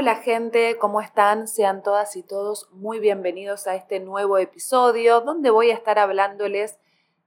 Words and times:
Hola 0.00 0.14
gente, 0.14 0.78
¿cómo 0.78 1.00
están? 1.00 1.48
Sean 1.48 1.82
todas 1.82 2.14
y 2.14 2.22
todos 2.22 2.68
muy 2.70 3.00
bienvenidos 3.00 3.66
a 3.66 3.74
este 3.74 3.98
nuevo 3.98 4.38
episodio 4.38 5.22
donde 5.22 5.50
voy 5.50 5.72
a 5.72 5.74
estar 5.74 5.98
hablándoles 5.98 6.78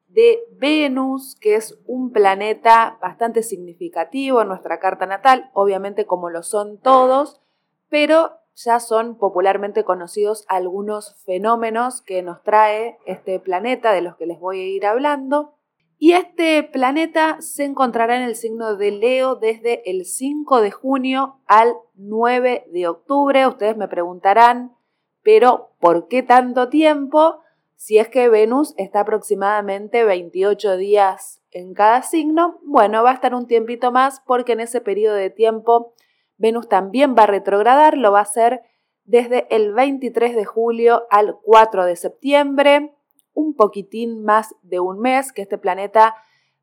de 0.08 0.40
Venus, 0.54 1.36
que 1.42 1.56
es 1.56 1.78
un 1.86 2.14
planeta 2.14 2.98
bastante 3.02 3.44
significativo 3.44 4.42
en 4.42 4.48
nuestra 4.48 4.80
carta 4.80 5.06
natal, 5.06 5.52
obviamente 5.54 6.06
como 6.06 6.30
lo 6.30 6.44
son 6.44 6.80
todos, 6.80 7.42
pero 7.90 8.38
ya 8.56 8.80
son 8.80 9.18
popularmente 9.18 9.84
conocidos 9.84 10.46
algunos 10.48 11.22
fenómenos 11.26 12.02
que 12.02 12.22
nos 12.22 12.42
trae 12.42 13.00
este 13.06 13.38
planeta 13.42 13.92
de 13.92 14.02
los 14.02 14.16
que 14.16 14.28
les 14.28 14.40
voy 14.40 14.62
a 14.62 14.66
ir 14.66 14.86
hablando. 14.86 15.56
Y 16.04 16.14
este 16.14 16.64
planeta 16.64 17.38
se 17.42 17.64
encontrará 17.64 18.16
en 18.16 18.24
el 18.24 18.36
signo 18.36 18.76
de 18.76 18.90
Leo 18.90 19.36
desde 19.36 19.88
el 19.88 20.06
5 20.06 20.60
de 20.60 20.72
junio 20.72 21.38
al 21.46 21.76
9 21.94 22.66
de 22.74 22.88
octubre. 22.88 23.46
Ustedes 23.46 23.78
me 23.78 23.88
preguntarán, 23.88 24.76
pero 25.22 25.76
¿por 25.80 26.08
qué 26.08 26.24
tanto 26.24 26.70
tiempo? 26.70 27.42
Si 27.76 28.00
es 28.00 28.08
que 28.08 28.30
Venus 28.30 28.74
está 28.78 29.02
aproximadamente 29.02 30.04
28 30.04 30.76
días 30.78 31.44
en 31.52 31.76
cada 31.76 32.02
signo, 32.02 32.58
bueno, 32.64 33.04
va 33.04 33.12
a 33.12 33.14
estar 33.14 33.36
un 33.36 33.46
tiempito 33.46 33.92
más 33.92 34.24
porque 34.26 34.54
en 34.54 34.62
ese 34.62 34.82
periodo 34.82 35.14
de 35.14 35.30
tiempo 35.30 35.94
Venus 36.38 36.68
también 36.68 37.16
va 37.16 37.26
a 37.26 37.28
retrogradar, 37.28 37.96
lo 37.96 38.12
va 38.12 38.20
a 38.20 38.24
hacer 38.24 38.64
desde 39.04 39.46
el 39.56 39.72
23 39.72 40.36
de 40.36 40.46
julio 40.46 41.04
al 41.12 41.38
4 41.44 41.86
de 41.86 41.96
septiembre 41.96 42.96
un 43.34 43.56
poquitín 43.56 44.24
más 44.24 44.56
de 44.62 44.80
un 44.80 45.00
mes 45.00 45.32
que 45.32 45.42
este 45.42 45.58
planeta 45.58 46.16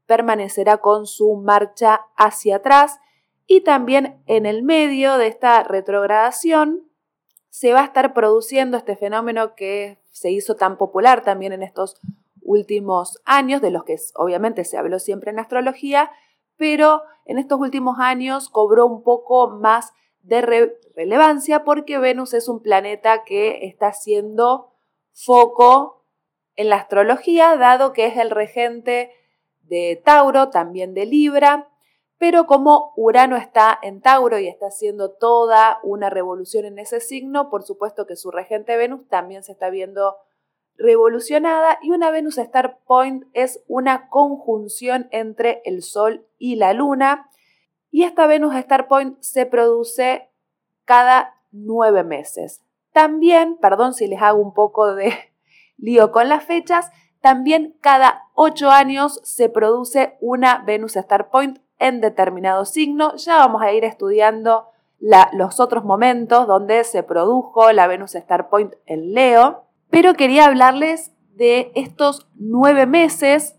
permanecerá 0.06 0.78
con 0.78 1.06
su 1.06 1.36
marcha 1.36 2.06
hacia 2.16 2.56
atrás. 2.56 2.98
Y 3.46 3.62
también 3.62 4.22
en 4.27 4.46
el 4.46 4.62
medio 4.62 5.16
de 5.18 5.28
esta 5.28 5.62
retrogradación 5.62 6.88
se 7.50 7.72
va 7.72 7.80
a 7.80 7.84
estar 7.84 8.14
produciendo 8.14 8.77
este 8.77 8.96
fenómeno 8.96 9.54
que 9.54 9.98
se 10.11 10.30
hizo 10.30 10.56
tan 10.56 10.77
popular 10.77 11.22
también 11.22 11.52
en 11.52 11.62
estos 11.62 12.00
últimos 12.42 13.20
años, 13.24 13.61
de 13.61 13.70
los 13.70 13.84
que 13.84 13.96
obviamente 14.14 14.64
se 14.64 14.78
habló 14.78 14.98
siempre 14.98 15.30
en 15.30 15.39
astrología, 15.39 16.11
pero 16.56 17.02
en 17.24 17.39
estos 17.39 17.61
últimos 17.61 17.98
años 17.98 18.48
cobró 18.48 18.86
un 18.86 19.02
poco 19.02 19.50
más 19.50 19.92
de 20.22 20.72
relevancia 20.94 21.64
porque 21.64 21.98
Venus 21.98 22.34
es 22.34 22.48
un 22.48 22.61
planeta 22.61 23.24
que 23.24 23.66
está 23.66 23.92
siendo 23.92 24.72
foco 25.12 25.97
en 26.59 26.69
la 26.69 26.77
astrología, 26.77 27.56
dado 27.56 27.92
que 27.92 28.06
es 28.06 28.17
el 28.17 28.31
regente 28.31 29.12
de 29.62 30.03
Tauro, 30.05 30.51
también 30.51 30.92
de 30.92 31.06
Libra, 31.06 31.69
pero 32.19 32.47
como 32.47 32.92
Urano 32.97 33.37
está 33.37 33.78
en 33.81 34.01
Tauro 34.01 34.41
y 34.41 34.48
está 34.48 34.67
haciendo 34.67 35.12
toda 35.12 35.79
una 35.84 36.11
revolución 36.11 36.64
en 36.64 36.81
ese 36.81 36.98
signo, 36.98 37.48
por 37.48 37.62
supuesto 37.62 38.09
que 38.09 38.17
su 38.17 38.33
regente 38.33 38.77
Venus 38.77 39.06
también 39.09 39.45
se 39.45 39.53
está 39.53 39.70
viendo 39.70 40.17
revolucionada 40.77 41.79
y 41.81 41.92
una 41.92 42.11
Venus 42.11 42.39
Star 42.39 42.81
Point 42.86 43.27
es 43.34 43.62
una 43.69 44.09
conjunción 44.09 45.06
entre 45.12 45.62
el 45.64 45.83
Sol 45.83 46.27
y 46.39 46.56
la 46.56 46.73
Luna 46.73 47.31
y 47.92 48.03
esta 48.03 48.27
Venus 48.27 48.56
Star 48.56 48.89
Point 48.89 49.17
se 49.20 49.47
produce 49.47 50.29
cada 50.84 51.36
nueve 51.53 52.03
meses. 52.03 52.64
También, 52.92 53.59
perdón 53.59 53.95
si 53.95 54.09
les 54.09 54.20
hago 54.20 54.41
un 54.41 54.55
poco 54.55 54.97
de 54.97 55.12
lío 55.78 56.12
con 56.12 56.28
las 56.28 56.44
fechas, 56.44 56.90
también 57.20 57.76
cada 57.80 58.24
ocho 58.34 58.70
años 58.70 59.20
se 59.24 59.48
produce 59.48 60.16
una 60.20 60.62
Venus 60.64 60.96
Star 60.96 61.30
Point 61.30 61.58
en 61.78 62.00
determinado 62.00 62.64
signo. 62.64 63.16
Ya 63.16 63.38
vamos 63.38 63.62
a 63.62 63.72
ir 63.72 63.84
estudiando 63.84 64.68
los 65.32 65.60
otros 65.60 65.84
momentos 65.84 66.46
donde 66.46 66.84
se 66.84 67.02
produjo 67.02 67.72
la 67.72 67.86
Venus 67.86 68.14
Star 68.14 68.48
Point 68.48 68.74
en 68.86 69.12
Leo, 69.12 69.64
pero 69.90 70.14
quería 70.14 70.46
hablarles 70.46 71.12
de 71.34 71.70
estos 71.74 72.28
nueve 72.34 72.86
meses, 72.86 73.56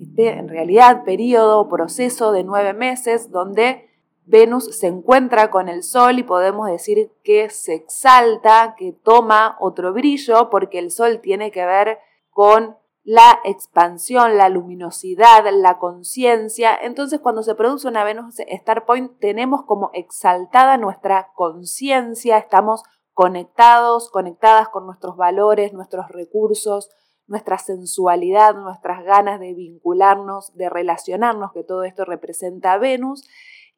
este 0.00 0.30
en 0.30 0.48
realidad 0.48 1.04
periodo, 1.04 1.68
proceso 1.68 2.32
de 2.32 2.44
nueve 2.44 2.72
meses, 2.72 3.30
donde 3.30 3.87
Venus 4.28 4.76
se 4.76 4.88
encuentra 4.88 5.50
con 5.50 5.70
el 5.70 5.82
Sol 5.82 6.18
y 6.18 6.22
podemos 6.22 6.68
decir 6.68 7.10
que 7.24 7.48
se 7.48 7.74
exalta, 7.74 8.74
que 8.76 8.92
toma 8.92 9.56
otro 9.58 9.94
brillo, 9.94 10.50
porque 10.50 10.78
el 10.78 10.90
Sol 10.90 11.20
tiene 11.22 11.50
que 11.50 11.64
ver 11.64 11.98
con 12.28 12.76
la 13.04 13.40
expansión, 13.44 14.36
la 14.36 14.50
luminosidad, 14.50 15.46
la 15.50 15.78
conciencia. 15.78 16.76
Entonces, 16.76 17.20
cuando 17.20 17.42
se 17.42 17.54
produce 17.54 17.88
una 17.88 18.04
Venus 18.04 18.38
Star 18.40 18.84
Point, 18.84 19.18
tenemos 19.18 19.64
como 19.64 19.90
exaltada 19.94 20.76
nuestra 20.76 21.32
conciencia, 21.34 22.36
estamos 22.36 22.82
conectados, 23.14 24.10
conectadas 24.10 24.68
con 24.68 24.84
nuestros 24.84 25.16
valores, 25.16 25.72
nuestros 25.72 26.08
recursos, 26.08 26.90
nuestra 27.26 27.56
sensualidad, 27.56 28.54
nuestras 28.56 29.02
ganas 29.04 29.40
de 29.40 29.54
vincularnos, 29.54 30.54
de 30.54 30.68
relacionarnos, 30.68 31.52
que 31.52 31.64
todo 31.64 31.84
esto 31.84 32.04
representa 32.04 32.74
a 32.74 32.78
Venus. 32.78 33.26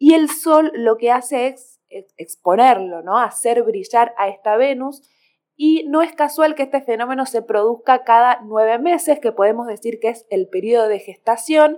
Y 0.02 0.14
el 0.14 0.30
Sol 0.30 0.72
lo 0.74 0.96
que 0.96 1.12
hace 1.12 1.48
es 1.48 1.78
exponerlo, 2.16 3.02
¿no? 3.02 3.18
Hacer 3.18 3.62
brillar 3.62 4.14
a 4.16 4.28
esta 4.28 4.56
Venus. 4.56 5.02
Y 5.56 5.84
no 5.88 6.00
es 6.00 6.14
casual 6.14 6.54
que 6.54 6.62
este 6.62 6.80
fenómeno 6.80 7.26
se 7.26 7.42
produzca 7.42 8.02
cada 8.02 8.40
nueve 8.42 8.78
meses, 8.78 9.20
que 9.20 9.30
podemos 9.30 9.66
decir 9.66 10.00
que 10.00 10.08
es 10.08 10.26
el 10.30 10.48
periodo 10.48 10.88
de 10.88 11.00
gestación. 11.00 11.76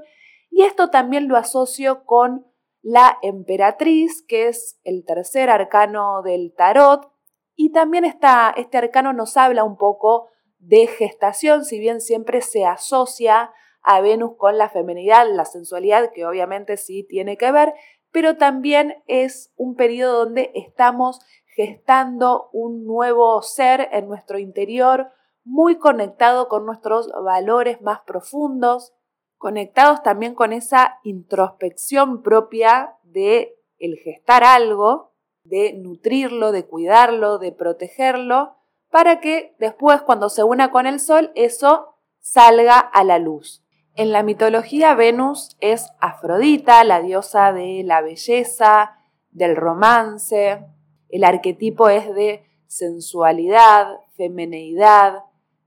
Y 0.50 0.62
esto 0.62 0.88
también 0.88 1.26
lo 1.26 1.36
asocio 1.36 2.04
con 2.04 2.46
la 2.80 3.18
emperatriz, 3.22 4.22
que 4.22 4.46
es 4.46 4.78
el 4.84 5.04
tercer 5.04 5.50
arcano 5.50 6.22
del 6.22 6.54
tarot. 6.56 7.10
Y 7.56 7.72
también 7.72 8.04
está, 8.04 8.54
este 8.56 8.78
arcano 8.78 9.12
nos 9.12 9.36
habla 9.36 9.64
un 9.64 9.76
poco 9.76 10.28
de 10.60 10.86
gestación, 10.86 11.64
si 11.64 11.80
bien 11.80 12.00
siempre 12.00 12.40
se 12.40 12.66
asocia 12.66 13.50
a 13.82 14.00
Venus 14.00 14.36
con 14.36 14.58
la 14.58 14.70
feminidad, 14.70 15.26
la 15.28 15.44
sensualidad, 15.44 16.12
que 16.12 16.24
obviamente 16.24 16.76
sí 16.76 17.02
tiene 17.02 17.36
que 17.36 17.50
ver, 17.50 17.74
pero 18.12 18.36
también 18.36 19.02
es 19.06 19.52
un 19.56 19.74
periodo 19.74 20.24
donde 20.24 20.52
estamos 20.54 21.20
gestando 21.56 22.48
un 22.52 22.84
nuevo 22.84 23.42
ser 23.42 23.88
en 23.92 24.08
nuestro 24.08 24.38
interior, 24.38 25.10
muy 25.44 25.76
conectado 25.76 26.48
con 26.48 26.64
nuestros 26.64 27.10
valores 27.24 27.80
más 27.82 28.00
profundos, 28.02 28.92
conectados 29.38 30.02
también 30.02 30.34
con 30.34 30.52
esa 30.52 31.00
introspección 31.02 32.22
propia 32.22 32.96
de 33.02 33.58
el 33.78 33.96
gestar 33.96 34.44
algo, 34.44 35.14
de 35.44 35.72
nutrirlo, 35.72 36.52
de 36.52 36.66
cuidarlo, 36.66 37.38
de 37.38 37.50
protegerlo, 37.50 38.54
para 38.90 39.20
que 39.20 39.56
después 39.58 40.02
cuando 40.02 40.28
se 40.28 40.44
una 40.44 40.70
con 40.70 40.86
el 40.86 41.00
sol 41.00 41.32
eso 41.34 41.96
salga 42.20 42.78
a 42.78 43.02
la 43.02 43.18
luz. 43.18 43.61
En 43.94 44.10
la 44.10 44.22
mitología 44.22 44.94
Venus 44.94 45.54
es 45.60 45.92
Afrodita, 46.00 46.82
la 46.82 47.02
diosa 47.02 47.52
de 47.52 47.82
la 47.84 48.00
belleza, 48.00 48.96
del 49.32 49.54
romance. 49.54 50.64
El 51.10 51.24
arquetipo 51.24 51.90
es 51.90 52.14
de 52.14 52.42
sensualidad, 52.66 53.98
femeneidad, 54.16 55.24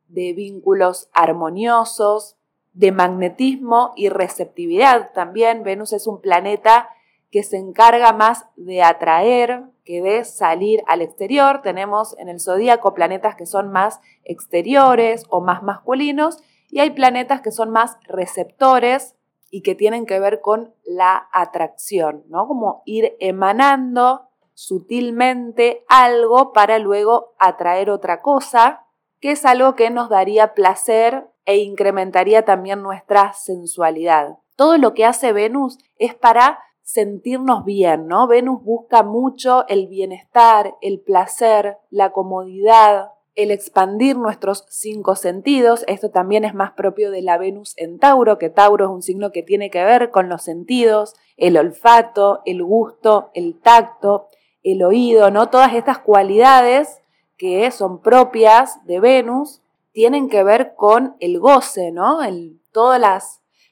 de 0.08 0.34
vínculos 0.34 1.08
armoniosos, 1.14 2.36
de 2.74 2.92
magnetismo 2.92 3.94
y 3.96 4.10
receptividad. 4.10 5.12
También 5.14 5.62
Venus 5.62 5.94
es 5.94 6.08
un 6.08 6.20
planeta 6.20 6.90
que 7.30 7.44
se 7.44 7.58
encarga 7.58 8.12
más 8.12 8.48
de 8.56 8.82
atraer 8.82 9.66
que 9.84 10.02
de 10.02 10.26
salir 10.26 10.82
al 10.88 11.04
exterior. 11.04 11.62
Tenemos 11.62 12.18
en 12.18 12.30
el 12.30 12.40
zodíaco 12.40 12.96
planetas 12.96 13.36
que 13.36 13.46
son 13.46 13.72
más 13.72 14.02
exteriores 14.24 15.26
o 15.30 15.42
más 15.42 15.62
masculinos 15.62 16.40
y 16.70 16.80
hay 16.80 16.92
planetas 16.92 17.42
que 17.42 17.52
son 17.52 17.70
más 17.70 17.98
receptores 18.08 19.16
y 19.50 19.62
que 19.62 19.76
tienen 19.76 20.06
que 20.06 20.20
ver 20.20 20.42
con 20.42 20.74
la 20.84 21.30
atracción, 21.32 22.24
¿no? 22.28 22.48
Como 22.48 22.82
ir 22.86 23.16
emanando 23.20 24.30
sutilmente 24.54 25.86
algo 25.88 26.54
para 26.54 26.80
luego 26.80 27.36
atraer 27.40 27.90
otra 27.90 28.22
cosa, 28.22 28.86
que 29.20 29.32
es 29.32 29.46
algo 29.46 29.76
que 29.76 29.90
nos 29.90 30.10
daría 30.10 30.54
placer 30.54 31.30
e 31.46 31.58
incrementaría 31.58 32.44
también 32.44 32.82
nuestra 32.82 33.34
sensualidad. 33.34 34.40
Todo 34.56 34.78
lo 34.78 34.94
que 34.94 35.06
hace 35.06 35.34
Venus 35.34 35.78
es 35.98 36.16
para 36.16 36.60
sentirnos 36.82 37.66
bien, 37.66 38.08
¿no? 38.08 38.28
Venus 38.28 38.64
busca 38.64 39.04
mucho 39.04 39.68
el 39.68 39.88
bienestar, 39.88 40.76
el 40.82 41.00
placer, 41.00 41.78
la 41.90 42.12
comodidad, 42.12 43.12
el 43.36 43.52
expandir 43.52 44.18
nuestros 44.18 44.66
cinco 44.70 45.16
sentidos. 45.16 45.84
Esto 45.88 46.10
también 46.10 46.46
es 46.46 46.54
más 46.54 46.72
propio 46.72 47.12
de 47.12 47.22
la 47.22 47.38
Venus 47.38 47.74
en 47.78 48.00
Tauro, 48.00 48.38
que 48.38 48.50
Tauro 48.50 48.86
es 48.86 48.92
un 48.92 49.02
signo 49.02 49.32
que 49.32 49.44
tiene 49.44 49.70
que 49.70 49.84
ver 49.84 50.10
con 50.10 50.30
los 50.30 50.42
sentidos, 50.42 51.14
el 51.38 51.58
olfato, 51.58 52.42
el 52.46 52.64
gusto, 52.64 53.30
el 53.34 53.60
tacto, 53.60 54.28
el 54.64 54.84
oído, 54.84 55.30
¿no? 55.32 55.50
Todas 55.50 55.74
estas 55.74 56.00
cualidades 56.00 57.02
que 57.38 57.70
son 57.72 58.02
propias 58.02 58.86
de 58.86 59.00
Venus 59.00 59.62
tienen 59.92 60.30
que 60.30 60.44
ver 60.44 60.74
con 60.76 61.16
el 61.20 61.40
goce, 61.40 61.92
¿no? 61.92 62.24
El, 62.24 62.62
todos 62.72 63.00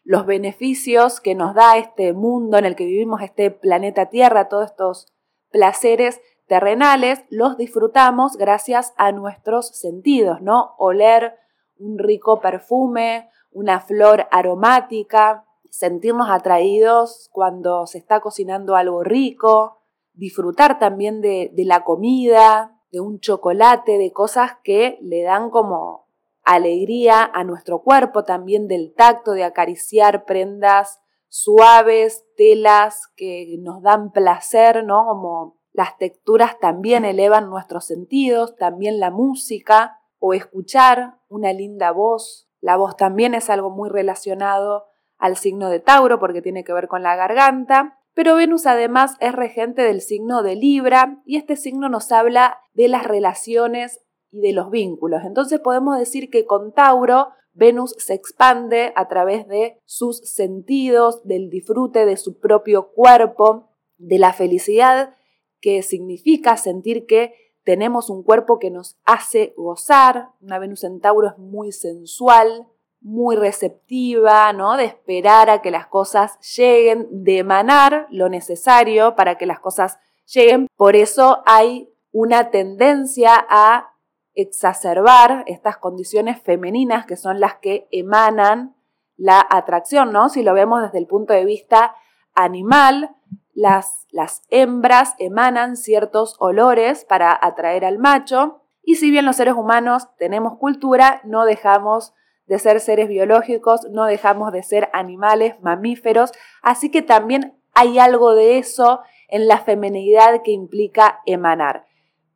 los 0.04 0.25
beneficios 0.25 1.21
que 1.21 1.36
nos 1.36 1.56
da 1.56 1.77
este 1.77 2.13
mundo 2.13 2.57
en 2.57 2.65
el 2.65 2.75
que 2.75 2.86
vivimos, 2.86 3.21
este 3.21 3.51
planeta 3.51 4.10
Tierra, 4.10 4.50
todos 4.50 4.65
estos 4.65 5.13
placeres 5.51 6.19
terrenales 6.48 7.24
los 7.30 7.57
disfrutamos 7.57 8.38
gracias 8.38 8.94
a 8.98 9.12
nuestros 9.12 9.69
sentidos, 9.69 10.42
¿no? 10.42 10.75
Oler 10.78 11.36
un 11.78 11.98
rico 11.98 12.40
perfume, 12.40 13.30
una 13.51 13.80
flor 13.80 14.28
aromática, 14.31 15.45
sentirnos 15.69 16.30
atraídos 16.30 17.30
cuando 17.31 17.88
se 17.88 17.98
está 17.98 18.19
cocinando 18.19 18.75
algo 18.75 19.04
rico, 19.04 19.80
disfrutar 20.13 20.80
también 20.80 21.22
de, 21.22 21.51
la 21.57 21.84
comida, 21.84 22.80
de 22.92 23.00
un 23.00 23.19
chocolate, 23.19 23.98
de 23.98 24.12
cosas 24.12 24.51
que 24.63 25.00
le 25.01 25.24
dan 25.24 25.50
como 25.50 26.07
alegría 26.44 27.24
a 27.24 27.44
nuestro 27.44 27.81
cuerpo, 27.81 28.24
también 28.24 28.68
del 28.68 28.94
tacto, 28.94 29.31
de 29.31 29.44
acariciar 29.44 30.25
prendas 30.25 31.00
suaves, 31.28 32.25
telas 32.38 33.07
que 33.16 33.56
nos 33.60 33.81
dan 33.81 34.12
placer, 34.12 34.84
¿no? 34.86 35.06
Como 35.06 35.57
las 35.74 35.98
texturas 35.98 36.60
también 36.60 37.04
elevan 37.04 37.50
nuestros 37.50 37.86
sentidos, 37.86 38.56
también 38.56 39.00
la 39.00 39.10
música 39.10 40.00
o 40.20 40.36
escuchar 40.36 41.18
una 41.30 41.52
linda 41.52 41.92
voz. 41.92 42.48
La 42.62 42.78
voz 42.78 42.96
también 42.96 43.34
es 43.34 43.50
algo 43.50 43.72
muy 43.72 43.90
relacionado 43.90 44.86
al 45.18 45.36
signo 45.36 45.70
de 45.70 45.80
Tauro 45.80 46.20
porque 46.20 46.44
tiene 46.44 46.64
que 46.64 46.74
ver 46.74 46.88
con 46.88 47.02
la 47.02 47.16
garganta. 47.16 48.00
Pero 48.14 48.36
Venus 48.36 48.68
además 48.68 49.16
es 49.20 49.34
regente 49.34 49.81
del 49.81 50.02
signo 50.02 50.44
de 50.44 50.56
Libra 50.56 51.22
y 51.25 51.38
este 51.38 51.56
signo 51.56 51.90
nos 51.90 52.12
habla 52.12 52.60
de 52.74 52.88
las 52.88 53.04
relaciones 53.06 54.00
y 54.30 54.42
de 54.42 54.54
los 54.54 54.70
vínculos. 54.70 55.24
Entonces 55.25 55.60
podemos 55.60 55.98
decir 55.98 56.30
que 56.30 56.46
con 56.46 56.72
Tauro 56.72 57.30
Venus 57.54 57.96
se 57.98 58.14
expande 58.14 58.94
a 58.96 59.08
través 59.08 59.48
de 59.48 59.80
sus 59.86 60.20
sentidos, 60.20 61.24
del 61.24 61.50
disfrute 61.50 62.06
de 62.06 62.18
su 62.18 62.40
propio 62.40 62.92
cuerpo, 62.92 63.70
de 63.98 64.20
la 64.20 64.34
felicidad 64.34 65.16
que 65.63 65.81
significa 65.81 66.57
sentir 66.57 67.06
que 67.06 67.33
tenemos 67.63 68.10
un 68.10 68.21
cuerpo 68.21 68.60
que 68.60 68.69
nos 68.69 69.00
hace 69.06 69.54
gozar. 69.56 70.31
Una 70.42 70.60
Venus 70.60 70.83
en 70.83 71.00
Tauro 71.00 71.30
es 71.30 71.38
muy 71.38 71.71
sensual, 71.71 72.68
muy 73.00 73.38
receptiva, 73.38 74.51
¿no? 74.51 74.75
De 74.75 74.83
esperar 74.83 75.50
a 75.50 75.62
que 75.62 75.71
las 75.71 75.88
cosas 75.88 76.38
lleguen, 76.57 77.07
de 77.10 77.38
emanar 77.38 78.07
lo 78.12 78.27
necesario 78.27 79.15
para 79.15 79.38
que 79.38 79.45
las 79.45 79.62
cosas 79.62 80.00
lleguen. 80.25 80.68
Por 80.75 80.98
eso 80.98 81.42
hay 81.45 81.89
una 82.12 82.51
tendencia 82.51 83.31
a 83.50 83.94
exacerbar 84.33 85.45
estas 85.48 85.77
condiciones 85.77 86.42
femeninas 86.42 87.06
que 87.06 87.15
son 87.15 87.39
las 87.39 87.56
que 87.60 87.88
emanan 87.89 88.75
la 89.15 89.48
atracción, 89.50 90.12
¿no? 90.12 90.27
Si 90.27 90.44
lo 90.44 90.54
vemos 90.54 90.81
desde 90.81 90.98
el 90.98 91.07
punto 91.07 91.33
de 91.33 91.45
vista 91.45 91.95
animal, 92.36 93.15
las, 93.53 94.07
las 94.11 94.41
hembras 94.50 95.15
emanan 95.19 95.77
ciertos 95.77 96.35
olores 96.39 97.05
para 97.05 97.38
atraer 97.41 97.85
al 97.85 98.00
macho 98.00 98.61
y 98.83 98.95
si 98.95 99.11
bien 99.11 99.25
los 99.25 99.38
seres 99.38 99.53
humanos 99.53 100.09
tenemos 100.17 100.57
cultura, 100.57 101.21
no 101.23 101.45
dejamos 101.45 102.13
de 102.47 102.59
ser 102.59 102.81
seres 102.81 103.07
biológicos, 103.07 103.88
no 103.89 104.05
dejamos 104.05 104.51
de 104.51 104.63
ser 104.63 104.89
animales, 104.91 105.55
mamíferos, 105.61 106.31
así 106.61 106.91
que 106.91 107.01
también 107.01 107.57
hay 107.73 108.00
algo 108.00 108.35
de 108.35 108.57
eso 108.57 109.01
en 109.29 109.47
la 109.47 109.59
femenidad 109.59 110.41
que 110.44 110.51
implica 110.51 111.21
emanar. 111.25 111.85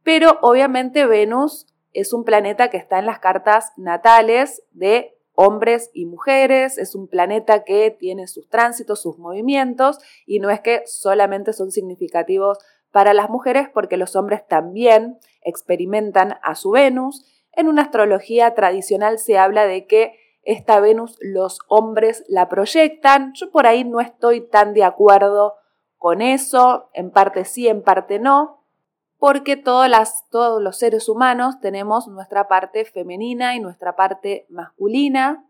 Pero 0.04 0.40
obviamente 0.42 1.06
Venus 1.06 1.68
es 1.92 2.14
un 2.14 2.24
planeta 2.24 2.70
que 2.70 2.78
está 2.78 3.00
en 3.00 3.06
las 3.06 3.20
cartas 3.20 3.74
natales 3.76 4.64
de 4.72 5.17
hombres 5.40 5.92
y 5.94 6.08
mujeres, 6.08 6.80
es 6.80 6.96
un 6.96 7.08
planeta 7.08 7.64
que 7.64 7.92
tiene 7.92 8.26
sus 8.28 8.50
tránsitos, 8.50 9.04
sus 9.04 9.20
movimientos, 9.20 10.00
y 10.26 10.40
no 10.40 10.50
es 10.50 10.62
que 10.62 10.82
solamente 10.88 11.54
son 11.54 11.70
significativos 11.70 12.58
para 12.92 13.14
las 13.14 13.30
mujeres, 13.30 13.70
porque 13.72 13.98
los 13.98 14.16
hombres 14.16 14.48
también 14.48 15.20
experimentan 15.44 16.40
a 16.42 16.56
su 16.56 16.72
Venus. 16.72 17.24
En 17.52 17.68
una 17.68 17.84
astrología 17.84 18.56
tradicional 18.56 19.20
se 19.20 19.38
habla 19.38 19.68
de 19.68 19.86
que 19.86 20.14
esta 20.42 20.80
Venus 20.80 21.20
los 21.22 21.60
hombres 21.68 22.24
la 22.28 22.50
proyectan. 22.50 23.34
Yo 23.36 23.52
por 23.52 23.68
ahí 23.68 23.84
no 23.84 24.00
estoy 24.00 24.42
tan 24.42 24.74
de 24.74 24.84
acuerdo 24.84 25.54
con 25.98 26.24
eso, 26.24 26.90
en 26.94 27.12
parte 27.12 27.46
sí, 27.46 27.68
en 27.68 27.84
parte 27.84 28.18
no 28.18 28.57
porque 29.18 29.58
todos 29.58 29.90
los 30.62 30.78
seres 30.78 31.10
humanos 31.10 31.60
tenemos 31.60 32.08
nuestra 32.08 32.48
parte 32.48 32.86
femenina 32.86 33.56
y 33.56 33.60
nuestra 33.60 33.96
parte 33.96 34.46
masculina, 34.50 35.44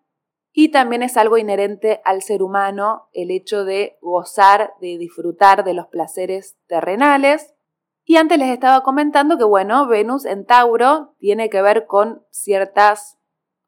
y 0.59 0.69
también 0.69 1.03
es 1.03 1.17
algo 1.17 1.37
inherente 1.37 2.01
al 2.03 2.23
ser 2.23 2.41
humano 2.41 3.09
el 3.13 3.29
hecho 3.29 3.63
de 3.63 3.99
gozar, 4.01 4.73
de 4.81 4.97
disfrutar 4.97 5.63
de 5.63 5.75
los 5.75 5.85
placeres 5.85 6.57
terrenales. 6.65 7.53
Y 8.05 8.15
antes 8.15 8.39
les 8.39 8.49
estaba 8.49 8.81
comentando 8.81 9.37
que, 9.37 9.43
bueno, 9.43 9.85
Venus 9.85 10.25
en 10.25 10.47
Tauro 10.47 11.13
tiene 11.19 11.51
que 11.51 11.61
ver 11.61 11.85
con 11.85 12.25
ciertas 12.31 13.19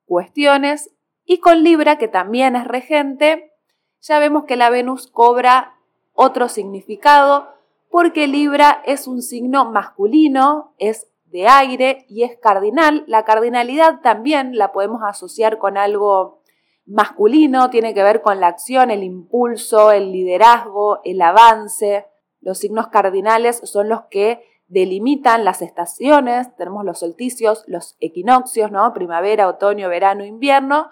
cuestiones 0.05 0.89
y 1.25 1.37
con 1.37 1.61
Libra, 1.61 1.99
que 1.99 2.07
también 2.07 2.55
es 2.55 2.67
regente, 2.67 3.53
ya 4.01 4.17
vemos 4.17 4.45
que 4.45 4.55
la 4.55 4.71
Venus 4.71 5.05
cobra 5.05 5.75
otro 6.13 6.49
significado, 6.49 7.53
porque 7.89 8.27
Libra 8.27 8.81
es 8.86 9.07
un 9.07 9.21
signo 9.21 9.71
masculino, 9.71 10.74
es 10.77 11.07
de 11.25 11.47
aire 11.47 12.06
y 12.09 12.24
es 12.24 12.38
cardinal. 12.38 13.03
La 13.07 13.25
cardinalidad 13.25 14.01
también 14.01 14.57
la 14.57 14.71
podemos 14.71 15.01
asociar 15.03 15.57
con 15.57 15.77
algo 15.77 16.41
masculino, 16.86 17.69
tiene 17.69 17.94
que 17.94 18.03
ver 18.03 18.21
con 18.21 18.39
la 18.39 18.47
acción, 18.47 18.89
el 18.89 19.03
impulso, 19.03 19.91
el 19.91 20.12
liderazgo, 20.12 21.00
el 21.03 21.21
avance. 21.21 22.07
Los 22.41 22.59
signos 22.59 22.88
cardinales 22.88 23.62
son 23.63 23.89
los 23.89 24.03
que 24.09 24.44
delimitan 24.68 25.44
las 25.44 25.62
estaciones, 25.62 26.56
tenemos 26.56 26.85
los 26.85 27.00
solsticios, 27.00 27.63
los 27.68 27.95
equinoccios, 28.00 28.71
¿no? 28.71 28.94
Primavera, 28.94 29.47
otoño, 29.47 29.89
verano, 29.89 30.24
invierno. 30.24 30.89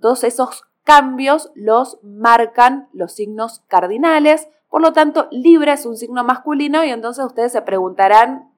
Todos 0.00 0.24
esos 0.24 0.64
cambios 0.84 1.50
los 1.54 1.98
marcan 2.02 2.88
los 2.92 3.12
signos 3.12 3.60
cardinales. 3.68 4.48
Por 4.70 4.80
lo 4.80 4.92
tanto, 4.92 5.26
Libra 5.32 5.74
es 5.74 5.84
un 5.84 5.96
signo 5.96 6.22
masculino 6.22 6.84
y 6.84 6.90
entonces 6.90 7.24
ustedes 7.24 7.52
se 7.52 7.60
preguntarán 7.60 8.50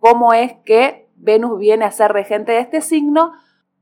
cómo 0.00 0.32
es 0.32 0.54
que 0.64 1.08
Venus 1.16 1.58
viene 1.58 1.84
a 1.84 1.90
ser 1.90 2.10
regente 2.12 2.52
de 2.52 2.60
este 2.60 2.80
signo. 2.80 3.32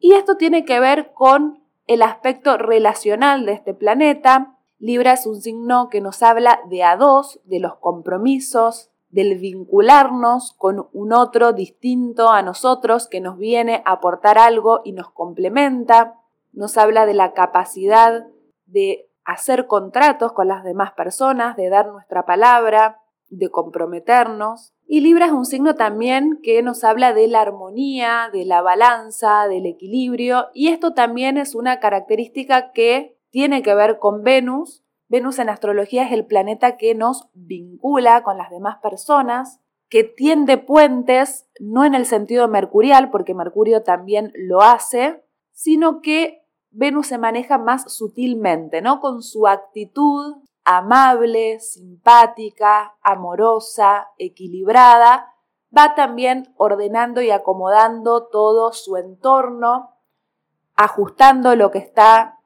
Y 0.01 0.13
esto 0.13 0.37
tiene 0.37 0.65
que 0.65 0.81
ver 0.81 1.13
con 1.15 1.63
el 1.87 2.03
aspecto 2.03 2.59
relacional 2.59 3.47
de 3.47 3.53
este 3.53 3.73
planeta. 3.73 4.59
Libra 4.79 5.13
es 5.13 5.27
un 5.27 5.41
signo 5.41 5.89
que 5.89 6.01
nos 6.01 6.25
habla 6.25 6.61
de 6.69 6.83
a 6.83 6.97
dos, 6.97 7.41
de 7.45 7.61
los 7.61 7.77
compromisos, 7.77 8.91
del 9.11 9.39
vincularnos 9.39 10.55
con 10.59 10.89
un 10.93 11.13
otro 11.13 11.53
distinto 11.53 12.31
a 12.31 12.43
nosotros 12.43 13.07
que 13.07 13.21
nos 13.21 13.39
viene 13.39 13.83
a 13.85 13.93
aportar 13.93 14.39
algo 14.39 14.81
y 14.85 14.91
nos 14.93 15.11
complementa. 15.11 16.21
Nos 16.53 16.77
habla 16.77 17.07
de 17.07 17.15
la 17.15 17.33
capacidad 17.33 18.27
de 18.67 19.09
hacer 19.27 19.67
contratos 19.67 20.33
con 20.33 20.49
las 20.49 20.65
demás 20.65 20.93
personas, 20.93 21.57
de 21.57 21.69
dar 21.69 21.89
nuestra 21.89 22.25
palabra, 22.25 23.03
de 23.29 23.51
comprometernos. 23.51 24.73
Y 24.87 25.01
Libra 25.01 25.27
es 25.27 25.33
un 25.33 25.45
signo 25.45 25.75
también 25.75 26.39
que 26.43 26.63
nos 26.63 26.85
habla 26.85 27.13
de 27.13 27.27
la 27.27 27.41
armonía, 27.41 28.31
de 28.33 28.45
la 28.45 28.63
balanza, 28.63 29.49
del 29.49 29.67
equilibrio, 29.67 30.47
y 30.55 30.69
esto 30.69 30.95
también 30.95 31.39
es 31.39 31.57
una 31.57 31.81
característica 31.81 32.71
que 32.71 33.19
tiene 33.31 33.63
que 33.63 33.75
ver 33.75 33.99
con 33.99 34.23
Venus. 34.23 34.85
Venus 35.09 35.41
en 35.41 35.49
astrología 35.49 36.05
es 36.05 36.13
el 36.13 36.25
planeta 36.25 36.77
que 36.77 36.95
nos 36.95 37.29
vincula 37.35 38.23
con 38.23 38.39
las 38.39 38.51
demás 38.51 38.79
personas, 38.79 39.61
que 39.89 40.05
tiende 40.05 40.57
puentes, 40.57 41.49
no 41.59 41.85
en 41.85 41.95
el 41.95 42.07
sentido 42.07 42.47
mercurial, 42.47 43.11
porque 43.11 43.35
Mercurio 43.35 43.83
también 43.83 44.33
lo 44.37 44.63
hace, 44.63 45.23
sino 45.53 46.01
que 46.01 46.46
Venus 46.79 47.07
se 47.07 47.17
maneja 47.17 47.57
más 47.57 47.91
sutilmente, 47.91 48.83
¿no? 48.83 49.01
Con 49.01 49.23
su 49.23 49.47
actitud 49.47 50.37
amable, 50.63 51.59
simpática, 51.61 52.97
amorosa, 53.01 54.11
equilibrada, 54.19 55.33
va 55.77 55.95
también 55.95 56.53
ordenando 56.59 57.23
y 57.23 57.31
acomodando 57.31 58.27
todo 58.27 58.73
su 58.73 58.97
entorno, 58.97 59.95
ajustando 60.75 61.55
lo 61.57 61.71
que 61.71 61.79
está 61.79 62.41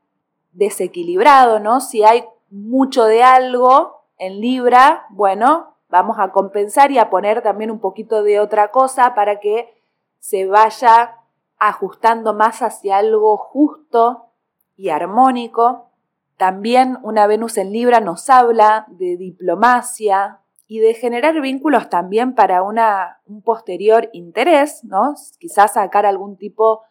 desequilibrado, 0.53 1.59
¿no? 1.59 1.81
Si 1.81 2.05
hay 2.05 2.25
mucho 2.51 3.07
de 3.07 3.25
algo 3.25 4.05
en 4.17 4.41
Libra, 4.41 5.07
bueno, 5.11 5.77
vamos 5.89 6.19
a 6.21 6.31
compensar 6.31 6.93
y 6.93 6.99
a 6.99 7.11
poner 7.11 7.43
también 7.43 7.71
un 7.71 7.81
poquito 7.81 8.23
de 8.23 8.39
otra 8.39 8.71
cosa 8.71 9.15
para 9.15 9.41
que 9.41 9.83
se 10.19 10.47
vaya 10.47 11.20
ajustando 11.61 12.35
más 12.35 12.63
hacia 12.63 12.97
algo 12.97 13.37
justo 13.37 14.33
y 14.77 14.89
armónico. 14.89 15.91
También 16.37 16.99
una 17.03 17.27
Venus 17.27 17.59
en 17.59 17.71
Libra 17.71 18.01
nos 18.01 18.29
habla 18.31 18.87
de 18.89 19.17
diplomacia 19.17 20.41
y 20.67 20.79
de 20.79 20.95
generar 20.95 21.39
vínculos 21.41 21.91
también 21.91 22.35
para 22.35 22.63
una, 22.63 23.21
un 23.27 23.43
posterior 23.43 24.09
interés, 24.13 24.83
¿no? 24.85 25.15
Quizás 25.39 25.75
sacar 25.75 26.07
algún 26.07 26.37
tipo 26.39 26.83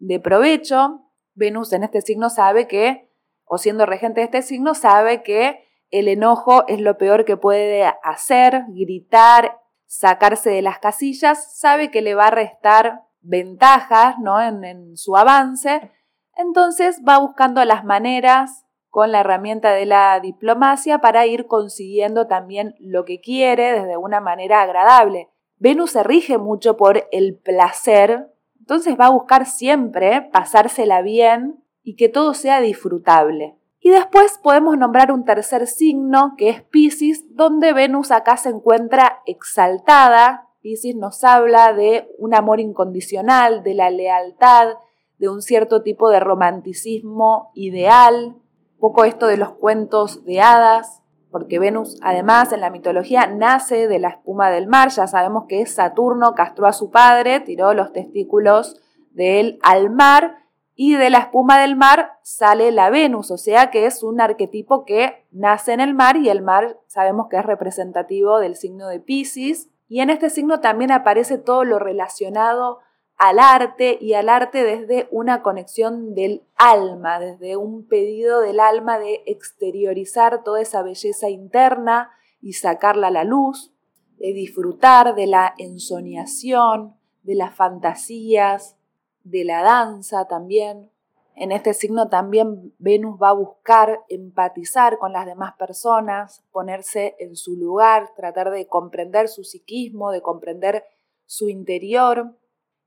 de 0.00 0.18
provecho. 0.18 1.02
Venus 1.34 1.72
en 1.72 1.84
este 1.84 2.00
signo 2.00 2.28
sabe 2.28 2.66
que, 2.66 3.08
o 3.44 3.58
siendo 3.58 3.86
regente 3.86 4.20
de 4.20 4.24
este 4.24 4.42
signo, 4.42 4.74
sabe 4.74 5.22
que 5.22 5.64
el 5.90 6.08
enojo 6.08 6.66
es 6.66 6.80
lo 6.80 6.98
peor 6.98 7.24
que 7.24 7.36
puede 7.36 7.84
hacer, 8.02 8.64
gritar, 8.68 9.60
sacarse 9.84 10.50
de 10.50 10.62
las 10.62 10.80
casillas, 10.80 11.56
sabe 11.56 11.92
que 11.92 12.02
le 12.02 12.16
va 12.16 12.26
a 12.26 12.30
restar 12.30 13.05
ventajas 13.26 14.16
¿no? 14.18 14.40
en, 14.40 14.64
en 14.64 14.96
su 14.96 15.16
avance, 15.16 15.90
entonces 16.36 17.02
va 17.06 17.18
buscando 17.18 17.64
las 17.64 17.84
maneras 17.84 18.66
con 18.88 19.12
la 19.12 19.20
herramienta 19.20 19.72
de 19.72 19.84
la 19.84 20.18
diplomacia 20.20 20.98
para 20.98 21.26
ir 21.26 21.46
consiguiendo 21.46 22.26
también 22.26 22.74
lo 22.78 23.04
que 23.04 23.20
quiere 23.20 23.72
desde 23.72 23.96
una 23.96 24.20
manera 24.20 24.62
agradable. 24.62 25.28
Venus 25.58 25.92
se 25.92 26.02
rige 26.02 26.38
mucho 26.38 26.76
por 26.76 27.06
el 27.12 27.36
placer, 27.36 28.32
entonces 28.58 28.98
va 28.98 29.06
a 29.06 29.10
buscar 29.10 29.46
siempre 29.46 30.22
pasársela 30.32 31.02
bien 31.02 31.62
y 31.82 31.96
que 31.96 32.08
todo 32.08 32.34
sea 32.34 32.60
disfrutable. 32.60 33.56
Y 33.80 33.90
después 33.90 34.40
podemos 34.42 34.76
nombrar 34.76 35.12
un 35.12 35.24
tercer 35.24 35.66
signo 35.66 36.34
que 36.36 36.48
es 36.48 36.62
Pisces, 36.62 37.36
donde 37.36 37.72
Venus 37.72 38.10
acá 38.10 38.36
se 38.36 38.48
encuentra 38.48 39.22
exaltada. 39.26 40.45
Pisces 40.66 40.96
nos 40.96 41.22
habla 41.22 41.72
de 41.74 42.12
un 42.18 42.34
amor 42.34 42.58
incondicional, 42.58 43.62
de 43.62 43.74
la 43.74 43.88
lealtad, 43.88 44.70
de 45.16 45.28
un 45.28 45.40
cierto 45.40 45.82
tipo 45.82 46.10
de 46.10 46.18
romanticismo 46.18 47.52
ideal, 47.54 48.34
poco 48.80 49.04
esto 49.04 49.28
de 49.28 49.36
los 49.36 49.52
cuentos 49.52 50.24
de 50.24 50.40
hadas, 50.40 51.04
porque 51.30 51.60
Venus 51.60 52.00
además 52.02 52.52
en 52.52 52.62
la 52.62 52.70
mitología 52.70 53.28
nace 53.28 53.86
de 53.86 54.00
la 54.00 54.08
espuma 54.08 54.50
del 54.50 54.66
mar, 54.66 54.88
ya 54.88 55.06
sabemos 55.06 55.44
que 55.48 55.64
Saturno 55.66 56.34
castró 56.34 56.66
a 56.66 56.72
su 56.72 56.90
padre, 56.90 57.38
tiró 57.38 57.72
los 57.72 57.92
testículos 57.92 58.74
de 59.12 59.38
él 59.38 59.60
al 59.62 59.90
mar 59.90 60.38
y 60.74 60.96
de 60.96 61.10
la 61.10 61.18
espuma 61.18 61.60
del 61.60 61.76
mar 61.76 62.18
sale 62.22 62.72
la 62.72 62.90
Venus, 62.90 63.30
o 63.30 63.38
sea 63.38 63.70
que 63.70 63.86
es 63.86 64.02
un 64.02 64.20
arquetipo 64.20 64.84
que 64.84 65.28
nace 65.30 65.74
en 65.74 65.78
el 65.78 65.94
mar 65.94 66.16
y 66.16 66.28
el 66.28 66.42
mar 66.42 66.80
sabemos 66.88 67.28
que 67.30 67.36
es 67.36 67.46
representativo 67.46 68.40
del 68.40 68.56
signo 68.56 68.88
de 68.88 68.98
Pisces 68.98 69.70
y 69.88 70.00
en 70.00 70.10
este 70.10 70.30
signo 70.30 70.60
también 70.60 70.90
aparece 70.90 71.38
todo 71.38 71.64
lo 71.64 71.78
relacionado 71.78 72.80
al 73.16 73.38
arte 73.38 73.96
y 74.00 74.12
al 74.12 74.28
arte 74.28 74.62
desde 74.62 75.08
una 75.10 75.42
conexión 75.42 76.14
del 76.14 76.42
alma, 76.54 77.18
desde 77.18 77.56
un 77.56 77.86
pedido 77.86 78.40
del 78.40 78.60
alma 78.60 78.98
de 78.98 79.22
exteriorizar 79.26 80.42
toda 80.42 80.60
esa 80.60 80.82
belleza 80.82 81.30
interna 81.30 82.10
y 82.42 82.54
sacarla 82.54 83.08
a 83.08 83.12
la 83.12 83.24
luz, 83.24 83.72
de 84.18 84.32
disfrutar 84.32 85.14
de 85.14 85.26
la 85.26 85.54
ensoñación, 85.56 86.96
de 87.22 87.34
las 87.34 87.54
fantasías, 87.54 88.76
de 89.24 89.44
la 89.44 89.62
danza 89.62 90.26
también. 90.26 90.90
En 91.38 91.52
este 91.52 91.74
signo 91.74 92.08
también 92.08 92.72
Venus 92.78 93.18
va 93.22 93.28
a 93.28 93.34
buscar 93.34 94.00
empatizar 94.08 94.96
con 94.96 95.12
las 95.12 95.26
demás 95.26 95.52
personas, 95.58 96.42
ponerse 96.50 97.14
en 97.18 97.36
su 97.36 97.56
lugar, 97.56 98.14
tratar 98.16 98.50
de 98.50 98.66
comprender 98.66 99.28
su 99.28 99.44
psiquismo, 99.44 100.12
de 100.12 100.22
comprender 100.22 100.84
su 101.26 101.50
interior 101.50 102.34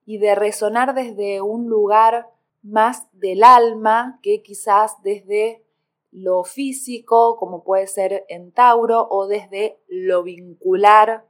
y 0.03 0.18
de 0.18 0.34
resonar 0.34 0.96
desde 0.96 1.41
un 1.41 1.68
lugar 1.68 2.27
más 2.63 3.08
del 3.12 3.44
alma 3.44 4.20
que 4.24 4.41
quizás 4.41 5.01
desde 5.03 5.63
lo 6.10 6.44
físico, 6.44 7.38
como 7.38 7.63
puede 7.63 7.86
ser 7.86 8.25
en 8.29 8.51
Tauro, 8.51 9.08
o 9.12 9.27
desde 9.27 9.79
lo 9.88 10.24
vincular 10.24 11.24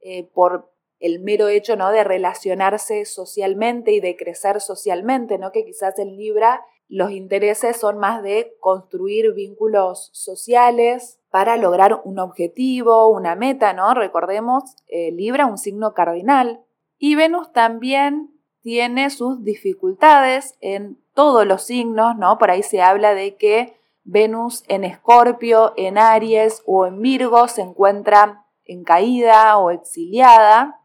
eh, 0.00 0.24
por 0.24 0.72
el 0.98 1.20
mero 1.20 1.48
hecho 1.48 1.76
¿no? 1.76 1.90
de 1.90 2.04
relacionarse 2.04 3.04
socialmente 3.04 3.92
y 3.92 4.00
de 4.00 4.16
crecer 4.16 4.60
socialmente, 4.60 5.38
¿no? 5.38 5.52
que 5.52 5.64
quizás 5.64 5.98
en 5.98 6.16
Libra 6.16 6.64
los 6.88 7.10
intereses 7.10 7.76
son 7.76 7.98
más 7.98 8.22
de 8.22 8.54
construir 8.60 9.32
vínculos 9.34 10.10
sociales 10.12 11.18
para 11.30 11.56
lograr 11.56 12.00
un 12.04 12.18
objetivo, 12.18 13.08
una 13.08 13.34
meta, 13.34 13.72
¿no? 13.72 13.92
Recordemos, 13.92 14.76
eh, 14.86 15.10
Libra, 15.10 15.46
un 15.46 15.58
signo 15.58 15.94
cardinal, 15.94 16.64
y 16.98 17.14
Venus 17.14 17.52
también 17.52 18.30
tiene 18.62 19.10
sus 19.10 19.42
dificultades 19.42 20.56
en 20.60 20.98
todos 21.12 21.46
los 21.46 21.62
signos, 21.62 22.16
¿no? 22.16 22.38
Por 22.38 22.50
ahí 22.50 22.62
se 22.62 22.80
habla 22.80 23.14
de 23.14 23.36
que 23.36 23.76
Venus 24.04 24.62
en 24.68 24.84
Escorpio, 24.84 25.72
en 25.76 25.98
Aries 25.98 26.62
o 26.66 26.86
en 26.86 27.02
Virgo 27.02 27.48
se 27.48 27.62
encuentra 27.62 28.46
en 28.64 28.84
caída 28.84 29.58
o 29.58 29.70
exiliada 29.70 30.80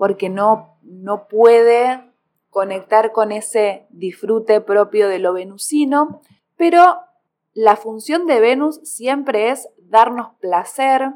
porque 0.00 0.30
no, 0.30 0.78
no 0.80 1.28
puede 1.28 2.10
conectar 2.48 3.12
con 3.12 3.32
ese 3.32 3.86
disfrute 3.90 4.62
propio 4.62 5.10
de 5.10 5.18
lo 5.18 5.34
venusino, 5.34 6.22
pero 6.56 7.00
la 7.52 7.76
función 7.76 8.24
de 8.24 8.40
Venus 8.40 8.80
siempre 8.82 9.50
es 9.50 9.68
darnos 9.76 10.28
placer, 10.40 11.12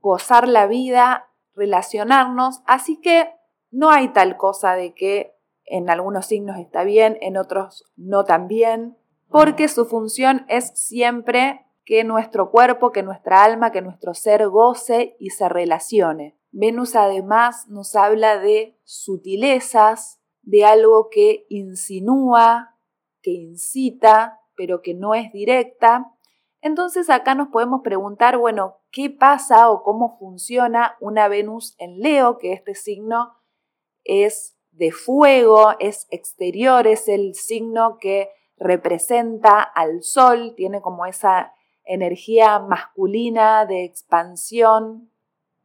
gozar 0.00 0.46
la 0.46 0.68
vida, 0.68 1.30
relacionarnos, 1.56 2.62
así 2.64 3.00
que 3.00 3.34
no 3.72 3.90
hay 3.90 4.12
tal 4.12 4.36
cosa 4.36 4.76
de 4.76 4.94
que 4.94 5.34
en 5.64 5.90
algunos 5.90 6.26
signos 6.26 6.58
está 6.58 6.84
bien, 6.84 7.18
en 7.22 7.36
otros 7.36 7.90
no 7.96 8.22
tan 8.22 8.46
bien, 8.46 8.96
porque 9.30 9.66
su 9.66 9.84
función 9.84 10.46
es 10.46 10.70
siempre 10.78 11.66
que 11.84 12.04
nuestro 12.04 12.52
cuerpo, 12.52 12.92
que 12.92 13.02
nuestra 13.02 13.42
alma, 13.42 13.72
que 13.72 13.82
nuestro 13.82 14.14
ser 14.14 14.46
goce 14.46 15.16
y 15.18 15.30
se 15.30 15.48
relacione. 15.48 16.36
Venus 16.52 16.94
además 16.94 17.68
nos 17.68 17.96
habla 17.96 18.38
de 18.38 18.78
sutilezas, 18.84 20.20
de 20.42 20.64
algo 20.64 21.08
que 21.10 21.46
insinúa, 21.48 22.76
que 23.22 23.30
incita, 23.30 24.40
pero 24.54 24.82
que 24.82 24.94
no 24.94 25.14
es 25.14 25.32
directa. 25.32 26.12
Entonces 26.60 27.10
acá 27.10 27.34
nos 27.34 27.48
podemos 27.48 27.80
preguntar, 27.82 28.38
bueno, 28.38 28.76
¿qué 28.90 29.10
pasa 29.10 29.70
o 29.70 29.82
cómo 29.82 30.18
funciona 30.18 30.96
una 31.00 31.26
Venus 31.28 31.74
en 31.78 32.00
Leo, 32.00 32.38
que 32.38 32.52
este 32.52 32.74
signo 32.74 33.32
es 34.04 34.56
de 34.70 34.92
fuego, 34.92 35.74
es 35.80 36.06
exterior, 36.10 36.86
es 36.86 37.08
el 37.08 37.34
signo 37.34 37.98
que 37.98 38.30
representa 38.56 39.60
al 39.60 40.02
sol, 40.02 40.54
tiene 40.56 40.80
como 40.80 41.06
esa 41.06 41.54
energía 41.84 42.58
masculina 42.58 43.66
de 43.66 43.84
expansión. 43.84 45.11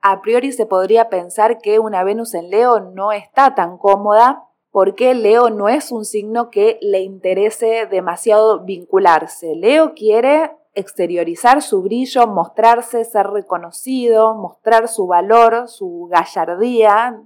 A 0.01 0.21
priori 0.21 0.51
se 0.51 0.65
podría 0.65 1.09
pensar 1.09 1.59
que 1.59 1.79
una 1.79 2.03
Venus 2.03 2.33
en 2.33 2.49
Leo 2.49 2.79
no 2.79 3.11
está 3.11 3.55
tan 3.55 3.77
cómoda 3.77 4.43
porque 4.71 5.13
Leo 5.13 5.49
no 5.49 5.69
es 5.69 5.91
un 5.91 6.05
signo 6.05 6.49
que 6.49 6.77
le 6.81 7.01
interese 7.01 7.87
demasiado 7.89 8.63
vincularse. 8.63 9.55
Leo 9.55 9.93
quiere 9.95 10.51
exteriorizar 10.75 11.63
su 11.63 11.81
brillo, 11.81 12.27
mostrarse, 12.27 13.03
ser 13.03 13.27
reconocido, 13.27 14.35
mostrar 14.35 14.87
su 14.87 15.07
valor, 15.07 15.67
su 15.67 16.07
gallardía, 16.11 17.23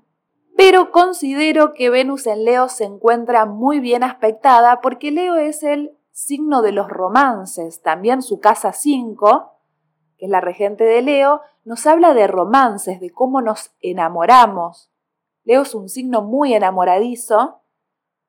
pero 0.56 0.92
considero 0.92 1.74
que 1.74 1.90
Venus 1.90 2.28
en 2.28 2.46
Leo 2.46 2.70
se 2.70 2.86
encuentra 2.86 3.46
muy 3.46 3.80
bien 3.80 4.04
aspectada 4.04 4.80
porque 4.80 5.12
Leo 5.12 5.36
es 5.36 5.63
el 5.63 5.98
signo 6.12 6.62
de 6.62 6.72
los 6.72 6.88
romances, 6.88 7.82
también 7.82 8.22
su 8.22 8.40
casa 8.40 8.72
5, 8.72 9.51
que 10.18 10.25
es 10.25 10.32
la 10.32 10.40
regente 10.40 10.84
de 10.84 11.01
Leo, 11.01 11.42
nos 11.63 11.86
habla 11.86 12.13
de 12.13 12.27
romances, 12.27 13.00
de 13.00 13.12
cómo 13.12 13.41
nos 13.41 13.72
enamoramos. 13.82 14.91
Leo 15.44 15.62
es 15.62 15.75
un 15.75 15.89
signo 15.89 16.22
muy 16.22 16.53
enamoradizo, 16.53 17.62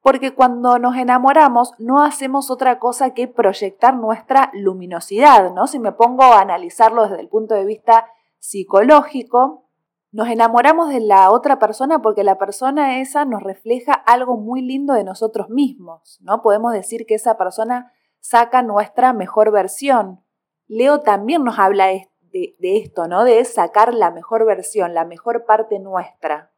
porque 0.01 0.35
cuando 0.35 0.79
nos 0.79 0.97
enamoramos 0.97 1.75
no 1.79 2.03
hacemos 2.03 2.51
otra 2.51 2.79
cosa 2.79 3.15
que 3.15 3.29
proyectar 3.29 3.95
nuestra 3.95 4.51
luminosidad, 4.53 5.53
¿no? 5.53 5.67
Si 5.67 5.79
me 5.79 5.93
pongo 5.93 6.25
a 6.25 6.41
analizarlo 6.41 7.03
desde 7.05 7.21
el 7.21 7.29
punto 7.29 7.55
de 7.55 7.65
vista 7.65 8.07
psicológico, 8.39 9.69
nos 10.11 10.29
enamoramos 10.29 10.91
de 10.91 11.01
la 11.01 11.31
otra 11.31 11.59
persona 11.59 12.03
porque 12.03 12.25
la 12.25 12.37
persona 12.37 13.01
esa 13.01 13.25
nos 13.25 13.43
refleja 13.43 13.95
algo 13.95 14.37
muy 14.37 14.61
lindo 14.61 14.93
de 14.93 15.05
nosotros 15.05 15.49
mismos, 15.49 16.19
¿no? 16.21 16.43
Podemos 16.43 16.73
decir 16.73 17.07
que 17.07 17.15
esa 17.15 17.39
persona 17.39 17.93
saca 18.21 18.63
nuestra 18.63 19.13
mejor 19.13 19.53
versión. 19.53 20.23
Leo 20.67 21.01
también 21.01 21.45
nos 21.45 21.59
habla 21.59 21.87
de, 22.33 22.57
esto, 22.77 23.07
¿no? 23.09 23.25
De 23.25 23.45
sacar 23.45 23.95
la 23.95 24.11
mejor 24.11 24.47
versión, 24.47 24.95
la 24.95 25.05
mejor 25.05 25.45
parte 25.45 25.79
nuestra. 25.79 26.53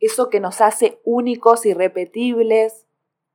Eso 0.00 0.30
que 0.30 0.40
nos 0.40 0.60
hace 0.60 1.00
únicos, 1.04 1.66
irrepetibles, 1.66 2.86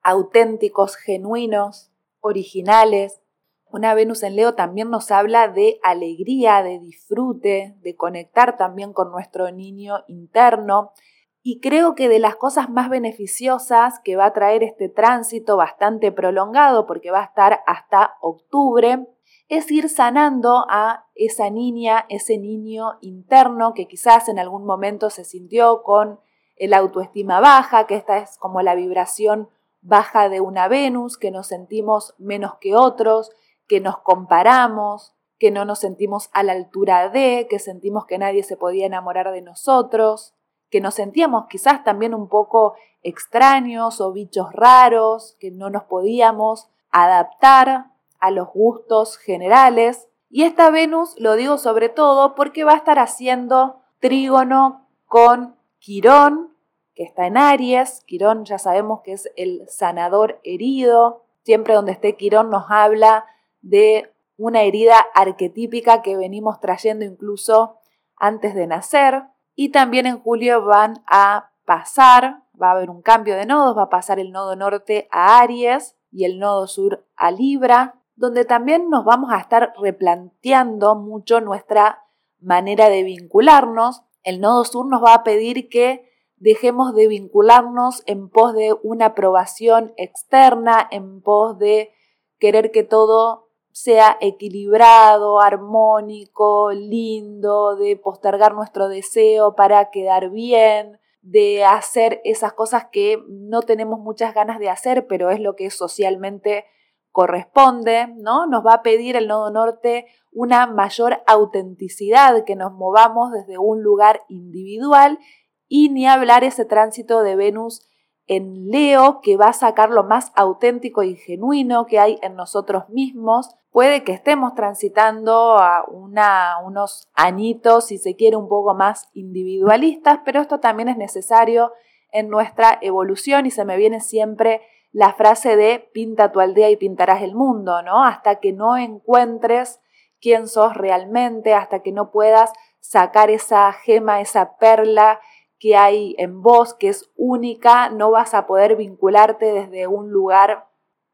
auténticos, 0.01 0.95
genuinos, 0.95 1.91
originales. 2.19 3.21
Una 3.69 3.93
Venus 3.93 4.23
en 4.23 4.35
Leo 4.35 4.55
también 4.55 4.89
nos 4.89 5.11
habla 5.11 5.47
de 5.47 5.79
alegría, 5.83 6.63
de 6.63 6.79
disfrute, 6.79 7.75
de 7.81 7.95
conectar 7.95 8.57
también 8.57 8.93
con 8.93 9.11
nuestro 9.11 9.51
niño 9.51 10.03
interno. 10.07 10.93
Y 11.41 11.59
creo 11.59 11.93
que 11.93 12.07
de 12.07 12.19
las 12.19 12.37
cosas 12.37 12.69
más 12.69 12.89
beneficiosas 12.89 13.99
que 13.99 14.15
va 14.15 14.25
a 14.25 14.33
traer 14.33 14.63
este 14.63 14.87
tránsito 14.87 15.57
bastante 15.57 16.11
prolongado, 16.11 16.85
porque 16.85 17.11
va 17.11 17.19
a 17.19 17.25
estar 17.25 17.61
hasta 17.67 18.15
octubre, 18.21 19.05
es 19.49 19.69
ir 19.71 19.89
sanando 19.89 20.65
a 20.69 21.07
esa 21.15 21.49
niña, 21.49 22.05
ese 22.09 22.37
niño 22.37 22.97
interno 23.01 23.73
que 23.73 23.87
quizás 23.87 24.29
en 24.29 24.39
algún 24.39 24.65
momento 24.65 25.09
se 25.09 25.25
sintió 25.25 25.83
con 25.83 26.19
el 26.55 26.73
autoestima 26.73 27.39
baja, 27.39 27.85
que 27.87 27.95
esta 27.95 28.17
es 28.19 28.37
como 28.37 28.61
la 28.61 28.75
vibración 28.75 29.49
baja 29.81 30.29
de 30.29 30.41
una 30.41 30.67
Venus, 30.67 31.17
que 31.17 31.31
nos 31.31 31.47
sentimos 31.47 32.15
menos 32.17 32.55
que 32.59 32.75
otros, 32.75 33.31
que 33.67 33.79
nos 33.79 33.97
comparamos, 33.99 35.13
que 35.37 35.51
no 35.51 35.65
nos 35.65 35.79
sentimos 35.79 36.29
a 36.31 36.43
la 36.43 36.53
altura 36.53 37.09
de, 37.09 37.47
que 37.49 37.59
sentimos 37.59 38.05
que 38.05 38.17
nadie 38.17 38.43
se 38.43 38.55
podía 38.55 38.85
enamorar 38.85 39.31
de 39.31 39.41
nosotros, 39.41 40.33
que 40.69 40.79
nos 40.79 40.95
sentíamos 40.95 41.47
quizás 41.49 41.83
también 41.83 42.13
un 42.13 42.29
poco 42.29 42.75
extraños 43.03 43.99
o 43.99 44.13
bichos 44.13 44.53
raros, 44.53 45.35
que 45.39 45.51
no 45.51 45.69
nos 45.69 45.83
podíamos 45.83 46.69
adaptar 46.91 47.92
a 48.23 48.31
los 48.31 48.47
gustos 48.53 49.17
generales. 49.17 50.07
Y 50.29 50.43
esta 50.43 50.69
Venus 50.69 51.13
lo 51.19 51.35
digo 51.35 51.57
sobre 51.57 51.89
todo 51.89 52.35
porque 52.35 52.63
va 52.63 52.71
a 52.71 52.77
estar 52.77 52.97
haciendo 52.97 53.81
trígono 53.99 54.87
con 55.05 55.57
Quirón, 55.79 56.55
que 56.95 57.03
está 57.03 57.27
en 57.27 57.37
Aries. 57.37 58.01
Quirón 58.05 58.45
ya 58.45 58.57
sabemos 58.59 59.01
que 59.01 59.11
es 59.11 59.29
el 59.35 59.67
sanador 59.67 60.39
herido. 60.45 61.25
Siempre 61.43 61.73
donde 61.73 61.91
esté 61.91 62.15
Quirón 62.15 62.49
nos 62.49 62.63
habla 62.69 63.25
de 63.61 64.09
una 64.37 64.61
herida 64.61 65.05
arquetípica 65.13 66.01
que 66.01 66.15
venimos 66.15 66.61
trayendo 66.61 67.03
incluso 67.03 67.79
antes 68.15 68.55
de 68.55 68.67
nacer. 68.67 69.23
Y 69.53 69.69
también 69.69 70.05
en 70.05 70.17
julio 70.17 70.63
van 70.63 71.03
a 71.07 71.51
pasar, 71.65 72.43
va 72.59 72.69
a 72.69 72.71
haber 72.71 72.89
un 72.89 73.01
cambio 73.01 73.35
de 73.35 73.45
nodos, 73.45 73.77
va 73.77 73.83
a 73.83 73.89
pasar 73.89 74.17
el 74.17 74.31
nodo 74.31 74.55
norte 74.55 75.09
a 75.11 75.39
Aries 75.39 75.97
y 76.09 76.23
el 76.23 76.39
nodo 76.39 76.67
sur 76.67 77.05
a 77.17 77.31
Libra, 77.31 77.95
donde 78.15 78.45
también 78.45 78.89
nos 78.89 79.05
vamos 79.05 79.31
a 79.31 79.39
estar 79.39 79.73
replanteando 79.81 80.95
mucho 80.95 81.41
nuestra 81.41 82.03
manera 82.39 82.89
de 82.89 83.03
vincularnos. 83.03 84.03
El 84.23 84.39
nodo 84.39 84.63
sur 84.65 84.85
nos 84.85 85.03
va 85.03 85.13
a 85.13 85.23
pedir 85.23 85.69
que 85.69 86.09
dejemos 86.37 86.93
de 86.93 87.07
vincularnos 87.07 88.03
en 88.05 88.29
pos 88.29 88.53
de 88.53 88.75
una 88.83 89.07
aprobación 89.07 89.93
externa, 89.97 90.87
en 90.91 91.21
pos 91.21 91.57
de 91.57 91.91
querer 92.37 92.71
que 92.71 92.83
todo 92.83 93.47
sea 93.71 94.17
equilibrado, 94.21 95.39
armónico, 95.39 96.71
lindo, 96.71 97.75
de 97.75 97.95
postergar 97.95 98.53
nuestro 98.53 98.87
deseo 98.87 99.55
para 99.55 99.89
quedar 99.89 100.29
bien, 100.29 100.99
de 101.21 101.63
hacer 101.63 102.21
esas 102.23 102.53
cosas 102.53 102.87
que 102.91 103.23
no 103.27 103.61
tenemos 103.61 103.99
muchas 103.99 104.33
ganas 104.35 104.59
de 104.59 104.69
hacer, 104.69 105.07
pero 105.07 105.31
es 105.31 105.39
lo 105.39 105.55
que 105.55 105.71
socialmente 105.71 106.65
corresponde, 107.13 108.07
¿no? 108.17 108.47
Nos 108.47 108.65
va 108.65 108.73
a 108.73 108.81
pedir 108.81 109.15
el 109.15 109.27
nodo 109.27 109.51
norte 109.51 110.07
una 110.31 110.65
mayor 110.65 111.21
autenticidad, 111.27 112.43
que 112.43 112.55
nos 112.55 112.73
movamos 112.73 113.31
desde 113.31 113.59
un 113.59 113.83
lugar 113.83 114.21
individual 114.27 115.19
y 115.67 115.89
ni 115.89 116.07
hablar 116.07 116.43
ese 116.43 116.65
tránsito 116.65 117.21
de 117.21 117.35
Venus 117.35 117.87
en 118.25 118.69
Leo 118.69 119.19
que 119.21 119.37
va 119.37 119.49
a 119.49 119.53
sacar 119.53 119.91
lo 119.91 120.03
más 120.03 120.31
auténtico 120.35 121.03
y 121.03 121.15
genuino 121.15 121.85
que 121.85 121.99
hay 121.99 122.17
en 122.23 122.35
nosotros 122.35 122.89
mismos. 122.89 123.55
Puede 123.69 124.03
que 124.03 124.13
estemos 124.13 124.55
transitando 124.55 125.57
a 125.59 125.85
unos 125.87 127.09
añitos, 127.13 127.87
si 127.87 127.99
se 127.99 128.15
quiere, 128.15 128.37
un 128.37 128.47
poco 128.47 128.73
más 128.73 129.09
individualistas, 129.13 130.19
pero 130.25 130.41
esto 130.41 130.59
también 130.59 130.89
es 130.89 130.97
necesario 130.97 131.73
en 132.11 132.29
nuestra 132.29 132.79
evolución 132.81 133.45
y 133.45 133.51
se 133.51 133.65
me 133.65 133.77
viene 133.77 133.99
siempre 133.99 134.61
la 134.93 135.13
frase 135.13 135.57
de 135.57 135.89
pinta 135.91 136.31
tu 136.31 136.39
aldea 136.39 136.69
y 136.69 136.77
pintarás 136.77 137.23
el 137.23 137.35
mundo, 137.35 137.81
¿no? 137.81 138.05
Hasta 138.05 138.39
que 138.39 138.53
no 138.53 138.77
encuentres 138.77 139.81
quién 140.21 140.47
sos 140.47 140.75
realmente, 140.75 141.53
hasta 141.53 141.79
que 141.79 141.91
no 141.91 142.11
puedas 142.11 142.53
sacar 142.79 143.29
esa 143.29 143.73
gema, 143.73 144.21
esa 144.21 144.55
perla 144.57 145.19
que 145.59 145.75
hay 145.75 146.15
en 146.19 146.41
vos, 146.41 146.75
que 146.75 146.89
es 146.89 147.11
única, 147.17 147.89
no 147.89 148.11
vas 148.11 148.33
a 148.33 148.45
poder 148.45 148.75
vincularte 148.75 149.51
desde 149.51 149.87
un 149.87 150.11
lugar 150.11 150.67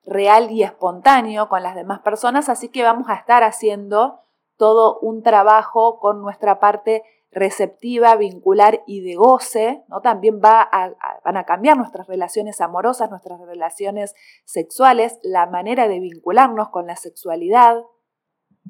real 0.04 0.52
y 0.52 0.64
espontáneo 0.64 1.48
con 1.48 1.64
las 1.64 1.76
demás 1.76 2.00
personas, 2.00 2.50
así 2.50 2.70
que 2.70 2.84
vamos 2.84 3.10
a 3.10 3.16
estar 3.16 3.44
haciendo 3.44 4.20
todo 4.58 5.00
un 5.00 5.24
trabajo 5.24 6.00
con 6.00 6.22
nuestra 6.22 6.60
parte 6.60 7.04
receptiva, 7.32 8.16
vincular 8.16 8.82
y 8.88 9.02
de 9.02 9.16
goce, 9.16 9.84
¿no? 9.88 10.02
También 10.02 10.42
va 10.44 10.70
van 11.24 11.38
a 11.38 11.46
cambiar 11.46 11.78
nuestras 11.78 12.08
relaciones 12.08 12.60
amorosas, 12.60 13.10
nuestras 13.10 13.40
relaciones 13.42 14.16
sexuales, 14.46 15.20
la 15.22 15.46
manera 15.46 15.88
de 15.88 16.00
vincularnos 16.00 16.70
con 16.70 16.88
la 16.88 16.96
sexualidad, 16.96 17.84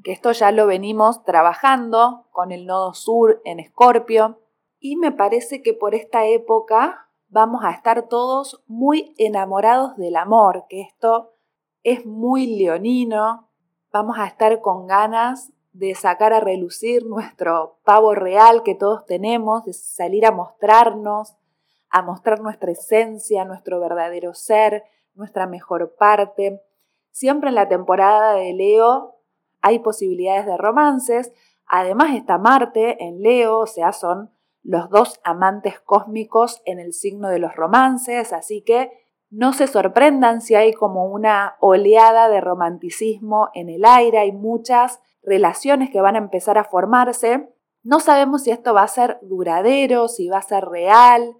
que 0.03 0.11
esto 0.11 0.31
ya 0.31 0.51
lo 0.51 0.67
venimos 0.67 1.23
trabajando 1.23 2.27
con 2.31 2.51
el 2.51 2.65
nodo 2.65 2.93
sur 2.93 3.41
en 3.45 3.59
Escorpio, 3.59 4.41
y 4.79 4.95
me 4.95 5.11
parece 5.11 5.61
que 5.61 5.73
por 5.73 5.95
esta 5.95 6.25
época 6.25 7.09
vamos 7.27 7.63
a 7.63 7.71
estar 7.71 8.07
todos 8.07 8.63
muy 8.67 9.13
enamorados 9.17 9.95
del 9.97 10.15
amor, 10.15 10.65
que 10.69 10.81
esto 10.81 11.33
es 11.83 12.05
muy 12.05 12.57
leonino, 12.57 13.49
vamos 13.91 14.17
a 14.19 14.25
estar 14.25 14.61
con 14.61 14.87
ganas 14.87 15.53
de 15.79 15.95
sacar 15.95 16.33
a 16.33 16.41
relucir 16.41 17.05
nuestro 17.05 17.79
pavo 17.85 18.13
real 18.13 18.63
que 18.63 18.75
todos 18.75 19.05
tenemos, 19.05 19.63
de 19.63 19.71
salir 19.71 20.25
a 20.25 20.31
mostrarnos, 20.31 21.37
a 21.89 22.01
mostrar 22.01 22.41
nuestra 22.41 22.71
esencia, 22.71 23.45
nuestro 23.45 23.79
verdadero 23.79 24.33
ser, 24.33 24.83
nuestra 25.15 25.47
mejor 25.47 25.95
parte. 25.95 26.61
Siempre 27.11 27.49
en 27.49 27.55
la 27.55 27.69
temporada 27.69 28.33
de 28.33 28.53
Leo 28.53 29.15
hay 29.61 29.79
posibilidades 29.79 30.45
de 30.45 30.57
romances, 30.57 31.31
además 31.65 32.13
está 32.13 32.37
Marte 32.37 33.01
en 33.01 33.21
Leo, 33.21 33.59
o 33.59 33.67
sea, 33.67 33.93
son 33.93 34.31
los 34.61 34.89
dos 34.89 35.21
amantes 35.23 35.79
cósmicos 35.79 36.61
en 36.65 36.79
el 36.79 36.91
signo 36.91 37.29
de 37.29 37.39
los 37.39 37.55
romances, 37.55 38.33
así 38.33 38.61
que 38.63 38.91
no 39.29 39.53
se 39.53 39.67
sorprendan 39.67 40.41
si 40.41 40.55
hay 40.55 40.73
como 40.73 41.05
una 41.05 41.55
oleada 41.61 42.27
de 42.27 42.41
romanticismo 42.41 43.47
en 43.53 43.69
el 43.69 43.85
aire, 43.85 44.17
hay 44.17 44.33
muchas 44.33 44.99
relaciones 45.23 45.89
que 45.89 46.01
van 46.01 46.15
a 46.15 46.19
empezar 46.19 46.57
a 46.57 46.63
formarse. 46.63 47.49
No 47.83 47.99
sabemos 47.99 48.43
si 48.43 48.51
esto 48.51 48.73
va 48.73 48.83
a 48.83 48.87
ser 48.87 49.19
duradero, 49.21 50.07
si 50.07 50.27
va 50.27 50.39
a 50.39 50.41
ser 50.41 50.65
real, 50.65 51.35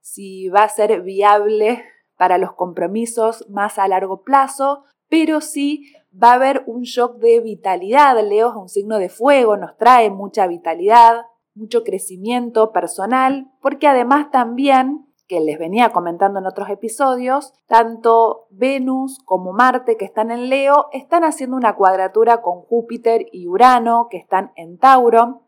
si 0.00 0.48
va 0.48 0.64
a 0.64 0.68
ser 0.68 1.02
viable 1.02 1.84
para 2.16 2.38
los 2.38 2.52
compromisos 2.54 3.48
más 3.48 3.78
a 3.78 3.88
largo 3.88 4.22
plazo, 4.22 4.84
pero 5.08 5.40
sí 5.40 5.92
va 6.12 6.32
a 6.32 6.34
haber 6.34 6.62
un 6.66 6.82
shock 6.82 7.16
de 7.18 7.40
vitalidad. 7.40 8.16
Leo 8.26 8.50
es 8.50 8.56
un 8.56 8.68
signo 8.68 8.98
de 8.98 9.08
fuego, 9.08 9.56
nos 9.56 9.76
trae 9.76 10.10
mucha 10.10 10.46
vitalidad, 10.46 11.22
mucho 11.54 11.84
crecimiento 11.84 12.72
personal, 12.72 13.50
porque 13.60 13.86
además 13.86 14.30
también, 14.30 15.06
que 15.32 15.40
les 15.40 15.58
venía 15.58 15.92
comentando 15.92 16.40
en 16.40 16.46
otros 16.46 16.68
episodios, 16.68 17.54
tanto 17.66 18.48
Venus 18.50 19.18
como 19.24 19.54
Marte, 19.54 19.96
que 19.96 20.04
están 20.04 20.30
en 20.30 20.50
Leo, 20.50 20.88
están 20.92 21.24
haciendo 21.24 21.56
una 21.56 21.74
cuadratura 21.74 22.42
con 22.42 22.60
Júpiter 22.60 23.28
y 23.32 23.48
Urano, 23.48 24.08
que 24.10 24.18
están 24.18 24.52
en 24.56 24.76
Tauro. 24.76 25.40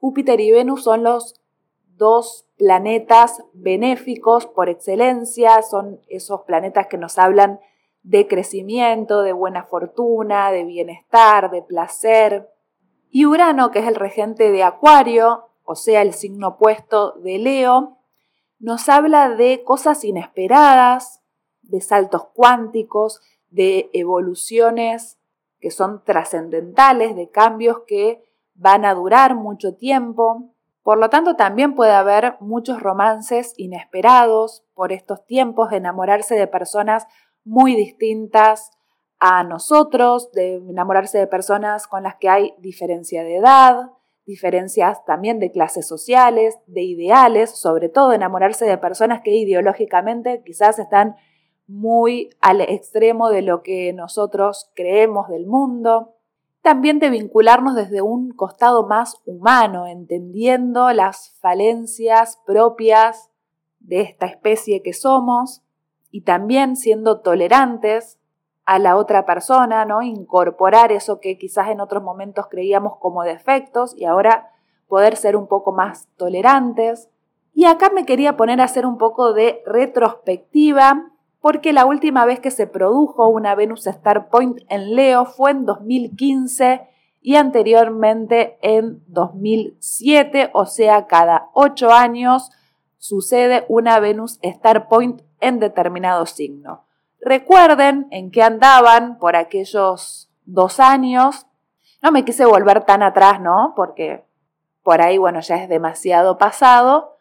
Júpiter 0.00 0.40
y 0.40 0.50
Venus 0.50 0.82
son 0.82 1.04
los 1.04 1.40
dos 1.96 2.48
planetas 2.56 3.44
benéficos 3.52 4.46
por 4.46 4.68
excelencia, 4.68 5.62
son 5.62 6.00
esos 6.08 6.40
planetas 6.40 6.88
que 6.88 6.98
nos 6.98 7.16
hablan 7.16 7.60
de 8.02 8.26
crecimiento, 8.26 9.22
de 9.22 9.32
buena 9.32 9.62
fortuna, 9.62 10.50
de 10.50 10.64
bienestar, 10.64 11.52
de 11.52 11.62
placer, 11.62 12.50
y 13.10 13.26
Urano, 13.26 13.70
que 13.70 13.78
es 13.78 13.86
el 13.86 13.94
regente 13.94 14.50
de 14.50 14.64
Acuario, 14.64 15.44
o 15.62 15.76
sea, 15.76 16.02
el 16.02 16.14
signo 16.14 16.48
opuesto 16.48 17.12
de 17.12 17.38
Leo, 17.38 17.99
nos 18.60 18.88
habla 18.88 19.30
de 19.30 19.64
cosas 19.64 20.04
inesperadas, 20.04 21.22
de 21.62 21.80
saltos 21.80 22.26
cuánticos, 22.34 23.20
de 23.48 23.90
evoluciones 23.92 25.18
que 25.58 25.70
son 25.70 26.04
trascendentales, 26.04 27.16
de 27.16 27.30
cambios 27.30 27.80
que 27.86 28.22
van 28.54 28.84
a 28.84 28.94
durar 28.94 29.34
mucho 29.34 29.74
tiempo. 29.74 30.54
Por 30.82 30.98
lo 30.98 31.10
tanto, 31.10 31.36
también 31.36 31.74
puede 31.74 31.92
haber 31.92 32.36
muchos 32.40 32.82
romances 32.82 33.54
inesperados 33.56 34.64
por 34.74 34.92
estos 34.92 35.24
tiempos, 35.26 35.72
enamorarse 35.72 36.34
de 36.34 36.46
personas 36.46 37.06
muy 37.44 37.74
distintas 37.74 38.70
a 39.18 39.42
nosotros, 39.44 40.32
de 40.32 40.54
enamorarse 40.54 41.18
de 41.18 41.26
personas 41.26 41.86
con 41.86 42.02
las 42.02 42.16
que 42.16 42.28
hay 42.28 42.54
diferencia 42.58 43.22
de 43.22 43.36
edad, 43.36 43.90
diferencias 44.30 45.04
también 45.04 45.40
de 45.40 45.50
clases 45.50 45.88
sociales, 45.88 46.56
de 46.68 46.82
ideales, 46.82 47.50
sobre 47.50 47.88
todo 47.88 48.12
enamorarse 48.12 48.64
de 48.64 48.78
personas 48.78 49.22
que 49.22 49.34
ideológicamente 49.34 50.40
quizás 50.46 50.78
están 50.78 51.16
muy 51.66 52.30
al 52.40 52.60
extremo 52.60 53.28
de 53.28 53.42
lo 53.42 53.62
que 53.62 53.92
nosotros 53.92 54.70
creemos 54.74 55.28
del 55.28 55.46
mundo. 55.46 56.14
También 56.62 57.00
de 57.00 57.10
vincularnos 57.10 57.74
desde 57.74 58.02
un 58.02 58.30
costado 58.30 58.86
más 58.86 59.16
humano, 59.26 59.88
entendiendo 59.88 60.92
las 60.92 61.36
falencias 61.40 62.38
propias 62.46 63.30
de 63.80 64.02
esta 64.02 64.26
especie 64.26 64.80
que 64.82 64.92
somos 64.92 65.62
y 66.12 66.20
también 66.20 66.76
siendo 66.76 67.20
tolerantes 67.20 68.19
a 68.64 68.78
la 68.78 68.96
otra 68.96 69.26
persona, 69.26 69.84
¿no? 69.84 70.02
Incorporar 70.02 70.92
eso 70.92 71.20
que 71.20 71.38
quizás 71.38 71.68
en 71.68 71.80
otros 71.80 72.02
momentos 72.02 72.46
creíamos 72.48 72.96
como 72.98 73.22
defectos 73.22 73.94
y 73.96 74.04
ahora 74.04 74.50
poder 74.88 75.16
ser 75.16 75.36
un 75.36 75.46
poco 75.46 75.72
más 75.72 76.08
tolerantes. 76.16 77.08
Y 77.52 77.64
acá 77.64 77.90
me 77.90 78.06
quería 78.06 78.36
poner 78.36 78.60
a 78.60 78.64
hacer 78.64 78.86
un 78.86 78.98
poco 78.98 79.32
de 79.32 79.62
retrospectiva, 79.66 81.10
porque 81.40 81.72
la 81.72 81.86
última 81.86 82.26
vez 82.26 82.38
que 82.38 82.50
se 82.50 82.66
produjo 82.66 83.28
una 83.28 83.54
Venus 83.54 83.86
Star 83.86 84.28
Point 84.28 84.58
en 84.68 84.94
Leo 84.94 85.24
fue 85.24 85.52
en 85.52 85.64
2015, 85.64 86.86
y 87.22 87.36
anteriormente 87.36 88.58
en 88.62 89.02
2007, 89.08 90.50
o 90.54 90.66
sea, 90.66 91.06
cada 91.06 91.50
ocho 91.52 91.90
años 91.90 92.50
sucede 92.98 93.64
una 93.68 94.00
Venus 94.00 94.38
Star 94.42 94.88
Point 94.88 95.22
en 95.40 95.58
determinado 95.58 96.26
signo. 96.26 96.84
Recuerden 97.20 98.06
en 98.10 98.30
qué 98.30 98.42
andaban 98.42 99.18
por 99.18 99.36
aquellos 99.36 100.30
dos 100.44 100.80
años. 100.80 101.46
No 102.02 102.12
me 102.12 102.24
quise 102.24 102.44
volver 102.46 102.84
tan 102.84 103.02
atrás, 103.02 103.40
¿no? 103.40 103.74
Porque 103.76 104.24
por 104.82 105.02
ahí, 105.02 105.18
bueno, 105.18 105.40
ya 105.40 105.56
es 105.56 105.68
demasiado 105.68 106.38
pasado. 106.38 107.16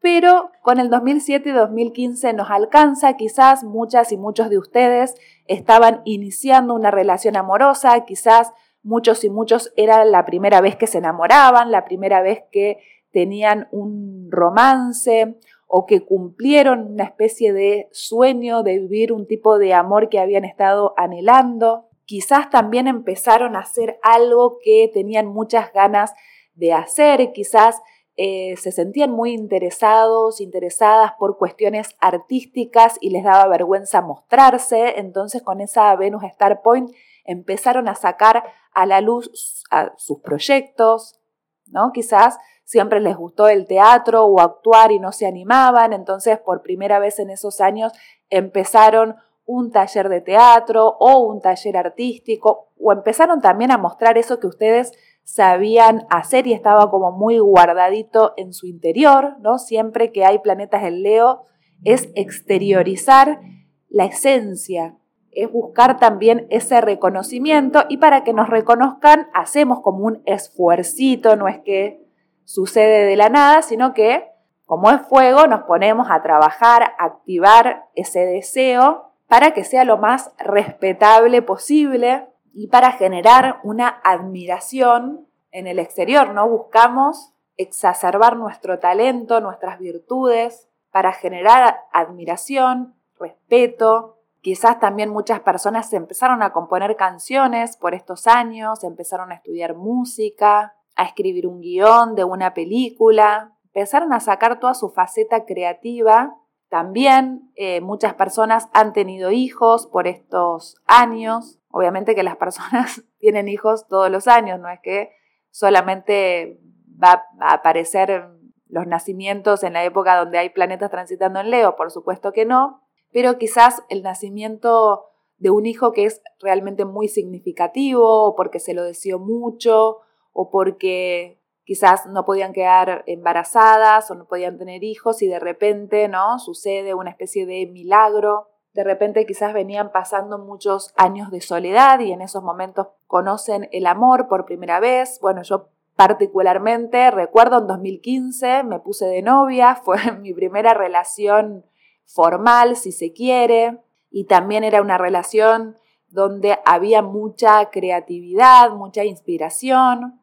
Pero 0.00 0.52
con 0.62 0.78
el 0.78 0.90
2007 0.90 1.48
y 1.48 1.52
2015 1.52 2.32
nos 2.32 2.50
alcanza, 2.50 3.14
quizás 3.14 3.64
muchas 3.64 4.12
y 4.12 4.16
muchos 4.16 4.48
de 4.48 4.58
ustedes 4.58 5.14
estaban 5.46 6.02
iniciando 6.04 6.74
una 6.74 6.90
relación 6.90 7.36
amorosa, 7.36 8.04
quizás 8.04 8.52
muchos 8.82 9.24
y 9.24 9.30
muchos 9.30 9.72
era 9.76 10.04
la 10.04 10.24
primera 10.24 10.60
vez 10.60 10.76
que 10.76 10.86
se 10.86 10.98
enamoraban, 10.98 11.72
la 11.72 11.84
primera 11.84 12.22
vez 12.22 12.44
que 12.52 12.78
tenían 13.10 13.66
un 13.72 14.28
romance 14.30 15.38
o 15.70 15.84
que 15.84 16.04
cumplieron 16.04 16.92
una 16.92 17.04
especie 17.04 17.52
de 17.52 17.88
sueño 17.92 18.62
de 18.62 18.78
vivir 18.78 19.12
un 19.12 19.26
tipo 19.26 19.58
de 19.58 19.74
amor 19.74 20.08
que 20.08 20.18
habían 20.18 20.46
estado 20.46 20.94
anhelando. 20.96 21.90
Quizás 22.06 22.48
también 22.48 22.88
empezaron 22.88 23.54
a 23.54 23.60
hacer 23.60 24.00
algo 24.02 24.58
que 24.64 24.90
tenían 24.92 25.26
muchas 25.26 25.70
ganas 25.74 26.14
de 26.54 26.72
hacer, 26.72 27.32
quizás 27.32 27.80
eh, 28.16 28.56
se 28.56 28.72
sentían 28.72 29.12
muy 29.12 29.32
interesados, 29.32 30.40
interesadas 30.40 31.12
por 31.20 31.38
cuestiones 31.38 31.94
artísticas 32.00 32.96
y 33.00 33.10
les 33.10 33.22
daba 33.22 33.46
vergüenza 33.46 34.00
mostrarse, 34.00 34.98
entonces 34.98 35.42
con 35.42 35.60
esa 35.60 35.94
Venus 35.94 36.24
Star 36.24 36.62
Point 36.62 36.90
empezaron 37.24 37.88
a 37.88 37.94
sacar 37.94 38.42
a 38.72 38.86
la 38.86 39.02
luz 39.02 39.62
a 39.70 39.92
sus 39.98 40.18
proyectos, 40.20 41.20
¿no? 41.66 41.92
Quizás 41.92 42.38
siempre 42.68 43.00
les 43.00 43.16
gustó 43.16 43.48
el 43.48 43.66
teatro 43.66 44.26
o 44.26 44.40
actuar 44.40 44.92
y 44.92 44.98
no 44.98 45.10
se 45.10 45.26
animaban, 45.26 45.94
entonces 45.94 46.38
por 46.38 46.60
primera 46.60 46.98
vez 46.98 47.18
en 47.18 47.30
esos 47.30 47.62
años 47.62 47.92
empezaron 48.28 49.16
un 49.46 49.70
taller 49.70 50.10
de 50.10 50.20
teatro 50.20 50.98
o 51.00 51.20
un 51.20 51.40
taller 51.40 51.78
artístico 51.78 52.68
o 52.78 52.92
empezaron 52.92 53.40
también 53.40 53.70
a 53.70 53.78
mostrar 53.78 54.18
eso 54.18 54.38
que 54.38 54.48
ustedes 54.48 54.92
sabían 55.24 56.06
hacer 56.10 56.46
y 56.46 56.52
estaba 56.52 56.90
como 56.90 57.10
muy 57.10 57.38
guardadito 57.38 58.34
en 58.36 58.52
su 58.52 58.66
interior, 58.66 59.36
¿no? 59.40 59.58
Siempre 59.58 60.12
que 60.12 60.26
hay 60.26 60.40
planetas 60.40 60.82
en 60.82 61.02
Leo 61.02 61.44
es 61.84 62.10
exteriorizar 62.16 63.40
la 63.88 64.04
esencia, 64.04 64.98
es 65.30 65.50
buscar 65.50 65.98
también 65.98 66.46
ese 66.50 66.82
reconocimiento 66.82 67.84
y 67.88 67.96
para 67.96 68.24
que 68.24 68.34
nos 68.34 68.50
reconozcan 68.50 69.28
hacemos 69.32 69.80
como 69.80 70.04
un 70.04 70.22
esfuercito, 70.26 71.34
no 71.34 71.48
es 71.48 71.60
que 71.60 72.07
sucede 72.48 73.04
de 73.04 73.16
la 73.16 73.28
nada, 73.28 73.60
sino 73.60 73.92
que 73.92 74.26
como 74.64 74.90
es 74.90 75.02
fuego 75.02 75.46
nos 75.46 75.64
ponemos 75.64 76.08
a 76.10 76.22
trabajar, 76.22 76.82
a 76.82 77.04
activar 77.04 77.88
ese 77.94 78.20
deseo 78.20 79.12
para 79.26 79.52
que 79.52 79.64
sea 79.64 79.84
lo 79.84 79.98
más 79.98 80.32
respetable 80.38 81.42
posible 81.42 82.26
y 82.54 82.68
para 82.68 82.92
generar 82.92 83.60
una 83.64 84.00
admiración 84.02 85.28
en 85.50 85.66
el 85.66 85.78
exterior, 85.78 86.30
¿no? 86.30 86.48
Buscamos 86.48 87.34
exacerbar 87.58 88.36
nuestro 88.38 88.78
talento, 88.78 89.42
nuestras 89.42 89.78
virtudes, 89.78 90.70
para 90.90 91.12
generar 91.12 91.80
admiración, 91.92 92.94
respeto. 93.20 94.16
Quizás 94.40 94.80
también 94.80 95.10
muchas 95.10 95.40
personas 95.40 95.92
empezaron 95.92 96.42
a 96.42 96.54
componer 96.54 96.96
canciones 96.96 97.76
por 97.76 97.94
estos 97.94 98.26
años, 98.26 98.84
empezaron 98.84 99.32
a 99.32 99.34
estudiar 99.34 99.74
música, 99.74 100.77
a 100.98 101.04
escribir 101.04 101.46
un 101.46 101.60
guion 101.60 102.16
de 102.16 102.24
una 102.24 102.52
película, 102.52 103.56
empezaron 103.66 104.12
a 104.12 104.20
sacar 104.20 104.58
toda 104.58 104.74
su 104.74 104.90
faceta 104.90 105.46
creativa. 105.46 106.34
También 106.68 107.52
eh, 107.54 107.80
muchas 107.80 108.14
personas 108.14 108.68
han 108.72 108.92
tenido 108.92 109.30
hijos 109.30 109.86
por 109.86 110.08
estos 110.08 110.76
años. 110.86 111.60
Obviamente 111.70 112.16
que 112.16 112.24
las 112.24 112.36
personas 112.36 113.04
tienen 113.18 113.48
hijos 113.48 113.86
todos 113.86 114.10
los 114.10 114.26
años, 114.26 114.58
no 114.58 114.68
es 114.68 114.80
que 114.82 115.12
solamente 115.50 116.60
va 117.02 117.24
a 117.40 117.54
aparecer 117.54 118.28
los 118.66 118.86
nacimientos 118.86 119.62
en 119.62 119.74
la 119.74 119.84
época 119.84 120.16
donde 120.16 120.38
hay 120.38 120.50
planetas 120.50 120.90
transitando 120.90 121.38
en 121.38 121.50
Leo, 121.50 121.76
por 121.76 121.92
supuesto 121.92 122.32
que 122.32 122.44
no, 122.44 122.82
pero 123.12 123.38
quizás 123.38 123.82
el 123.88 124.02
nacimiento 124.02 125.04
de 125.38 125.50
un 125.50 125.64
hijo 125.64 125.92
que 125.92 126.04
es 126.04 126.20
realmente 126.40 126.84
muy 126.84 127.06
significativo, 127.06 128.34
porque 128.36 128.58
se 128.58 128.74
lo 128.74 128.82
deseó 128.82 129.20
mucho, 129.20 129.98
o 130.40 130.50
porque 130.50 131.40
quizás 131.64 132.06
no 132.06 132.24
podían 132.24 132.52
quedar 132.52 133.02
embarazadas 133.08 134.08
o 134.08 134.14
no 134.14 134.26
podían 134.26 134.56
tener 134.56 134.84
hijos 134.84 135.20
y 135.20 135.26
de 135.26 135.40
repente, 135.40 136.06
¿no? 136.06 136.38
Sucede 136.38 136.94
una 136.94 137.10
especie 137.10 137.44
de 137.44 137.66
milagro. 137.66 138.48
De 138.72 138.84
repente 138.84 139.26
quizás 139.26 139.52
venían 139.52 139.90
pasando 139.90 140.38
muchos 140.38 140.94
años 140.96 141.32
de 141.32 141.40
soledad 141.40 141.98
y 141.98 142.12
en 142.12 142.22
esos 142.22 142.44
momentos 142.44 142.86
conocen 143.08 143.68
el 143.72 143.84
amor 143.88 144.28
por 144.28 144.44
primera 144.44 144.78
vez. 144.78 145.18
Bueno, 145.20 145.42
yo 145.42 145.70
particularmente 145.96 147.10
recuerdo 147.10 147.58
en 147.58 147.66
2015 147.66 148.62
me 148.62 148.78
puse 148.78 149.06
de 149.06 149.22
novia, 149.22 149.74
fue 149.84 149.98
mi 150.20 150.32
primera 150.32 150.72
relación 150.72 151.64
formal, 152.04 152.76
si 152.76 152.92
se 152.92 153.12
quiere, 153.12 153.80
y 154.12 154.26
también 154.26 154.62
era 154.62 154.82
una 154.82 154.98
relación 154.98 155.76
donde 156.10 156.60
había 156.64 157.02
mucha 157.02 157.70
creatividad, 157.70 158.70
mucha 158.70 159.04
inspiración, 159.04 160.17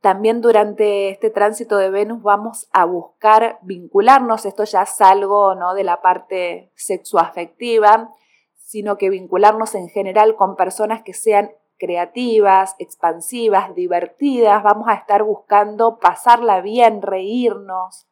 también 0.00 0.40
durante 0.40 1.10
este 1.10 1.30
tránsito 1.30 1.76
de 1.76 1.90
Venus 1.90 2.22
vamos 2.22 2.68
a 2.72 2.84
buscar 2.84 3.58
vincularnos, 3.62 4.46
esto 4.46 4.64
ya 4.64 4.82
es 4.82 5.00
algo 5.00 5.54
¿no? 5.54 5.74
de 5.74 5.84
la 5.84 6.00
parte 6.00 6.70
sexoafectiva, 6.76 8.14
sino 8.56 8.96
que 8.96 9.10
vincularnos 9.10 9.74
en 9.74 9.88
general 9.88 10.36
con 10.36 10.54
personas 10.54 11.02
que 11.02 11.14
sean 11.14 11.50
creativas, 11.78 12.76
expansivas, 12.78 13.74
divertidas, 13.74 14.62
vamos 14.62 14.88
a 14.88 14.94
estar 14.94 15.22
buscando 15.22 15.98
pasarla 15.98 16.60
bien, 16.60 17.02
reírnos, 17.02 18.06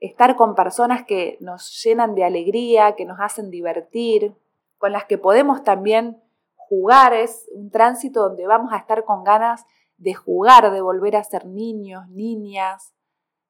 estar 0.00 0.36
con 0.36 0.54
personas 0.54 1.04
que 1.04 1.36
nos 1.40 1.82
llenan 1.84 2.14
de 2.14 2.24
alegría, 2.24 2.94
que 2.94 3.04
nos 3.04 3.18
hacen 3.20 3.50
divertir, 3.50 4.34
con 4.78 4.92
las 4.92 5.04
que 5.04 5.18
podemos 5.18 5.64
también 5.64 6.22
jugar, 6.54 7.12
es 7.14 7.48
un 7.52 7.70
tránsito 7.70 8.22
donde 8.22 8.46
vamos 8.46 8.72
a 8.72 8.76
estar 8.76 9.04
con 9.04 9.24
ganas 9.24 9.66
de 9.98 10.14
jugar, 10.14 10.72
de 10.72 10.80
volver 10.80 11.16
a 11.16 11.24
ser 11.24 11.44
niños, 11.46 12.08
niñas, 12.08 12.94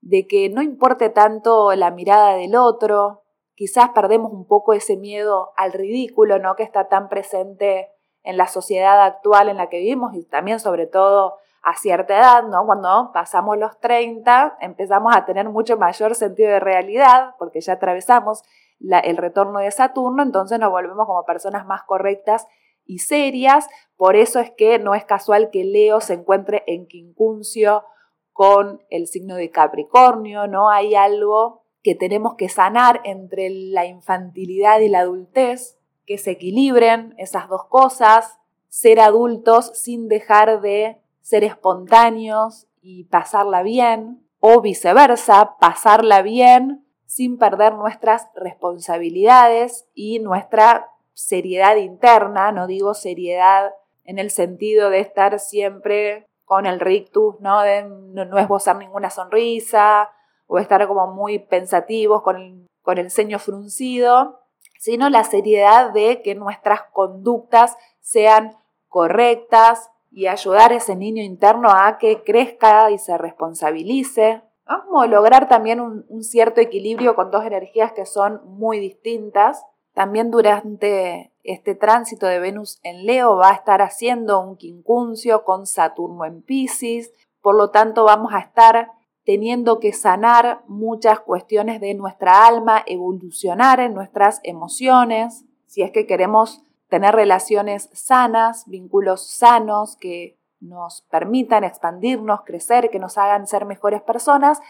de 0.00 0.26
que 0.26 0.48
no 0.48 0.62
importe 0.62 1.10
tanto 1.10 1.74
la 1.74 1.90
mirada 1.90 2.34
del 2.34 2.56
otro, 2.56 3.22
quizás 3.54 3.90
perdemos 3.90 4.32
un 4.32 4.46
poco 4.46 4.72
ese 4.72 4.96
miedo 4.96 5.52
al 5.56 5.72
ridículo, 5.72 6.38
¿no? 6.38 6.56
Que 6.56 6.62
está 6.62 6.88
tan 6.88 7.08
presente 7.08 7.90
en 8.22 8.36
la 8.36 8.46
sociedad 8.46 9.02
actual 9.02 9.48
en 9.48 9.56
la 9.56 9.68
que 9.68 9.78
vivimos 9.78 10.14
y 10.14 10.24
también 10.24 10.60
sobre 10.60 10.86
todo 10.86 11.36
a 11.62 11.76
cierta 11.76 12.16
edad, 12.16 12.44
¿no? 12.44 12.64
Cuando 12.64 13.10
pasamos 13.12 13.58
los 13.58 13.78
30 13.80 14.58
empezamos 14.60 15.14
a 15.14 15.24
tener 15.24 15.48
mucho 15.48 15.76
mayor 15.76 16.14
sentido 16.14 16.50
de 16.50 16.60
realidad 16.60 17.34
porque 17.38 17.60
ya 17.60 17.74
atravesamos 17.74 18.42
el 18.80 19.16
retorno 19.16 19.58
de 19.58 19.70
Saturno, 19.70 20.22
entonces 20.22 20.58
nos 20.58 20.70
volvemos 20.70 21.06
como 21.06 21.24
personas 21.24 21.66
más 21.66 21.82
correctas 21.82 22.46
y 22.88 22.98
serias. 22.98 23.68
Por 23.96 24.16
eso 24.16 24.40
es 24.40 24.50
que 24.50 24.80
no 24.80 24.96
es 24.96 25.04
casual 25.04 25.50
que 25.50 25.62
Leo 25.62 26.00
se 26.00 26.14
encuentre 26.14 26.64
en 26.66 26.88
quincuncio 26.88 27.84
con 28.32 28.82
el 28.90 29.06
signo 29.06 29.36
de 29.36 29.50
Capricornio, 29.50 30.48
¿no? 30.48 30.70
Hay 30.70 30.96
algo 30.96 31.62
que 31.82 31.94
tenemos 31.94 32.34
que 32.34 32.48
sanar 32.48 33.00
entre 33.04 33.50
la 33.50 33.86
infantilidad 33.86 34.80
y 34.80 34.88
la 34.88 35.00
adultez, 35.00 35.78
que 36.06 36.18
se 36.18 36.32
equilibren 36.32 37.14
esas 37.18 37.48
dos 37.48 37.66
cosas, 37.66 38.38
ser 38.68 39.00
adultos 39.00 39.70
sin 39.74 40.08
dejar 40.08 40.60
de 40.60 41.00
ser 41.20 41.44
espontáneos 41.44 42.66
y 42.80 43.04
pasarla 43.04 43.62
bien, 43.62 44.24
o 44.40 44.60
viceversa, 44.60 45.56
pasarla 45.60 46.22
bien 46.22 46.84
sin 47.06 47.38
perder 47.38 47.74
nuestras 47.74 48.28
responsabilidades 48.34 49.88
y 49.94 50.20
nuestra 50.20 50.90
seriedad 51.18 51.74
interna, 51.74 52.52
no 52.52 52.68
digo 52.68 52.94
seriedad 52.94 53.74
en 54.04 54.20
el 54.20 54.30
sentido 54.30 54.88
de 54.88 55.00
estar 55.00 55.40
siempre 55.40 56.28
con 56.44 56.64
el 56.64 56.78
rictus, 56.78 57.34
¿no? 57.40 57.60
De 57.62 57.82
no, 57.82 58.38
esbozar 58.38 58.76
ninguna 58.76 59.10
sonrisa 59.10 60.10
o 60.46 60.58
estar 60.58 60.86
como 60.86 61.08
muy 61.08 61.40
pensativos 61.40 62.22
con 62.22 62.36
el, 62.36 62.66
con 62.82 62.98
el 62.98 63.10
ceño 63.10 63.40
fruncido, 63.40 64.42
sino 64.78 65.10
la 65.10 65.24
seriedad 65.24 65.90
de 65.90 66.22
que 66.22 66.36
nuestras 66.36 66.82
conductas 66.92 67.76
sean 67.98 68.56
correctas 68.86 69.90
y 70.12 70.28
ayudar 70.28 70.70
a 70.70 70.76
ese 70.76 70.94
niño 70.94 71.22
interno 71.24 71.70
a 71.70 71.98
que 71.98 72.22
crezca 72.22 72.92
y 72.92 72.98
se 72.98 73.18
responsabilice. 73.18 74.42
Como 74.86 75.04
lograr 75.06 75.48
también 75.48 75.80
un 75.80 76.22
cierto 76.22 76.60
equilibrio 76.60 77.16
con 77.16 77.32
dos 77.32 77.44
energías 77.44 77.92
que 77.92 78.06
son 78.06 78.40
muy 78.44 78.78
distintas 78.78 79.64
también 79.98 80.30
durante 80.30 81.32
este 81.42 81.74
tránsito 81.74 82.26
de 82.26 82.38
Venus 82.38 82.78
en 82.84 83.04
Leo 83.04 83.34
va 83.34 83.50
a 83.50 83.54
estar 83.54 83.82
haciendo 83.82 84.38
un 84.38 84.56
quincuncio 84.56 85.42
con 85.42 85.66
Saturno 85.66 86.24
en 86.24 86.40
Pisces, 86.40 87.12
por 87.42 87.56
lo 87.56 87.70
tanto 87.70 88.04
vamos 88.04 88.32
a 88.32 88.38
estar 88.38 88.92
teniendo 89.24 89.80
que 89.80 89.92
sanar 89.92 90.62
muchas 90.68 91.18
cuestiones 91.18 91.80
de 91.80 91.94
nuestra 91.94 92.46
alma, 92.46 92.84
evolucionar 92.86 93.80
en 93.80 93.92
nuestras 93.92 94.38
emociones, 94.44 95.44
si 95.66 95.82
es 95.82 95.90
que 95.90 96.06
queremos 96.06 96.62
tener 96.88 97.16
relaciones 97.16 97.90
sanas, 97.92 98.68
vínculos 98.68 99.28
sanos 99.28 99.96
que 99.96 100.38
nos 100.60 101.02
permitan 101.10 101.64
expandirnos, 101.64 102.42
crecer, 102.42 102.90
que 102.90 103.00
nos 103.00 103.18
hagan 103.18 103.48
ser 103.48 103.64
mejores 103.64 104.02
personas, 104.02 104.60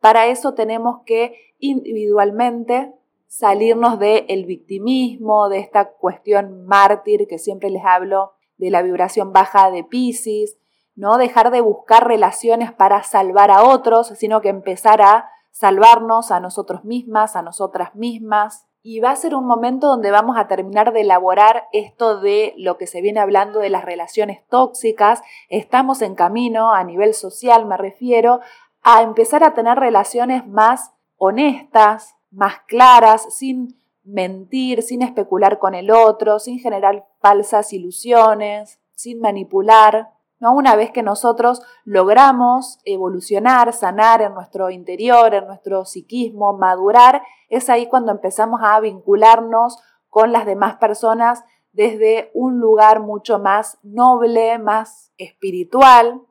para 0.00 0.28
eso 0.28 0.54
tenemos 0.54 1.02
que 1.04 1.34
individualmente 1.58 2.94
salirnos 3.28 3.98
del 3.98 4.46
victimismo, 4.46 5.48
de 5.48 5.60
esta 5.60 5.92
cuestión 5.92 6.64
mártir 6.66 7.28
que 7.28 7.38
siempre 7.38 7.70
les 7.70 7.84
hablo, 7.84 8.32
de 8.56 8.70
la 8.70 8.82
vibración 8.82 9.32
baja 9.32 9.70
de 9.70 9.84
Pisces, 9.84 10.58
no 10.96 11.16
dejar 11.16 11.52
de 11.52 11.60
buscar 11.60 12.08
relaciones 12.08 12.72
para 12.72 13.04
salvar 13.04 13.52
a 13.52 13.62
otros, 13.62 14.08
sino 14.16 14.40
que 14.40 14.48
empezar 14.48 15.00
a 15.00 15.30
salvarnos 15.52 16.32
a 16.32 16.40
nosotros 16.40 16.84
mismas, 16.84 17.36
a 17.36 17.42
nosotras 17.42 17.94
mismas. 17.94 18.66
Y 18.82 19.00
va 19.00 19.10
a 19.10 19.16
ser 19.16 19.34
un 19.34 19.46
momento 19.46 19.86
donde 19.86 20.10
vamos 20.10 20.36
a 20.36 20.48
terminar 20.48 20.92
de 20.92 21.02
elaborar 21.02 21.68
esto 21.72 22.20
de 22.20 22.54
lo 22.56 22.78
que 22.78 22.86
se 22.86 23.00
viene 23.00 23.20
hablando 23.20 23.60
de 23.60 23.70
las 23.70 23.84
relaciones 23.84 24.44
tóxicas. 24.48 25.22
Estamos 25.48 26.02
en 26.02 26.14
camino 26.16 26.72
a 26.72 26.82
nivel 26.82 27.14
social, 27.14 27.66
me 27.66 27.76
refiero, 27.76 28.40
a 28.82 29.02
empezar 29.02 29.44
a 29.44 29.54
tener 29.54 29.78
relaciones 29.78 30.46
más 30.46 30.92
honestas, 31.16 32.17
más 32.30 32.60
claras, 32.66 33.34
sin 33.34 33.76
mentir, 34.04 34.82
sin 34.82 35.02
especular 35.02 35.58
con 35.58 35.74
el 35.74 35.90
otro, 35.90 36.38
sin 36.38 36.58
generar 36.58 37.06
falsas 37.20 37.72
ilusiones, 37.72 38.78
sin 38.94 39.20
manipular. 39.20 40.10
¿no? 40.40 40.54
Una 40.54 40.76
vez 40.76 40.90
que 40.90 41.02
nosotros 41.02 41.62
logramos 41.84 42.78
evolucionar, 42.84 43.72
sanar 43.72 44.22
en 44.22 44.34
nuestro 44.34 44.70
interior, 44.70 45.34
en 45.34 45.46
nuestro 45.46 45.84
psiquismo, 45.84 46.56
madurar, 46.56 47.22
es 47.48 47.68
ahí 47.68 47.86
cuando 47.86 48.12
empezamos 48.12 48.60
a 48.62 48.78
vincularnos 48.80 49.78
con 50.08 50.32
las 50.32 50.46
demás 50.46 50.76
personas 50.76 51.44
desde 51.72 52.30
un 52.34 52.58
lugar 52.58 53.00
mucho 53.00 53.38
más 53.38 53.78
noble, 53.82 54.58
más 54.58 55.12
espiritual, 55.18 56.22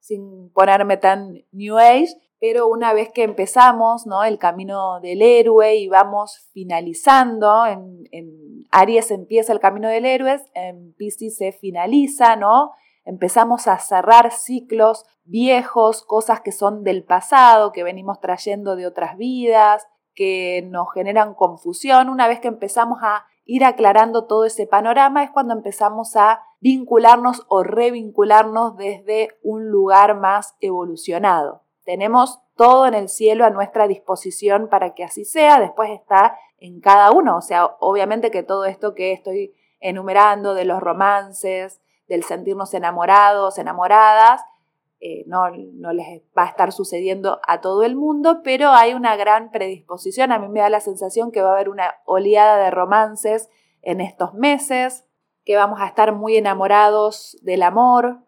sin 0.00 0.50
ponerme 0.50 0.96
tan 0.96 1.44
New 1.52 1.78
Age, 1.78 2.14
pero 2.40 2.68
una 2.68 2.92
vez 2.92 3.10
que 3.12 3.22
empezamos 3.22 4.06
¿no? 4.06 4.24
el 4.24 4.38
camino 4.38 5.00
del 5.00 5.22
héroe 5.22 5.76
y 5.76 5.88
vamos 5.88 6.48
finalizando, 6.52 7.66
en, 7.66 8.66
Aries 8.70 9.10
empieza 9.10 9.52
el 9.52 9.60
camino 9.60 9.88
del 9.88 10.04
héroe, 10.04 10.40
en 10.54 10.92
Pisces 10.94 11.36
se 11.36 11.52
finaliza, 11.52 12.36
¿no? 12.36 12.72
empezamos 13.04 13.68
a 13.68 13.78
cerrar 13.78 14.32
ciclos 14.32 15.04
viejos, 15.24 16.02
cosas 16.02 16.40
que 16.40 16.52
son 16.52 16.84
del 16.84 17.04
pasado, 17.04 17.72
que 17.72 17.84
venimos 17.84 18.20
trayendo 18.20 18.76
de 18.76 18.86
otras 18.86 19.16
vidas, 19.16 19.86
que 20.14 20.66
nos 20.68 20.92
generan 20.92 21.34
confusión. 21.34 22.08
Una 22.08 22.28
vez 22.28 22.40
que 22.40 22.48
empezamos 22.48 22.98
a 23.02 23.24
ir 23.44 23.64
aclarando 23.64 24.26
todo 24.26 24.44
ese 24.44 24.66
panorama 24.66 25.22
es 25.22 25.30
cuando 25.30 25.54
empezamos 25.54 26.16
a 26.16 26.42
vincularnos 26.60 27.44
o 27.48 27.62
revincularnos 27.62 28.76
desde 28.76 29.30
un 29.42 29.68
lugar 29.68 30.18
más 30.18 30.56
evolucionado. 30.60 31.65
Tenemos 31.86 32.40
todo 32.56 32.86
en 32.86 32.94
el 32.94 33.08
cielo 33.08 33.44
a 33.44 33.50
nuestra 33.50 33.86
disposición 33.86 34.68
para 34.68 34.94
que 34.94 35.04
así 35.04 35.24
sea, 35.24 35.60
después 35.60 35.88
está 35.90 36.36
en 36.58 36.80
cada 36.80 37.12
uno, 37.12 37.36
o 37.36 37.40
sea, 37.40 37.66
obviamente 37.78 38.32
que 38.32 38.42
todo 38.42 38.64
esto 38.64 38.94
que 38.94 39.12
estoy 39.12 39.54
enumerando 39.78 40.54
de 40.54 40.64
los 40.64 40.80
romances, 40.80 41.80
del 42.08 42.24
sentirnos 42.24 42.74
enamorados, 42.74 43.58
enamoradas, 43.58 44.42
eh, 44.98 45.24
no, 45.28 45.50
no, 45.50 45.92
les 45.92 46.22
va 46.36 46.44
a 46.44 46.48
estar 46.48 46.72
sucediendo 46.72 47.40
a 47.46 47.60
todo 47.60 47.84
el 47.84 47.94
mundo, 47.94 48.40
pero 48.42 48.70
hay 48.70 48.94
una 48.94 49.14
gran 49.14 49.52
predisposición. 49.52 50.32
A 50.32 50.38
mí 50.38 50.48
me 50.48 50.60
da 50.60 50.70
la 50.70 50.80
sensación 50.80 51.30
que 51.30 51.42
va 51.42 51.50
a 51.50 51.52
haber 51.52 51.68
una 51.68 51.96
oleada 52.04 52.56
de 52.56 52.70
romances 52.70 53.48
en 53.82 54.00
estos 54.00 54.34
meses, 54.34 55.04
que 55.44 55.54
vamos 55.54 55.80
a 55.80 55.86
estar 55.86 56.12
muy 56.12 56.36
enamorados 56.36 57.38
del 57.42 57.62
amor 57.62 58.22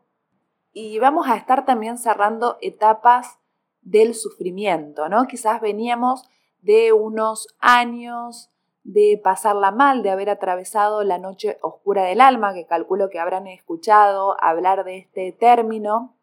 y 0.73 1.01
vamos 1.01 1.27
a 1.27 1.37
estar 1.37 1.65
también 1.65 1.99
cerrando 1.99 2.59
etapas 2.61 3.39
del 3.91 4.15
sufrimiento, 4.15 5.09
¿no? 5.09 5.27
Quizás 5.27 5.61
veníamos 5.61 6.29
de 6.63 6.93
unos 6.93 7.49
años 7.61 8.51
de 8.85 9.21
pasarla 9.23 9.71
mal, 9.71 10.03
de 10.03 10.11
haber 10.11 10.31
atravesado 10.31 11.05
la 11.05 11.19
noche 11.19 11.59
oscura 11.61 12.05
del 12.05 12.21
alma, 12.21 12.55
que 12.55 12.67
calculo 12.67 13.11
que 13.11 13.19
habrán 13.19 13.47
escuchado 13.47 14.37
hablar 14.43 14.85
de 14.85 14.99
este 14.99 15.33
término, 15.33 16.17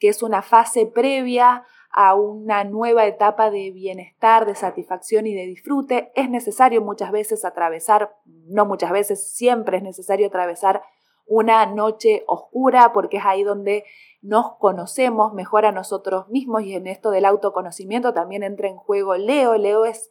que 0.00 0.08
es 0.08 0.22
una 0.22 0.42
fase 0.42 0.86
previa 0.86 1.64
a 1.90 2.14
una 2.14 2.64
nueva 2.64 3.06
etapa 3.06 3.50
de 3.50 3.70
bienestar, 3.70 4.46
de 4.46 4.54
satisfacción 4.54 5.26
y 5.26 5.34
de 5.34 5.46
disfrute. 5.46 6.12
Es 6.14 6.30
necesario 6.30 6.82
muchas 6.82 7.10
veces 7.10 7.44
atravesar, 7.44 8.14
no 8.24 8.66
muchas 8.66 8.90
veces, 8.90 9.30
siempre 9.32 9.78
es 9.78 9.82
necesario 9.82 10.28
atravesar 10.28 10.82
una 11.28 11.66
noche 11.66 12.24
oscura 12.26 12.92
porque 12.92 13.18
es 13.18 13.24
ahí 13.24 13.42
donde 13.42 13.84
nos 14.20 14.56
conocemos 14.56 15.32
mejor 15.32 15.66
a 15.66 15.72
nosotros 15.72 16.28
mismos 16.28 16.62
y 16.62 16.74
en 16.74 16.86
esto 16.86 17.10
del 17.10 17.24
autoconocimiento 17.24 18.12
también 18.12 18.42
entra 18.42 18.68
en 18.68 18.76
juego 18.76 19.14
Leo. 19.16 19.56
Leo 19.56 19.84
es 19.84 20.10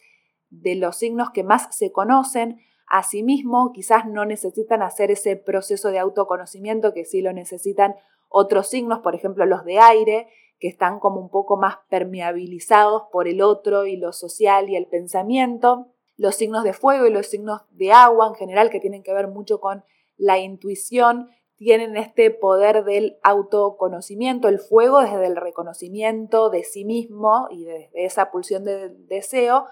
de 0.50 0.76
los 0.76 0.96
signos 0.96 1.32
que 1.32 1.44
más 1.44 1.76
se 1.76 1.92
conocen. 1.92 2.62
Asimismo, 2.88 3.74
quizás 3.74 4.06
no 4.06 4.24
necesitan 4.24 4.82
hacer 4.82 5.12
ese 5.12 5.36
proceso 5.36 5.92
de 5.92 6.00
autoconocimiento 6.00 6.94
que 6.94 7.04
sí 7.04 7.22
lo 7.22 7.34
necesitan 7.34 7.96
otros 8.30 8.68
signos, 8.68 9.00
por 9.00 9.16
ejemplo 9.16 9.46
los 9.46 9.66
de 9.66 9.80
aire, 9.80 10.28
que 10.60 10.68
están 10.68 11.00
como 11.00 11.20
un 11.20 11.30
poco 11.30 11.58
más 11.58 11.78
permeabilizados 11.90 13.04
por 13.12 13.28
el 13.28 13.42
otro 13.42 13.86
y 13.86 13.98
lo 13.98 14.14
social 14.14 14.70
y 14.70 14.76
el 14.76 14.88
pensamiento. 14.88 15.88
Los 16.16 16.36
signos 16.36 16.64
de 16.64 16.74
fuego 16.74 17.06
y 17.06 17.12
los 17.12 17.28
signos 17.28 17.62
de 17.72 17.92
agua 17.92 18.28
en 18.28 18.36
general, 18.36 18.70
que 18.70 18.80
tienen 18.80 19.04
que 19.04 19.14
ver 19.14 19.28
mucho 19.28 19.60
con 19.60 19.84
la 20.18 20.40
intuición, 20.40 21.30
tienen 21.56 21.98
este 21.98 22.30
poder 22.30 22.84
del 22.84 23.18
autoconocimiento, 23.24 24.48
el 24.48 24.60
fuego 24.60 25.02
desde 25.02 25.26
el 25.26 25.36
reconocimiento 25.36 26.50
de 26.50 26.64
sí 26.64 26.86
mismo 26.86 27.48
y 27.50 27.66
desde 27.66 28.06
esa 28.06 28.30
pulsión 28.30 28.64
de 28.64 28.90
deseo, 28.90 29.66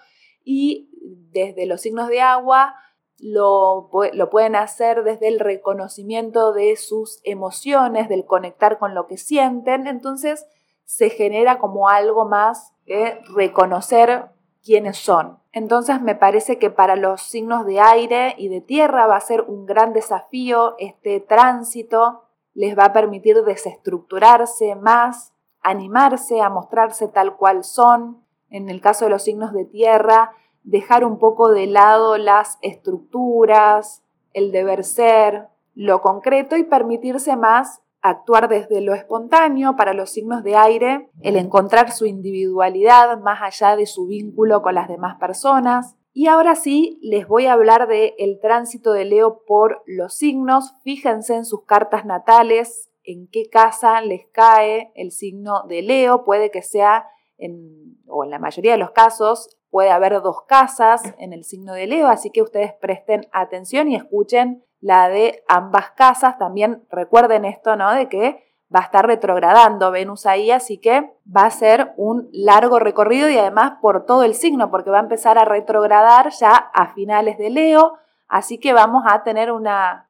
y 0.44 0.90
desde 1.32 1.66
los 1.66 1.82
signos 1.82 2.08
de 2.08 2.22
agua 2.22 2.76
lo, 3.18 3.90
lo, 4.14 4.30
pueden 4.30 4.56
hacer 4.56 5.04
desde 5.04 5.28
el 5.28 5.40
reconocimiento 5.40 6.54
de 6.54 6.76
sus 6.76 7.22
emociones, 7.24 8.10
del 8.10 8.26
conectar 8.26 8.78
con 8.78 8.94
lo 8.94 9.08
que 9.08 9.18
sienten, 9.18 9.88
entonces 9.88 10.46
se 10.86 11.10
genera 11.10 11.60
como 11.60 11.88
algo 11.90 12.26
más 12.26 12.74
de 12.86 13.20
reconocer 13.36 14.35
quiénes 14.66 14.98
son. 14.98 15.38
Entonces 15.54 16.02
me 16.02 16.16
parece 16.16 16.58
que 16.58 16.72
para 16.72 16.96
los 16.96 17.22
signos 17.22 17.66
de 17.66 17.80
aire 17.80 18.34
y 18.38 18.50
de 18.50 18.60
tierra 18.60 19.08
va 19.08 19.16
a 19.16 19.22
ser 19.22 19.44
un 19.44 19.66
gran 19.66 19.94
desafío 19.94 20.76
este 20.80 21.22
tránsito, 21.22 22.24
les 22.56 22.78
va 22.78 22.86
a 22.86 22.94
permitir 22.94 23.44
desestructurarse 23.44 24.76
más, 24.76 25.34
animarse 25.62 26.42
a 26.42 26.50
mostrarse 26.50 27.08
tal 27.08 27.38
cual 27.38 27.64
son, 27.64 28.24
en 28.50 28.70
el 28.70 28.82
caso 28.82 29.06
de 29.06 29.12
los 29.12 29.24
signos 29.24 29.54
de 29.54 29.66
tierra, 29.66 30.32
dejar 30.64 31.06
un 31.06 31.20
poco 31.20 31.52
de 31.52 31.68
lado 31.68 32.18
las 32.18 32.58
estructuras, 32.62 34.04
el 34.34 34.52
deber 34.52 34.84
ser, 34.84 35.48
lo 35.76 36.02
concreto 36.02 36.58
y 36.58 36.64
permitirse 36.64 37.36
más 37.36 37.82
actuar 38.10 38.48
desde 38.50 38.82
lo 38.82 38.94
espontáneo 38.94 39.76
para 39.76 39.94
los 39.94 40.12
signos 40.12 40.44
de 40.44 40.56
aire, 40.56 41.10
el 41.22 41.36
encontrar 41.38 41.92
su 41.92 42.06
individualidad 42.06 43.20
más 43.20 43.42
allá 43.42 43.76
de 43.76 43.86
su 43.86 44.06
vínculo 44.06 44.62
con 44.62 44.76
las 44.76 44.88
demás 44.88 45.18
personas. 45.18 45.96
Y 46.14 46.28
ahora 46.28 46.56
sí, 46.56 47.00
les 47.02 47.28
voy 47.28 47.48
a 47.48 47.54
hablar 47.54 47.88
del 47.88 48.14
el 48.18 48.40
tránsito 48.40 48.94
de 48.94 49.06
Leo 49.06 49.44
por 49.46 49.84
los 49.86 50.14
signos. 50.14 50.74
Fíjense 50.84 51.36
en 51.36 51.46
sus 51.46 51.66
cartas 51.66 52.06
natales, 52.06 52.90
en 53.04 53.28
qué 53.28 53.50
casa 53.50 54.00
les 54.02 54.28
cae 54.32 54.92
el 54.96 55.12
signo 55.12 55.64
de 55.68 55.82
Leo. 55.82 56.24
Puede 56.24 56.52
que 56.52 56.62
sea 56.62 57.08
en, 57.38 57.98
o 58.08 58.24
en 58.24 58.30
la 58.30 58.40
mayoría 58.40 58.74
de 58.74 58.78
los 58.78 58.92
casos, 58.92 59.58
puede 59.70 59.92
haber 59.92 60.22
dos 60.22 60.44
casas 60.44 61.02
en 61.18 61.34
el 61.34 61.44
signo 61.44 61.74
de 61.74 61.88
Leo, 61.88 62.08
así 62.08 62.30
que 62.30 62.42
ustedes 62.42 62.74
presten 62.74 63.28
atención 63.32 63.90
y 63.90 63.96
escuchen 63.96 64.64
la 64.80 65.10
de 65.10 65.44
ambas 65.48 65.92
casas. 65.92 66.38
También 66.38 66.86
recuerden 66.90 67.46
esto, 67.46 67.76
¿no? 67.76 67.92
De 67.94 68.08
que 68.08 68.46
va 68.74 68.80
a 68.80 68.84
estar 68.84 69.06
retrogradando 69.06 69.92
Venus 69.92 70.26
ahí, 70.26 70.52
así 70.52 70.78
que 70.80 71.14
va 71.26 71.46
a 71.46 71.52
ser 71.52 71.94
un 71.98 72.30
largo 72.32 72.80
recorrido 72.80 73.30
y 73.30 73.38
además 73.38 73.74
por 73.82 74.06
todo 74.06 74.24
el 74.24 74.34
signo, 74.36 74.72
porque 74.72 74.90
va 74.90 74.98
a 74.98 75.04
empezar 75.04 75.38
a 75.38 75.46
retrogradar 75.46 76.30
ya 76.32 76.52
a 76.52 76.94
finales 76.94 77.38
de 77.38 77.50
Leo, 77.50 77.94
así 78.28 78.60
que 78.60 78.74
vamos 78.74 79.04
a 79.08 79.24
tener 79.24 79.52
un 79.52 79.68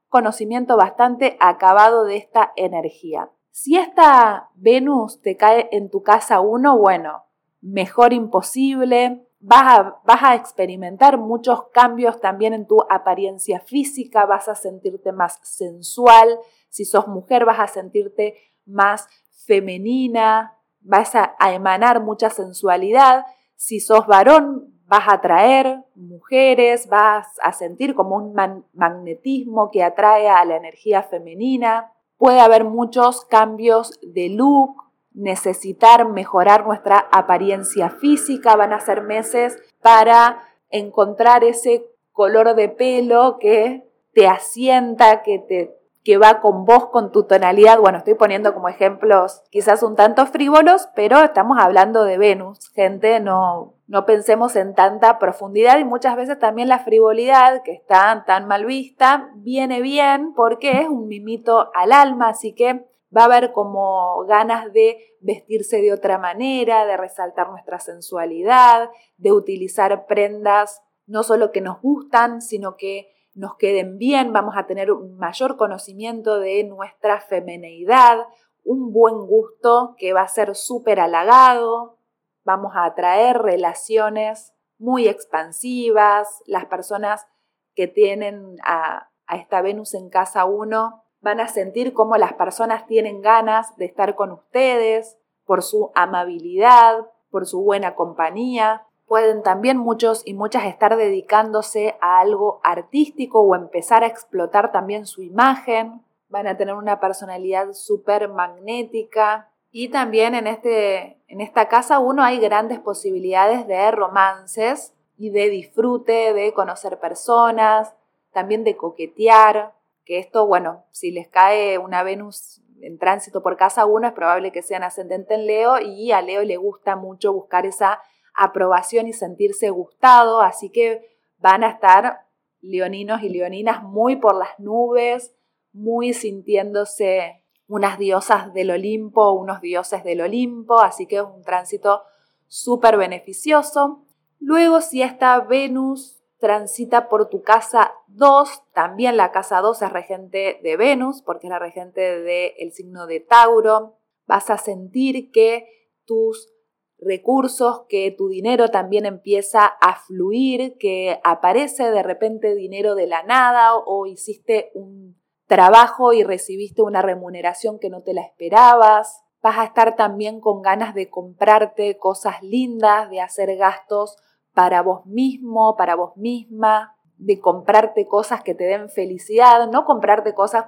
conocimiento 0.09 0.77
bastante 0.77 1.37
acabado 1.39 2.05
de 2.05 2.17
esta 2.17 2.53
energía. 2.55 3.29
Si 3.51 3.77
esta 3.77 4.49
Venus 4.55 5.21
te 5.21 5.37
cae 5.37 5.69
en 5.71 5.89
tu 5.89 6.03
casa 6.03 6.39
1, 6.39 6.77
bueno, 6.77 7.25
mejor 7.61 8.13
imposible, 8.13 9.24
vas 9.47 9.95
a, 10.07 10.29
a 10.29 10.35
experimentar 10.35 11.19
muchos 11.19 11.67
cambios 11.71 12.19
también 12.19 12.53
en 12.53 12.65
tu 12.65 12.81
apariencia 12.89 13.59
física, 13.59 14.25
vas 14.25 14.47
a 14.47 14.55
sentirte 14.55 15.11
más 15.11 15.39
sensual, 15.43 16.39
si 16.69 16.83
sos 16.83 17.07
mujer 17.07 17.45
vas 17.45 17.59
a 17.59 17.67
sentirte 17.67 18.35
más 18.65 19.07
femenina, 19.45 20.57
vas 20.81 21.13
a, 21.13 21.35
emanar 21.53 22.01
mucha 22.01 22.31
sensualidad, 22.31 23.25
si 23.55 23.79
sos 23.79 24.07
varón 24.07 24.73
vas 24.87 25.07
a 25.07 25.13
atraer 25.13 25.83
mujeres, 25.93 26.87
vas 26.89 27.27
a 27.43 27.51
sentir 27.51 27.93
como 27.93 28.15
un 28.15 28.33
magnetismo 28.73 29.69
que 29.69 29.83
atrae 29.83 30.27
a 30.27 30.43
la 30.45 30.57
energía 30.57 31.03
femenina. 31.03 31.91
Puede 32.17 32.39
haber 32.39 32.63
muchos 32.63 33.25
cambios 33.25 33.99
de 34.01 34.29
look, 34.29 34.84
necesitar 35.15 36.07
mejorar 36.09 36.65
nuestra 36.65 37.07
apariencia 37.11 37.89
física, 37.89 38.55
van 38.55 38.73
a 38.73 38.79
ser 38.79 39.01
meses 39.01 39.57
para 39.81 40.43
encontrar 40.69 41.43
ese 41.43 41.85
color 42.11 42.55
de 42.55 42.69
pelo 42.69 43.37
que 43.39 43.89
te 44.13 44.27
asienta, 44.27 45.23
que 45.23 45.39
te 45.39 45.75
que 46.05 46.17
va 46.17 46.39
con 46.39 46.65
vos, 46.65 46.89
con 46.89 47.11
tu 47.11 47.23
tonalidad. 47.23 47.79
Bueno, 47.79 47.97
estoy 47.97 48.13
poniendo 48.13 48.53
como 48.53 48.69
ejemplos 48.69 49.41
quizás 49.49 49.81
un 49.81 49.95
tanto 49.95 50.27
frívolos, 50.27 50.87
pero 50.95 51.23
estamos 51.23 51.57
hablando 51.59 52.03
de 52.03 52.19
Venus, 52.19 52.69
gente, 52.75 53.19
no, 53.19 53.73
no 53.87 54.05
pensemos 54.05 54.55
en 54.55 54.75
tanta 54.75 55.17
profundidad 55.17 55.79
y 55.79 55.83
muchas 55.83 56.15
veces 56.15 56.37
también 56.37 56.69
la 56.69 56.79
frivolidad, 56.79 57.63
que 57.63 57.73
está 57.73 58.23
tan 58.27 58.47
mal 58.47 58.65
vista, 58.65 59.31
viene 59.33 59.81
bien 59.81 60.33
porque 60.35 60.81
es 60.81 60.87
un 60.87 61.07
mimito 61.07 61.71
al 61.73 61.91
alma, 61.91 62.29
así 62.29 62.53
que 62.53 62.85
va 63.15 63.21
a 63.21 63.25
haber 63.25 63.51
como 63.51 64.25
ganas 64.25 64.71
de 64.73 65.15
vestirse 65.21 65.81
de 65.81 65.93
otra 65.93 66.17
manera, 66.17 66.85
de 66.85 66.97
resaltar 66.97 67.49
nuestra 67.49 67.79
sensualidad, 67.79 68.89
de 69.17 69.31
utilizar 69.31 70.05
prendas 70.05 70.81
no 71.07 71.23
solo 71.23 71.51
que 71.51 71.61
nos 71.61 71.81
gustan, 71.81 72.41
sino 72.41 72.77
que 72.77 73.11
nos 73.33 73.55
queden 73.57 73.97
bien, 73.97 74.33
vamos 74.33 74.55
a 74.57 74.65
tener 74.65 74.91
un 74.91 75.17
mayor 75.17 75.57
conocimiento 75.57 76.39
de 76.39 76.63
nuestra 76.63 77.19
femineidad, 77.19 78.25
un 78.63 78.91
buen 78.91 79.27
gusto 79.27 79.95
que 79.97 80.13
va 80.13 80.21
a 80.21 80.27
ser 80.27 80.55
súper 80.55 80.99
halagado, 80.99 81.99
vamos 82.43 82.71
a 82.75 82.85
atraer 82.85 83.37
relaciones 83.37 84.53
muy 84.77 85.07
expansivas, 85.07 86.41
las 86.47 86.65
personas 86.65 87.27
que 87.75 87.87
tienen 87.87 88.55
a, 88.63 89.09
a 89.27 89.35
esta 89.35 89.61
Venus 89.61 89.93
en 89.93 90.09
casa 90.09 90.45
1 90.45 91.04
van 91.25 91.39
a 91.39 91.47
sentir 91.47 91.93
cómo 91.93 92.17
las 92.17 92.33
personas 92.33 92.85
tienen 92.85 93.23
ganas 93.23 93.75
de 93.77 93.85
estar 93.85 94.13
con 94.13 94.31
ustedes 94.31 95.17
por 95.43 95.63
su 95.63 95.89
amabilidad, 95.95 97.07
por 97.31 97.47
su 97.47 97.63
buena 97.63 97.95
compañía. 97.95 98.85
Pueden 99.07 99.41
también 99.41 99.77
muchos 99.77 100.21
y 100.23 100.35
muchas 100.35 100.65
estar 100.65 100.95
dedicándose 100.95 101.97
a 101.99 102.19
algo 102.19 102.59
artístico 102.63 103.41
o 103.41 103.55
empezar 103.55 104.03
a 104.03 104.07
explotar 104.07 104.71
también 104.71 105.07
su 105.07 105.23
imagen. 105.23 106.03
Van 106.29 106.45
a 106.45 106.57
tener 106.57 106.75
una 106.75 106.99
personalidad 106.99 107.73
súper 107.73 108.29
magnética. 108.29 109.49
Y 109.71 109.89
también 109.89 110.35
en, 110.35 110.45
este, 110.45 111.17
en 111.27 111.41
esta 111.41 111.67
casa 111.69 111.97
uno 111.97 112.23
hay 112.23 112.37
grandes 112.37 112.77
posibilidades 112.77 113.65
de 113.65 113.89
romances 113.89 114.93
y 115.17 115.31
de 115.31 115.49
disfrute, 115.49 116.33
de 116.33 116.53
conocer 116.53 116.99
personas, 116.99 117.95
también 118.31 118.63
de 118.63 118.77
coquetear. 118.77 119.74
Que 120.05 120.19
esto, 120.19 120.45
bueno, 120.45 120.85
si 120.91 121.11
les 121.11 121.27
cae 121.27 121.77
una 121.77 122.03
Venus 122.03 122.61
en 122.81 122.97
tránsito 122.97 123.41
por 123.41 123.57
casa 123.57 123.85
uno, 123.85 124.07
es 124.07 124.13
probable 124.13 124.51
que 124.51 124.61
sean 124.61 124.83
ascendente 124.83 125.33
en 125.33 125.47
Leo 125.47 125.79
y 125.79 126.11
a 126.11 126.21
Leo 126.21 126.43
le 126.43 126.57
gusta 126.57 126.95
mucho 126.95 127.33
buscar 127.33 127.65
esa 127.65 127.99
aprobación 128.35 129.07
y 129.07 129.13
sentirse 129.13 129.69
gustado, 129.69 130.41
así 130.41 130.69
que 130.69 131.01
van 131.37 131.63
a 131.63 131.69
estar 131.69 132.25
leoninos 132.61 133.23
y 133.23 133.29
leoninas 133.29 133.81
muy 133.83 134.17
por 134.17 134.35
las 134.35 134.59
nubes, 134.59 135.33
muy 135.71 136.13
sintiéndose 136.13 137.43
unas 137.67 137.97
diosas 137.97 138.53
del 138.53 138.71
Olimpo, 138.71 139.31
unos 139.31 139.61
dioses 139.61 140.03
del 140.03 140.21
Olimpo, 140.21 140.79
así 140.79 141.07
que 141.07 141.17
es 141.17 141.23
un 141.23 141.43
tránsito 141.43 142.03
súper 142.47 142.97
beneficioso. 142.97 144.03
Luego, 144.39 144.81
si 144.81 145.01
esta 145.01 145.39
Venus 145.39 146.14
transita 146.39 147.07
por 147.09 147.29
tu 147.29 147.41
casa 147.41 147.93
2, 148.07 148.63
también 148.73 149.17
la 149.17 149.31
casa 149.31 149.61
2 149.61 149.81
es 149.81 149.91
regente 149.91 150.59
de 150.61 150.77
Venus, 150.77 151.21
porque 151.21 151.47
es 151.47 151.51
la 151.51 151.59
regente 151.59 152.21
del 152.21 152.71
signo 152.71 153.07
de 153.07 153.19
Tauro, 153.19 153.97
vas 154.25 154.49
a 154.49 154.57
sentir 154.57 155.31
que 155.31 155.67
tus 156.05 156.51
recursos, 156.97 157.83
que 157.89 158.11
tu 158.11 158.29
dinero 158.29 158.69
también 158.69 159.05
empieza 159.05 159.65
a 159.65 159.95
fluir, 159.95 160.77
que 160.77 161.19
aparece 161.23 161.91
de 161.91 162.03
repente 162.03 162.55
dinero 162.55 162.95
de 162.95 163.07
la 163.07 163.23
nada 163.23 163.75
o 163.75 164.05
hiciste 164.05 164.71
un 164.73 165.21
trabajo 165.47 166.13
y 166.13 166.23
recibiste 166.23 166.81
una 166.81 167.01
remuneración 167.01 167.79
que 167.79 167.89
no 167.89 168.01
te 168.01 168.13
la 168.13 168.21
esperabas. 168.21 169.21
Vas 169.41 169.59
a 169.59 169.65
estar 169.65 169.95
también 169.95 170.39
con 170.39 170.61
ganas 170.61 170.95
de 170.95 171.09
comprarte 171.09 171.97
cosas 171.97 172.41
lindas, 172.41 173.09
de 173.09 173.21
hacer 173.21 173.55
gastos 173.57 174.17
para 174.55 174.81
vos 174.81 175.05
mismo, 175.05 175.75
para 175.75 175.95
vos 175.95 176.17
misma, 176.17 176.95
de 177.17 177.39
comprarte 177.39 178.07
cosas 178.07 178.41
que 178.41 178.55
te 178.55 178.63
den 178.63 178.89
felicidad, 178.89 179.69
no 179.69 179.85
comprarte 179.85 180.33
cosas 180.33 180.65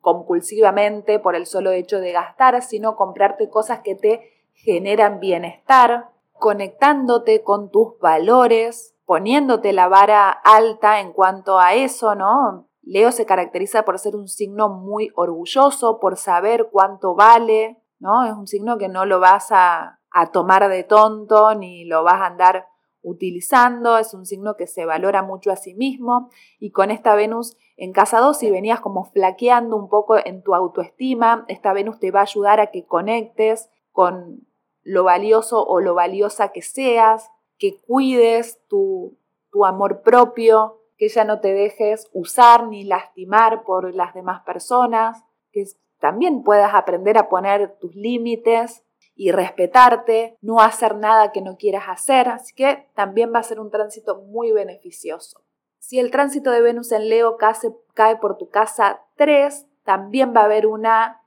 compulsivamente 0.00 1.18
por 1.18 1.36
el 1.36 1.46
solo 1.46 1.70
hecho 1.70 2.00
de 2.00 2.12
gastar, 2.12 2.60
sino 2.62 2.96
comprarte 2.96 3.48
cosas 3.48 3.80
que 3.80 3.94
te 3.94 4.20
generan 4.52 5.20
bienestar, 5.20 6.10
conectándote 6.32 7.42
con 7.42 7.70
tus 7.70 7.98
valores, 8.00 8.96
poniéndote 9.06 9.72
la 9.72 9.88
vara 9.88 10.30
alta 10.30 11.00
en 11.00 11.12
cuanto 11.12 11.58
a 11.58 11.74
eso, 11.74 12.14
¿no? 12.14 12.68
Leo 12.82 13.12
se 13.12 13.26
caracteriza 13.26 13.84
por 13.84 13.98
ser 13.98 14.16
un 14.16 14.26
signo 14.26 14.68
muy 14.68 15.10
orgulloso, 15.14 16.00
por 16.00 16.16
saber 16.16 16.68
cuánto 16.72 17.14
vale, 17.14 17.80
¿no? 17.98 18.24
Es 18.24 18.32
un 18.32 18.46
signo 18.46 18.78
que 18.78 18.88
no 18.88 19.04
lo 19.04 19.20
vas 19.20 19.52
a, 19.52 20.00
a 20.10 20.30
tomar 20.32 20.68
de 20.68 20.82
tonto 20.82 21.54
ni 21.54 21.84
lo 21.84 22.02
vas 22.02 22.20
a 22.20 22.26
andar 22.26 22.66
utilizando, 23.02 23.98
es 23.98 24.14
un 24.14 24.26
signo 24.26 24.56
que 24.56 24.66
se 24.66 24.84
valora 24.84 25.22
mucho 25.22 25.50
a 25.50 25.56
sí 25.56 25.74
mismo. 25.74 26.30
Y 26.58 26.70
con 26.70 26.90
esta 26.90 27.14
Venus 27.14 27.56
en 27.76 27.92
casa 27.92 28.20
2 28.20 28.38
si 28.38 28.50
venías 28.50 28.80
como 28.80 29.04
flaqueando 29.04 29.76
un 29.76 29.88
poco 29.88 30.16
en 30.24 30.42
tu 30.42 30.54
autoestima, 30.54 31.44
esta 31.48 31.72
Venus 31.72 31.98
te 31.98 32.10
va 32.10 32.20
a 32.20 32.24
ayudar 32.24 32.60
a 32.60 32.70
que 32.70 32.84
conectes 32.84 33.70
con 33.92 34.46
lo 34.82 35.04
valioso 35.04 35.64
o 35.64 35.80
lo 35.80 35.94
valiosa 35.94 36.52
que 36.52 36.62
seas, 36.62 37.30
que 37.58 37.80
cuides 37.80 38.60
tu, 38.68 39.18
tu 39.50 39.64
amor 39.64 40.02
propio, 40.02 40.80
que 40.96 41.08
ya 41.08 41.24
no 41.24 41.40
te 41.40 41.52
dejes 41.52 42.08
usar 42.12 42.66
ni 42.66 42.84
lastimar 42.84 43.64
por 43.64 43.94
las 43.94 44.14
demás 44.14 44.42
personas, 44.42 45.24
que 45.52 45.64
también 45.98 46.42
puedas 46.42 46.74
aprender 46.74 47.18
a 47.18 47.28
poner 47.28 47.78
tus 47.78 47.94
límites 47.94 48.82
y 49.20 49.32
respetarte, 49.32 50.38
no 50.40 50.60
hacer 50.60 50.96
nada 50.96 51.30
que 51.30 51.42
no 51.42 51.58
quieras 51.58 51.84
hacer, 51.88 52.30
así 52.30 52.54
que 52.54 52.88
también 52.94 53.34
va 53.34 53.40
a 53.40 53.42
ser 53.42 53.60
un 53.60 53.70
tránsito 53.70 54.22
muy 54.22 54.50
beneficioso. 54.50 55.42
Si 55.78 55.98
el 55.98 56.10
tránsito 56.10 56.50
de 56.50 56.62
Venus 56.62 56.90
en 56.90 57.10
Leo 57.10 57.36
cae, 57.36 58.16
por 58.16 58.38
tu 58.38 58.48
casa 58.48 59.02
3, 59.16 59.66
también 59.84 60.32
va 60.34 60.40
a 60.40 60.44
haber 60.44 60.66
una 60.66 61.20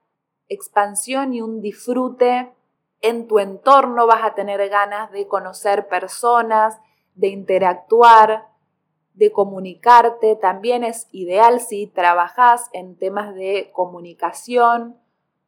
expansión 0.50 1.36
y 1.36 1.42
un 1.42 1.62
disfrute 1.62 2.52
en 3.02 3.28
tu 3.28 3.38
entorno 3.38 4.08
vas 4.08 4.24
a 4.24 4.34
tener 4.34 4.68
ganas 4.70 5.12
de 5.12 5.28
conocer 5.28 5.88
personas, 5.88 6.80
de 7.14 7.28
interactuar, 7.28 8.48
de 9.14 9.32
comunicarte. 9.32 10.36
También 10.36 10.84
es 10.84 11.08
ideal 11.12 11.60
si 11.60 11.86
trabajas 11.86 12.72
en 12.74 12.98
temas 12.98 13.36
de 13.36 13.70
comunicación 13.72 14.98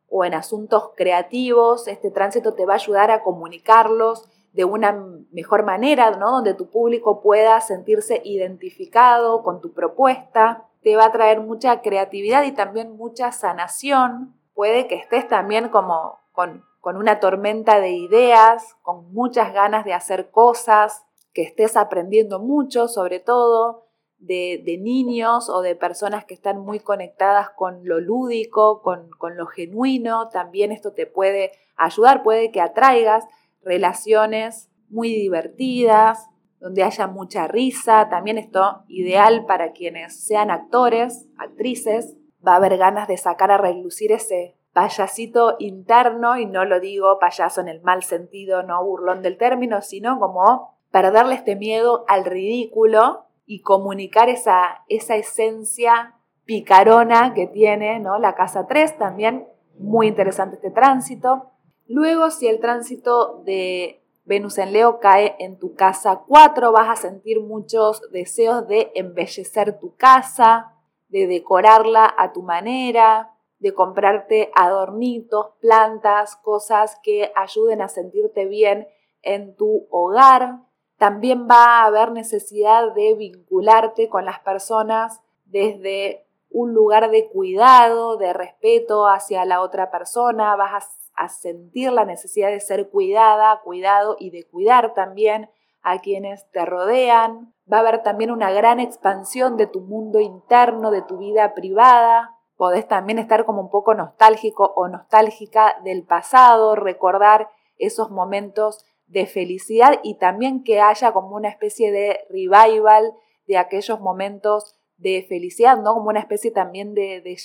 o 0.09 0.25
en 0.25 0.33
asuntos 0.33 0.91
creativos. 0.95 1.87
Este 1.87 2.11
tránsito 2.11 2.53
te 2.53 2.65
va 2.65 2.73
a 2.73 2.77
ayudar 2.77 3.11
a 3.11 3.23
comunicarlos 3.23 4.29
de 4.53 4.65
una 4.65 4.93
mejor 5.31 5.63
manera, 5.63 6.11
¿no? 6.11 6.31
Donde 6.31 6.53
tu 6.53 6.69
público 6.69 7.21
pueda 7.21 7.59
sentirse 7.61 8.21
identificado 8.23 9.43
con 9.43 9.61
tu 9.61 9.73
propuesta. 9.73 10.67
Te 10.81 10.95
va 10.95 11.05
a 11.05 11.11
traer 11.11 11.41
mucha 11.41 11.81
creatividad 11.81 12.43
y 12.43 12.53
también 12.53 12.95
mucha 12.95 13.31
sanación. 13.31 14.35
Puede 14.53 14.87
que 14.87 14.95
estés 14.95 15.27
también 15.27 15.69
como 15.69 16.19
con 16.31 16.63
con 16.85 16.97
una 16.97 17.19
tormenta 17.19 17.79
de 17.79 17.93
ideas, 17.93 18.75
con 18.83 19.11
muchas 19.11 19.51
ganas 19.51 19.85
de 19.85 19.95
hacer 19.95 20.29
cosas, 20.29 21.03
que 21.33 21.41
estés 21.41 21.77
aprendiendo 21.77 22.37
mucho, 22.37 22.87
sobre 22.87 23.19
todo 23.19 23.87
de, 24.19 24.77
niños 24.81 25.49
o 25.49 25.61
de 25.61 25.75
personas 25.75 26.25
que 26.25 26.33
están 26.33 26.59
muy 26.59 26.79
conectadas 26.79 27.49
con 27.51 27.87
lo 27.87 27.99
lúdico, 27.99 28.81
con, 28.81 29.09
con 29.17 29.37
lo 29.37 29.45
genuino. 29.47 30.29
También 30.29 30.71
esto 30.71 30.93
te 30.93 31.05
puede 31.05 31.51
ayudar, 31.75 32.23
puede 32.23 32.51
que 32.51 32.61
atraigas 32.61 33.25
relaciones 33.61 34.69
muy 34.89 35.13
divertidas, 35.13 36.29
donde 36.59 36.83
haya 36.83 37.07
mucha 37.07 37.47
risa. 37.47 38.09
También 38.09 38.37
esto 38.37 38.83
ideal 38.87 39.45
para 39.45 39.71
quienes 39.71 40.25
sean 40.25 40.51
actores, 40.51 41.27
actrices. 41.37 42.15
Va 42.45 42.53
a 42.53 42.57
haber 42.57 42.77
ganas 42.77 43.07
de 43.07 43.17
sacar 43.17 43.51
a 43.51 43.57
relucir 43.57 44.11
ese 44.11 44.55
payasito 44.73 45.55
interno, 45.59 46.37
y 46.37 46.45
no 46.45 46.65
lo 46.65 46.81
digo 46.81 47.17
payaso 47.17 47.61
en 47.61 47.69
el 47.69 47.81
mal 47.81 48.03
sentido, 48.03 48.61
no 48.61 48.83
burlón 48.83 49.21
del 49.21 49.37
término, 49.37 49.81
sino 49.81 50.19
como 50.19 50.75
perderle 50.91 51.35
este 51.35 51.55
miedo 51.55 52.03
al 52.09 52.25
ridículo 52.25 53.24
y 53.45 53.61
comunicar 53.61 54.29
esa, 54.29 54.83
esa 54.87 55.15
esencia 55.15 56.15
picarona 56.45 57.33
que 57.33 57.47
tiene 57.47 57.99
¿no? 57.99 58.19
la 58.19 58.35
casa 58.35 58.67
3, 58.67 58.97
también 58.97 59.47
muy 59.77 60.07
interesante 60.07 60.55
este 60.55 60.71
tránsito. 60.71 61.51
Luego, 61.87 62.31
si 62.31 62.47
el 62.47 62.59
tránsito 62.59 63.43
de 63.43 64.03
Venus 64.25 64.57
en 64.57 64.73
Leo 64.73 64.99
cae 64.99 65.35
en 65.39 65.59
tu 65.59 65.75
casa 65.75 66.23
4, 66.27 66.71
vas 66.71 66.89
a 66.89 66.95
sentir 66.95 67.41
muchos 67.41 68.01
deseos 68.11 68.67
de 68.67 68.91
embellecer 68.95 69.79
tu 69.79 69.95
casa, 69.95 70.73
de 71.09 71.27
decorarla 71.27 72.11
a 72.17 72.33
tu 72.33 72.41
manera, 72.41 73.31
de 73.59 73.73
comprarte 73.73 74.51
adornitos, 74.55 75.51
plantas, 75.61 76.35
cosas 76.37 76.99
que 77.03 77.31
ayuden 77.35 77.81
a 77.81 77.87
sentirte 77.87 78.45
bien 78.45 78.87
en 79.21 79.55
tu 79.55 79.87
hogar. 79.91 80.59
También 80.97 81.47
va 81.49 81.81
a 81.81 81.85
haber 81.85 82.11
necesidad 82.11 82.93
de 82.93 83.15
vincularte 83.15 84.09
con 84.09 84.25
las 84.25 84.39
personas 84.39 85.21
desde 85.45 86.25
un 86.49 86.73
lugar 86.73 87.11
de 87.11 87.27
cuidado, 87.27 88.15
de 88.17 88.31
respeto 88.31 89.07
hacia 89.07 89.43
la 89.43 89.61
otra 89.61 89.91
persona, 89.91 90.55
vas 90.55 91.11
a 91.13 91.27
sentir 91.27 91.91
la 91.91 92.05
necesidad 92.05 92.49
de 92.49 92.61
ser 92.61 92.89
cuidada, 92.89 93.59
cuidado 93.61 94.15
y 94.19 94.29
de 94.29 94.45
cuidar 94.45 94.93
también 94.93 95.49
a 95.81 95.99
quienes 95.99 96.49
te 96.51 96.65
rodean. 96.65 97.53
Va 97.71 97.77
a 97.77 97.79
haber 97.81 98.03
también 98.03 98.31
una 98.31 98.51
gran 98.51 98.79
expansión 98.79 99.57
de 99.57 99.67
tu 99.67 99.81
mundo 99.81 100.19
interno, 100.19 100.91
de 100.91 101.01
tu 101.01 101.17
vida 101.17 101.53
privada. 101.53 102.37
Podés 102.57 102.87
también 102.87 103.19
estar 103.19 103.45
como 103.45 103.61
un 103.61 103.69
poco 103.69 103.93
nostálgico 103.93 104.71
o 104.75 104.87
nostálgica 104.87 105.75
del 105.83 106.03
pasado, 106.03 106.75
recordar 106.75 107.49
esos 107.77 108.11
momentos 108.11 108.85
de 109.07 109.25
felicidad 109.27 109.99
y 110.03 110.17
también 110.17 110.63
que 110.63 110.81
haya 110.81 111.11
como 111.11 111.35
una 111.35 111.49
especie 111.49 111.91
de 111.91 112.19
revival 112.29 113.13
de 113.47 113.57
aquellos 113.57 113.99
momentos 113.99 114.75
de 114.97 115.25
felicidad, 115.27 115.77
¿no? 115.81 115.93
Como 115.93 116.09
una 116.09 116.19
especie 116.19 116.51
también 116.51 116.93
de, 116.93 117.21
de 117.21 117.37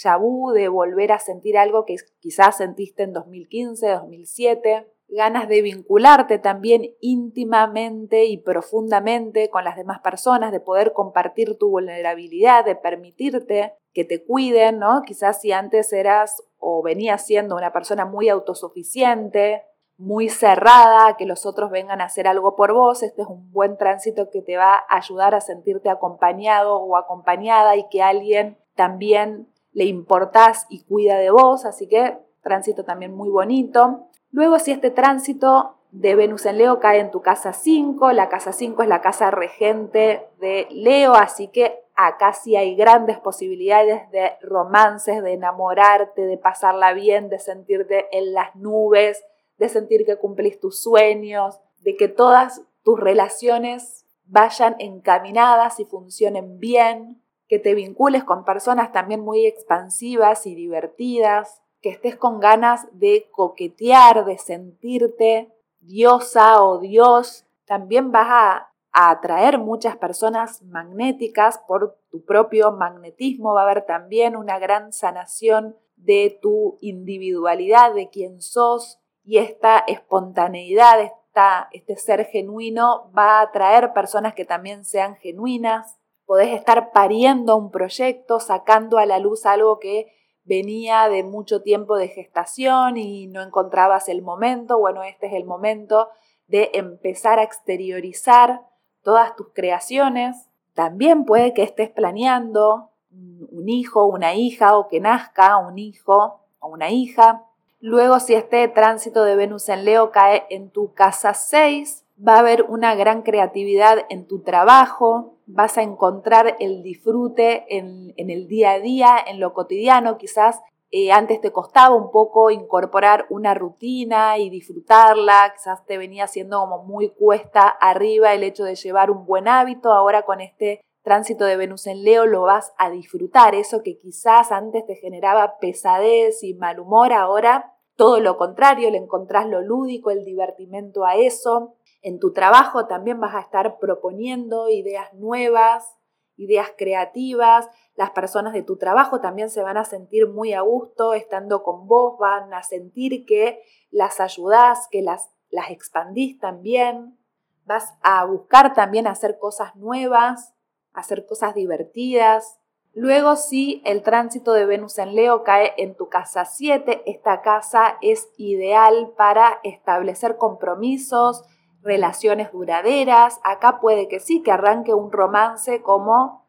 de 0.55 0.69
volver 0.69 1.13
a 1.13 1.19
sentir 1.19 1.59
algo 1.59 1.85
que 1.85 1.97
quizás 2.21 2.59
sentiste 2.59 3.03
en 3.03 3.13
2015, 3.13 3.89
2007. 3.89 4.87
Ganas 5.09 5.49
de 5.49 5.61
vincularte 5.61 6.39
también 6.39 6.95
íntimamente 7.01 8.27
y 8.27 8.37
profundamente 8.37 9.51
con 9.51 9.65
las 9.65 9.77
demás 9.77 9.99
personas, 10.01 10.53
de 10.53 10.61
poder 10.61 10.93
compartir 10.93 11.59
tu 11.59 11.69
vulnerabilidad, 11.69 12.65
de 12.65 12.77
permitirte 12.77 13.75
que 13.93 14.05
te 14.05 14.25
cuiden, 14.25 14.79
¿no? 14.79 15.03
Quizás 15.05 15.41
si 15.41 15.51
antes 15.51 15.93
eras 15.93 16.45
o 16.59 16.81
venías 16.83 17.27
siendo 17.27 17.57
una 17.57 17.73
persona 17.73 18.05
muy 18.05 18.29
autosuficiente, 18.29 19.65
muy 20.01 20.31
cerrada, 20.31 21.19
que 21.19 21.27
los 21.27 21.45
otros 21.45 21.71
vengan 21.71 22.01
a 22.01 22.07
hacer 22.07 22.27
algo 22.27 22.57
por 22.57 22.73
vos. 22.73 23.03
Este 23.03 23.21
es 23.21 23.29
un 23.29 23.53
buen 23.53 23.77
tránsito 23.77 24.31
que 24.31 24.41
te 24.41 24.57
va 24.57 24.75
a 24.89 24.97
ayudar 24.97 25.35
a 25.35 25.43
sentirte 25.43 25.91
acompañado 25.91 26.77
o 26.77 26.97
acompañada 26.97 27.77
y 27.77 27.87
que 27.91 28.03
alguien 28.03 28.57
también 28.75 29.47
le 29.73 29.85
importás 29.85 30.65
y 30.71 30.85
cuida 30.85 31.19
de 31.19 31.31
vos. 31.31 31.67
Así 31.67 31.87
que 31.87 32.17
tránsito 32.43 32.83
también 32.85 33.15
muy 33.15 33.29
bonito. 33.29 34.07
Luego, 34.31 34.59
si 34.59 34.71
este 34.71 34.91
tránsito 34.91 35.77
de 35.91 36.15
Venus 36.15 36.47
en 36.47 36.57
Leo 36.57 36.81
cae 36.81 37.01
en 37.01 37.11
tu 37.11 37.21
casa 37.21 37.53
5, 37.53 38.13
la 38.13 38.31
casa 38.31 38.55
5 38.55 38.83
es 38.83 38.89
la 38.89 39.03
casa 39.03 39.31
regente 39.31 40.27
de 40.41 40.67
Leo, 40.71 41.13
así 41.13 41.49
que 41.49 41.85
acá 41.95 42.33
sí 42.33 42.57
hay 42.57 42.75
grandes 42.75 43.19
posibilidades 43.19 44.11
de 44.13 44.33
romances, 44.41 45.23
de 45.23 45.35
enamorarte, 45.35 46.23
de 46.23 46.39
pasarla 46.39 46.95
bien, 46.95 47.29
de 47.29 47.39
sentirte 47.39 48.07
en 48.17 48.33
las 48.33 48.57
nubes, 48.57 49.23
de 49.61 49.69
sentir 49.69 50.07
que 50.07 50.17
cumplís 50.17 50.59
tus 50.59 50.81
sueños, 50.83 51.61
de 51.81 51.95
que 51.95 52.09
todas 52.09 52.63
tus 52.83 52.99
relaciones 52.99 54.07
vayan 54.25 54.75
encaminadas 54.79 55.79
y 55.79 55.85
funcionen 55.85 56.59
bien, 56.59 57.23
que 57.47 57.59
te 57.59 57.75
vincules 57.75 58.25
con 58.25 58.45
personas 58.47 58.91
también 58.91 59.21
muy 59.21 59.45
expansivas 59.45 60.47
y 60.47 60.55
divertidas, 60.55 61.61
que 61.83 61.91
estés 61.91 62.17
con 62.17 62.41
ganas 62.41 62.87
de 62.93 63.29
coquetear, 63.33 64.25
de 64.25 64.39
sentirte 64.39 65.53
diosa 65.81 66.65
o 66.65 66.79
dios. 66.79 67.45
También 67.67 68.13
vas 68.13 68.29
a, 68.29 68.67
atraer 68.93 69.59
muchas 69.59 69.97
personas 69.97 70.65
magnéticas 70.65 71.59
por 71.69 71.97
tu 72.11 72.25
propio 72.25 72.73
magnetismo. 72.73 73.55
Va 73.55 73.61
a 73.61 73.65
haber 73.65 73.87
también 73.87 74.35
una 74.35 74.59
gran 74.59 74.93
sanación 74.93 75.77
de 75.95 76.37
tu 76.43 76.77
individualidad, 76.81 77.95
de 77.95 78.09
quién 78.09 78.43
sos, 78.43 79.01
y 79.31 79.39
esta 79.39 79.79
espontaneidad, 79.87 81.01
esta, 81.01 81.69
este 81.71 81.95
ser 81.95 82.25
genuino 82.25 83.13
va 83.17 83.39
a 83.39 83.43
atraer 83.43 83.93
personas 83.93 84.35
que 84.35 84.45
también 84.45 84.85
sean 84.85 85.15
genuinas. 85.15 86.01
Podés 86.27 86.49
estar 86.49 86.91
pariendo 86.91 87.57
un 87.57 87.71
proyecto, 87.71 88.41
sacando 88.41 88.99
a 88.99 89.07
la 89.07 89.21
luz 89.21 89.47
algo 89.47 89.79
que 89.79 90.13
venía 90.43 91.09
de 91.09 91.23
mucho 91.23 91.63
tiempo 91.63 91.97
de 91.97 92.09
gestación 92.09 92.97
y 92.97 93.29
no 93.29 93.41
encontrabas 93.41 94.09
el 94.09 94.21
momento. 94.21 94.81
Bueno, 94.81 95.05
este 95.05 95.29
es 95.29 95.35
el 95.35 95.45
momento 95.45 96.09
de 96.49 96.73
empezar 96.75 97.39
a 97.39 97.45
exteriorizar 97.45 98.63
todas 99.05 99.37
tus 99.37 99.51
creaciones. 99.55 100.49
También 100.75 101.25
puede 101.25 101.55
que 101.55 101.63
estés 101.63 101.91
planeando 101.91 102.91
un 103.13 103.69
hijo, 103.69 104.07
una 104.07 104.35
hija 104.35 104.77
o 104.77 104.89
que 104.89 104.99
nazca 104.99 105.57
un 105.59 105.79
hijo 105.79 106.41
o 106.59 106.67
una 106.67 106.91
hija. 106.91 107.45
Luego, 107.81 108.21
si 108.21 108.35
este 108.35 108.69
tránsito 108.69 109.25
de 109.25 109.37
Venus 109.37 109.71
en 109.71 109.87
Leo 109.87 110.11
cae 110.11 110.45
en 110.51 110.69
tu 110.69 110.93
casa 110.93 111.33
6, 111.33 112.05
va 112.27 112.35
a 112.35 112.41
haber 112.41 112.65
una 112.65 112.95
gran 112.95 113.23
creatividad 113.23 114.05
en 114.11 114.27
tu 114.27 114.43
trabajo, 114.43 115.37
vas 115.47 115.79
a 115.79 115.83
encontrar 115.83 116.57
el 116.61 116.83
disfrute 116.83 117.65
en, 117.75 118.13
el 118.19 118.49
día 118.49 118.73
a 118.73 118.81
día, 118.81 119.17
en 119.27 119.41
lo 119.41 119.55
cotidiano. 119.55 120.19
Quizás 120.19 120.61
eh, 120.91 121.11
antes 121.11 121.41
te 121.41 121.53
costaba 121.53 121.95
un 121.95 122.11
poco 122.11 122.51
incorporar 122.51 123.25
una 123.31 123.55
rutina 123.55 124.37
y 124.37 124.51
disfrutarla, 124.51 125.55
quizás 125.57 125.87
te 125.87 125.97
venía 125.97 126.27
siendo 126.27 126.61
como 126.61 126.85
muy 126.85 127.09
cuesta 127.09 127.67
arriba 127.67 128.35
el 128.35 128.43
hecho 128.43 128.65
de 128.65 128.75
llevar 128.75 129.11
un 129.11 129.25
buen 129.25 129.49
hábito, 129.49 129.91
ahora 129.91 130.23
con 130.23 130.43
este 130.43 130.83
tránsito 131.03 131.45
de 131.45 131.57
Venus 131.57 131.87
en 131.87 132.05
Leo 132.05 132.27
lo 132.27 132.43
vas 132.43 132.73
a 132.79 132.91
disfrutar. 132.91 133.55
Eso 133.55 133.83
que 133.83 133.97
quizás 133.97 134.53
antes 134.53 134.87
te 134.87 134.97
generaba 134.97 135.59
pesadez 135.59 136.43
y 136.43 136.55
mal 136.55 136.81
humor, 136.81 137.13
ahora 137.13 137.75
todo 138.01 138.19
lo 138.21 138.39
contrario, 138.39 138.91
le 138.91 138.97
encontrás 138.97 139.47
lo 139.47 139.61
lúdico, 139.61 140.11
el 140.11 140.25
divertimento 140.25 141.05
a 141.05 141.17
eso. 141.17 141.75
En 142.01 142.19
tu 142.19 142.33
trabajo 142.33 142.87
también 142.87 143.21
vas 143.21 143.35
a 143.35 143.41
estar 143.41 143.79
proponiendo 143.79 144.71
ideas 144.71 145.13
nuevas, 145.13 145.99
ideas 146.37 146.69
creativas. 146.79 147.69
Las 147.97 148.13
personas 148.13 148.55
de 148.55 148.63
tu 148.63 148.79
trabajo 148.79 149.21
también 149.21 149.51
se 149.51 149.63
van 149.63 149.77
a 149.77 149.85
sentir 149.85 150.27
muy 150.29 150.55
a 150.55 150.63
gusto 150.63 151.13
estando 151.13 151.63
con 151.63 151.87
vos, 151.87 152.19
van 152.19 152.55
a 152.55 152.63
sentir 152.63 153.27
que 153.27 153.61
las 153.91 154.19
ayudás, 154.19 154.89
que 154.91 155.03
las, 155.03 155.31
las 155.51 155.71
expandís 155.71 156.39
también. 156.39 157.19
Vas 157.67 157.99
a 158.01 158.25
buscar 158.25 158.73
también 158.73 159.07
hacer 159.07 159.39
cosas 159.39 159.77
nuevas, 159.77 160.55
hacer 161.01 161.27
cosas 161.27 161.55
divertidas. 161.55 162.61
Luego, 162.93 163.37
si 163.37 163.83
el 163.85 164.03
tránsito 164.03 164.53
de 164.53 164.67
Venus 164.67 164.99
en 164.99 165.15
Leo 165.15 165.45
cae 165.45 165.75
en 165.77 165.95
tu 165.95 166.09
casa 166.09 166.45
7, 166.45 167.03
esta 167.07 167.41
casa 167.41 167.99
es 168.03 168.29
ideal 168.37 169.13
para 169.17 169.61
establecer 169.63 170.37
compromisos, 170.39 171.45
relaciones 171.83 172.51
duraderas. 172.53 173.41
Acá 173.45 173.81
puede 173.81 174.09
que 174.09 174.19
sí, 174.19 174.43
que 174.43 174.51
arranque 174.51 174.93
un 174.93 175.13
romance 175.13 175.83
como, 175.83 176.47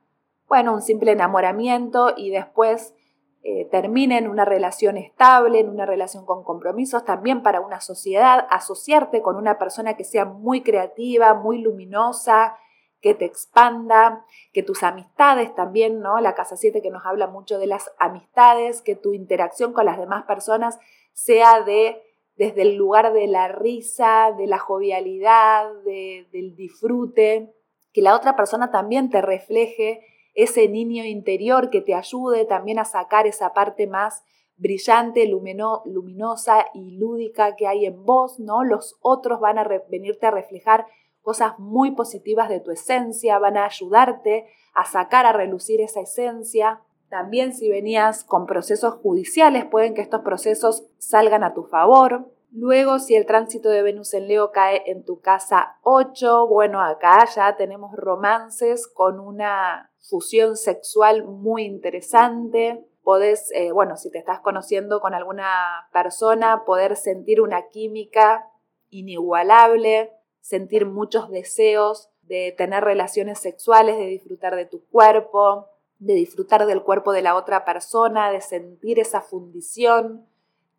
bueno, 0.47 0.73
un 0.73 0.81
simple 0.81 1.11
enamoramiento 1.11 2.13
y 2.17 2.31
después 2.31 2.95
eh, 3.43 3.65
termine 3.71 4.19
en 4.19 4.27
una 4.27 4.45
relación 4.45 4.97
estable, 4.97 5.59
en 5.59 5.69
una 5.69 5.85
relación 5.85 6.25
con 6.25 6.43
compromisos. 6.43 7.05
También 7.05 7.43
para 7.43 7.61
una 7.61 7.81
sociedad, 7.81 8.47
asociarte 8.49 9.21
con 9.21 9.35
una 9.35 9.57
persona 9.57 9.95
que 9.95 10.03
sea 10.03 10.25
muy 10.25 10.61
creativa, 10.61 11.33
muy 11.33 11.59
luminosa, 11.59 12.57
que 13.01 13.15
te 13.15 13.25
expanda, 13.25 14.25
que 14.53 14.63
tus 14.63 14.83
amistades 14.83 15.53
también, 15.55 15.99
¿no? 16.01 16.19
La 16.21 16.35
casa 16.35 16.55
7 16.55 16.81
que 16.81 16.91
nos 16.91 17.05
habla 17.05 17.27
mucho 17.27 17.57
de 17.57 17.67
las 17.67 17.91
amistades, 17.97 18.81
que 18.81 18.95
tu 18.95 19.13
interacción 19.13 19.73
con 19.73 19.85
las 19.85 19.97
demás 19.97 20.23
personas 20.25 20.79
sea 21.13 21.61
de 21.61 22.01
desde 22.35 22.61
el 22.61 22.75
lugar 22.75 23.11
de 23.13 23.27
la 23.27 23.49
risa, 23.49 24.33
de 24.37 24.47
la 24.47 24.57
jovialidad, 24.57 25.69
del 25.83 26.55
disfrute, 26.55 27.53
que 27.93 28.01
la 28.01 28.15
otra 28.15 28.35
persona 28.35 28.71
también 28.71 29.09
te 29.09 29.21
refleje 29.21 30.05
ese 30.33 30.67
niño 30.69 31.03
interior 31.03 31.69
que 31.69 31.81
te 31.81 31.93
ayude 31.93 32.45
también 32.45 32.79
a 32.79 32.85
sacar 32.85 33.27
esa 33.27 33.53
parte 33.53 33.85
más 33.85 34.23
brillante, 34.55 35.27
luminosa 35.27 36.67
y 36.73 36.91
lúdica 36.97 37.55
que 37.55 37.67
hay 37.67 37.85
en 37.85 38.05
vos, 38.05 38.39
¿no? 38.39 38.63
Los 38.63 38.97
otros 39.01 39.39
van 39.39 39.57
a 39.57 39.67
venirte 39.89 40.27
a 40.27 40.31
reflejar 40.31 40.85
cosas 41.21 41.57
muy 41.59 41.91
positivas 41.91 42.49
de 42.49 42.59
tu 42.59 42.71
esencia, 42.71 43.39
van 43.39 43.57
a 43.57 43.65
ayudarte 43.65 44.47
a 44.73 44.85
sacar 44.85 45.25
a 45.25 45.33
relucir 45.33 45.81
esa 45.81 46.01
esencia. 46.01 46.81
También 47.09 47.53
si 47.53 47.69
venías 47.69 48.23
con 48.23 48.45
procesos 48.45 48.95
judiciales, 48.95 49.65
pueden 49.65 49.93
que 49.93 50.01
estos 50.01 50.21
procesos 50.21 50.85
salgan 50.97 51.43
a 51.43 51.53
tu 51.53 51.63
favor. 51.63 52.31
Luego, 52.53 52.99
si 52.99 53.15
el 53.15 53.25
tránsito 53.25 53.69
de 53.69 53.81
Venus 53.81 54.13
en 54.13 54.27
Leo 54.27 54.51
cae 54.51 54.83
en 54.85 55.05
tu 55.05 55.21
casa 55.21 55.77
8, 55.83 56.47
bueno, 56.47 56.81
acá 56.81 57.25
ya 57.33 57.55
tenemos 57.55 57.95
romances 57.95 58.87
con 58.87 59.19
una 59.19 59.91
fusión 59.99 60.57
sexual 60.57 61.23
muy 61.25 61.63
interesante. 61.63 62.85
Podés, 63.03 63.49
eh, 63.53 63.71
bueno, 63.71 63.95
si 63.95 64.11
te 64.11 64.19
estás 64.19 64.41
conociendo 64.41 64.99
con 64.99 65.13
alguna 65.13 65.87
persona, 65.93 66.63
poder 66.65 66.97
sentir 66.97 67.41
una 67.41 67.69
química 67.69 68.49
inigualable, 68.89 70.11
sentir 70.41 70.85
muchos 70.85 71.29
deseos 71.29 72.09
de 72.23 72.53
tener 72.57 72.83
relaciones 72.83 73.39
sexuales, 73.39 73.97
de 73.97 74.05
disfrutar 74.05 74.55
de 74.55 74.65
tu 74.65 74.83
cuerpo, 74.85 75.67
de 75.99 76.13
disfrutar 76.13 76.65
del 76.65 76.81
cuerpo 76.81 77.11
de 77.11 77.21
la 77.21 77.35
otra 77.35 77.63
persona, 77.65 78.31
de 78.31 78.41
sentir 78.41 78.99
esa 78.99 79.21
fundición. 79.21 80.25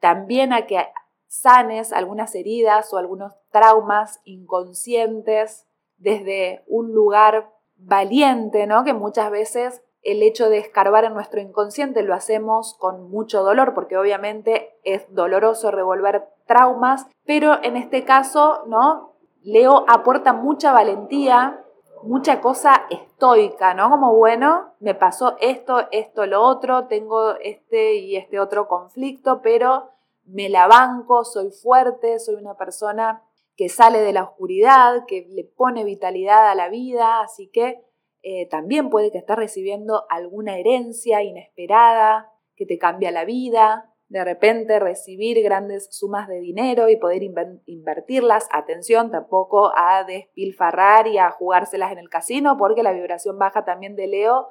También 0.01 0.53
a 0.53 0.67
que 0.67 0.85
sanes 1.29 1.93
algunas 1.93 2.35
heridas 2.35 2.93
o 2.93 2.99
algunos 2.99 3.33
traumas 3.51 4.21
inconscientes 4.25 5.67
desde 5.99 6.63
un 6.67 6.93
lugar 6.93 7.51
valiente, 7.77 8.67
¿no? 8.67 8.85
Que 8.85 8.93
muchas 8.93 9.31
veces 9.31 9.83
el 10.03 10.23
hecho 10.23 10.51
de 10.51 10.59
escarbar 10.59 11.05
en 11.05 11.15
nuestro 11.15 11.41
inconsciente 11.41 12.03
lo 12.03 12.15
hacemos 12.15 12.75
con 12.75 13.09
mucho 13.09 13.43
dolor, 13.43 13.73
porque 13.73 13.97
obviamente 13.97 14.77
es 14.83 15.05
doloroso 15.15 15.71
revolver 15.71 16.29
traumas, 16.47 17.07
pero 17.25 17.63
en 17.63 17.77
este 17.77 18.05
caso, 18.05 18.65
¿no? 18.67 19.12
Leo 19.45 19.85
aporta 19.89 20.33
mucha 20.33 20.73
valentía, 20.73 21.65
mucha 22.03 22.41
cosa 22.41 22.87
estoica, 22.91 23.75
¿no? 23.75 23.91
Como, 23.91 24.15
bueno, 24.17 24.75
me 24.81 24.95
pasó 24.95 25.37
esto, 25.41 25.89
esto, 25.91 26.27
lo 26.27 26.43
otro, 26.43 26.87
tengo 26.87 27.35
este 27.37 27.97
y 27.97 28.17
este 28.17 28.41
otro 28.41 28.69
conflicto, 28.69 29.41
pero 29.43 29.91
me 30.25 30.49
la 30.49 30.67
banco, 30.67 31.25
soy 31.25 31.51
fuerte, 31.51 32.19
soy 32.19 32.37
una 32.37 32.57
persona 32.57 33.23
que 33.57 33.69
sale 33.69 34.01
de 34.01 34.13
la 34.13 34.25
oscuridad, 34.25 35.05
que 35.07 35.27
le 35.31 35.45
pone 35.45 35.85
vitalidad 35.85 36.49
a 36.49 36.55
la 36.55 36.69
vida, 36.69 37.21
así 37.21 37.49
que 37.49 37.85
eh, 38.23 38.49
también 38.49 38.89
puede 38.89 39.11
que 39.11 39.19
estés 39.19 39.37
recibiendo 39.37 40.05
alguna 40.09 40.57
herencia 40.57 41.23
inesperada 41.23 42.31
que 42.55 42.67
te 42.67 42.79
cambia 42.79 43.11
la 43.11 43.25
vida, 43.25 43.92
de 44.13 44.25
repente 44.27 44.79
recibir 44.79 45.43
grandes 45.43 45.89
sumas 45.91 46.29
de 46.29 46.39
dinero 46.39 46.91
y 46.91 46.97
poder 46.97 47.23
invertirlas. 47.23 48.47
Atención, 48.53 49.11
tampoco 49.11 49.73
a 49.75 50.05
despilfarrar 50.05 51.07
y 51.07 51.17
a 51.17 51.31
jugárselas 51.31 51.93
en 51.93 51.99
el 51.99 52.11
casino, 52.11 52.59
porque 52.59 52.83
la 52.83 52.93
vibración 52.93 53.39
baja 53.39 53.65
también 53.65 53.97
de 53.97 54.09
Leo 54.09 54.49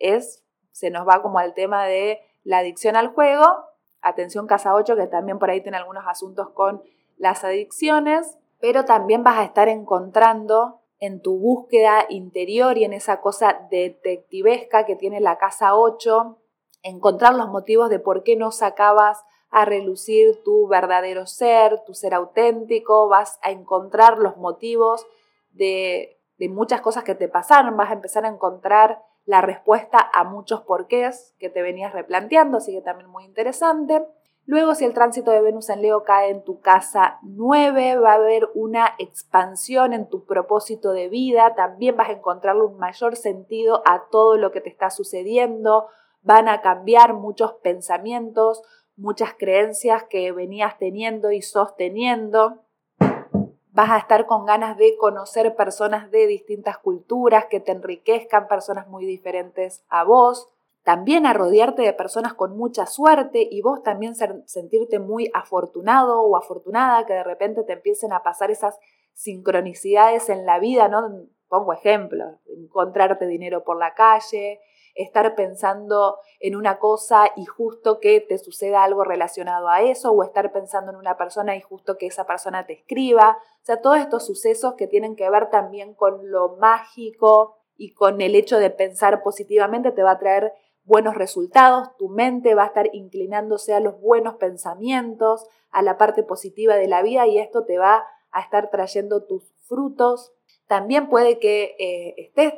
es, 0.00 0.44
se 0.72 0.90
nos 0.90 1.06
va 1.06 1.22
como 1.22 1.38
al 1.38 1.54
tema 1.54 1.84
de 1.84 2.22
la 2.42 2.58
adicción 2.58 2.96
al 2.96 3.06
juego 3.06 3.46
Atención 4.02 4.48
Casa 4.48 4.74
8, 4.74 4.96
que 4.96 5.06
también 5.06 5.38
por 5.38 5.48
ahí 5.48 5.60
tiene 5.60 5.76
algunos 5.76 6.04
asuntos 6.08 6.50
con 6.50 6.82
las 7.16 7.44
adicciones, 7.44 8.36
pero 8.60 8.84
también 8.84 9.22
vas 9.22 9.38
a 9.38 9.44
estar 9.44 9.68
encontrando 9.68 10.80
en 10.98 11.22
tu 11.22 11.38
búsqueda 11.38 12.04
interior 12.08 12.76
y 12.78 12.84
en 12.84 12.94
esa 12.94 13.20
cosa 13.20 13.64
detectivesca 13.70 14.86
que 14.86 14.96
tiene 14.96 15.20
la 15.20 15.38
Casa 15.38 15.76
8, 15.76 16.36
encontrar 16.84 17.34
los 17.34 17.48
motivos 17.48 17.90
de 17.90 17.98
por 17.98 18.22
qué 18.22 18.36
no 18.36 18.52
sacabas 18.52 19.24
a 19.50 19.64
relucir 19.64 20.42
tu 20.44 20.68
verdadero 20.68 21.26
ser, 21.26 21.82
tu 21.84 21.94
ser 21.94 22.14
auténtico, 22.14 23.08
vas 23.08 23.38
a 23.42 23.50
encontrar 23.50 24.18
los 24.18 24.36
motivos 24.36 25.06
de, 25.50 26.20
de 26.38 26.48
muchas 26.48 26.80
cosas 26.80 27.02
que 27.04 27.14
te 27.14 27.28
pasaron, 27.28 27.76
vas 27.76 27.90
a 27.90 27.94
empezar 27.94 28.24
a 28.24 28.28
encontrar 28.28 29.02
la 29.24 29.40
respuesta 29.40 29.98
a 30.12 30.24
muchos 30.24 30.62
porqués 30.62 31.34
que 31.38 31.48
te 31.48 31.62
venías 31.62 31.92
replanteando, 31.92 32.58
así 32.58 32.72
que 32.72 32.82
también 32.82 33.08
muy 33.08 33.24
interesante. 33.24 34.06
Luego, 34.46 34.74
si 34.74 34.84
el 34.84 34.92
tránsito 34.92 35.30
de 35.30 35.40
Venus 35.40 35.70
en 35.70 35.80
Leo 35.80 36.04
cae 36.04 36.28
en 36.28 36.44
tu 36.44 36.60
casa 36.60 37.18
9, 37.22 37.96
va 37.96 38.12
a 38.12 38.16
haber 38.16 38.50
una 38.54 38.94
expansión 38.98 39.94
en 39.94 40.08
tu 40.08 40.26
propósito 40.26 40.92
de 40.92 41.08
vida, 41.08 41.54
también 41.54 41.96
vas 41.96 42.10
a 42.10 42.12
encontrarle 42.12 42.64
un 42.64 42.76
mayor 42.76 43.16
sentido 43.16 43.82
a 43.86 44.04
todo 44.10 44.36
lo 44.36 44.52
que 44.52 44.60
te 44.60 44.68
está 44.68 44.90
sucediendo, 44.90 45.88
van 46.24 46.48
a 46.48 46.60
cambiar 46.60 47.14
muchos 47.14 47.52
pensamientos, 47.62 48.62
muchas 48.96 49.34
creencias 49.34 50.04
que 50.04 50.32
venías 50.32 50.76
teniendo 50.78 51.30
y 51.30 51.42
sosteniendo 51.42 52.64
vas 53.74 53.90
a 53.90 53.98
estar 53.98 54.26
con 54.26 54.46
ganas 54.46 54.78
de 54.78 54.96
conocer 54.96 55.56
personas 55.56 56.10
de 56.12 56.28
distintas 56.28 56.78
culturas 56.78 57.46
que 57.46 57.58
te 57.58 57.72
enriquezcan, 57.72 58.46
personas 58.46 58.86
muy 58.86 59.04
diferentes 59.04 59.84
a 59.88 60.04
vos, 60.04 60.48
también 60.84 61.26
a 61.26 61.32
rodearte 61.32 61.82
de 61.82 61.92
personas 61.92 62.34
con 62.34 62.56
mucha 62.56 62.86
suerte 62.86 63.48
y 63.50 63.62
vos 63.62 63.82
también 63.82 64.14
sentirte 64.46 65.00
muy 65.00 65.28
afortunado 65.34 66.22
o 66.22 66.36
afortunada, 66.36 67.04
que 67.04 67.14
de 67.14 67.24
repente 67.24 67.64
te 67.64 67.72
empiecen 67.72 68.12
a 68.12 68.22
pasar 68.22 68.52
esas 68.52 68.78
sincronicidades 69.12 70.28
en 70.28 70.46
la 70.46 70.60
vida, 70.60 70.86
¿no? 70.86 71.26
Pongo 71.48 71.72
ejemplos, 71.72 72.36
encontrarte 72.46 73.26
dinero 73.26 73.64
por 73.64 73.76
la 73.76 73.94
calle, 73.94 74.60
estar 74.94 75.34
pensando 75.34 76.18
en 76.40 76.56
una 76.56 76.78
cosa 76.78 77.30
y 77.36 77.44
justo 77.44 78.00
que 78.00 78.20
te 78.20 78.38
suceda 78.38 78.84
algo 78.84 79.04
relacionado 79.04 79.68
a 79.68 79.82
eso, 79.82 80.12
o 80.12 80.22
estar 80.22 80.52
pensando 80.52 80.92
en 80.92 80.96
una 80.96 81.16
persona 81.16 81.56
y 81.56 81.60
justo 81.60 81.98
que 81.98 82.06
esa 82.06 82.26
persona 82.26 82.66
te 82.66 82.74
escriba. 82.74 83.38
O 83.62 83.64
sea, 83.64 83.80
todos 83.80 83.98
estos 83.98 84.26
sucesos 84.26 84.74
que 84.74 84.86
tienen 84.86 85.16
que 85.16 85.28
ver 85.30 85.50
también 85.50 85.94
con 85.94 86.30
lo 86.30 86.56
mágico 86.56 87.56
y 87.76 87.92
con 87.92 88.20
el 88.20 88.34
hecho 88.34 88.58
de 88.58 88.70
pensar 88.70 89.22
positivamente 89.22 89.90
te 89.90 90.02
va 90.02 90.12
a 90.12 90.18
traer 90.18 90.52
buenos 90.84 91.14
resultados, 91.14 91.96
tu 91.96 92.08
mente 92.08 92.54
va 92.54 92.64
a 92.64 92.66
estar 92.66 92.90
inclinándose 92.92 93.74
a 93.74 93.80
los 93.80 94.00
buenos 94.00 94.34
pensamientos, 94.34 95.46
a 95.70 95.82
la 95.82 95.96
parte 95.96 96.22
positiva 96.22 96.76
de 96.76 96.88
la 96.88 97.02
vida 97.02 97.26
y 97.26 97.38
esto 97.38 97.64
te 97.64 97.78
va 97.78 98.06
a 98.30 98.40
estar 98.40 98.70
trayendo 98.70 99.24
tus 99.24 99.50
frutos. 99.66 100.32
También 100.66 101.08
puede 101.08 101.38
que 101.38 101.74
eh, 101.78 102.14
estés 102.18 102.54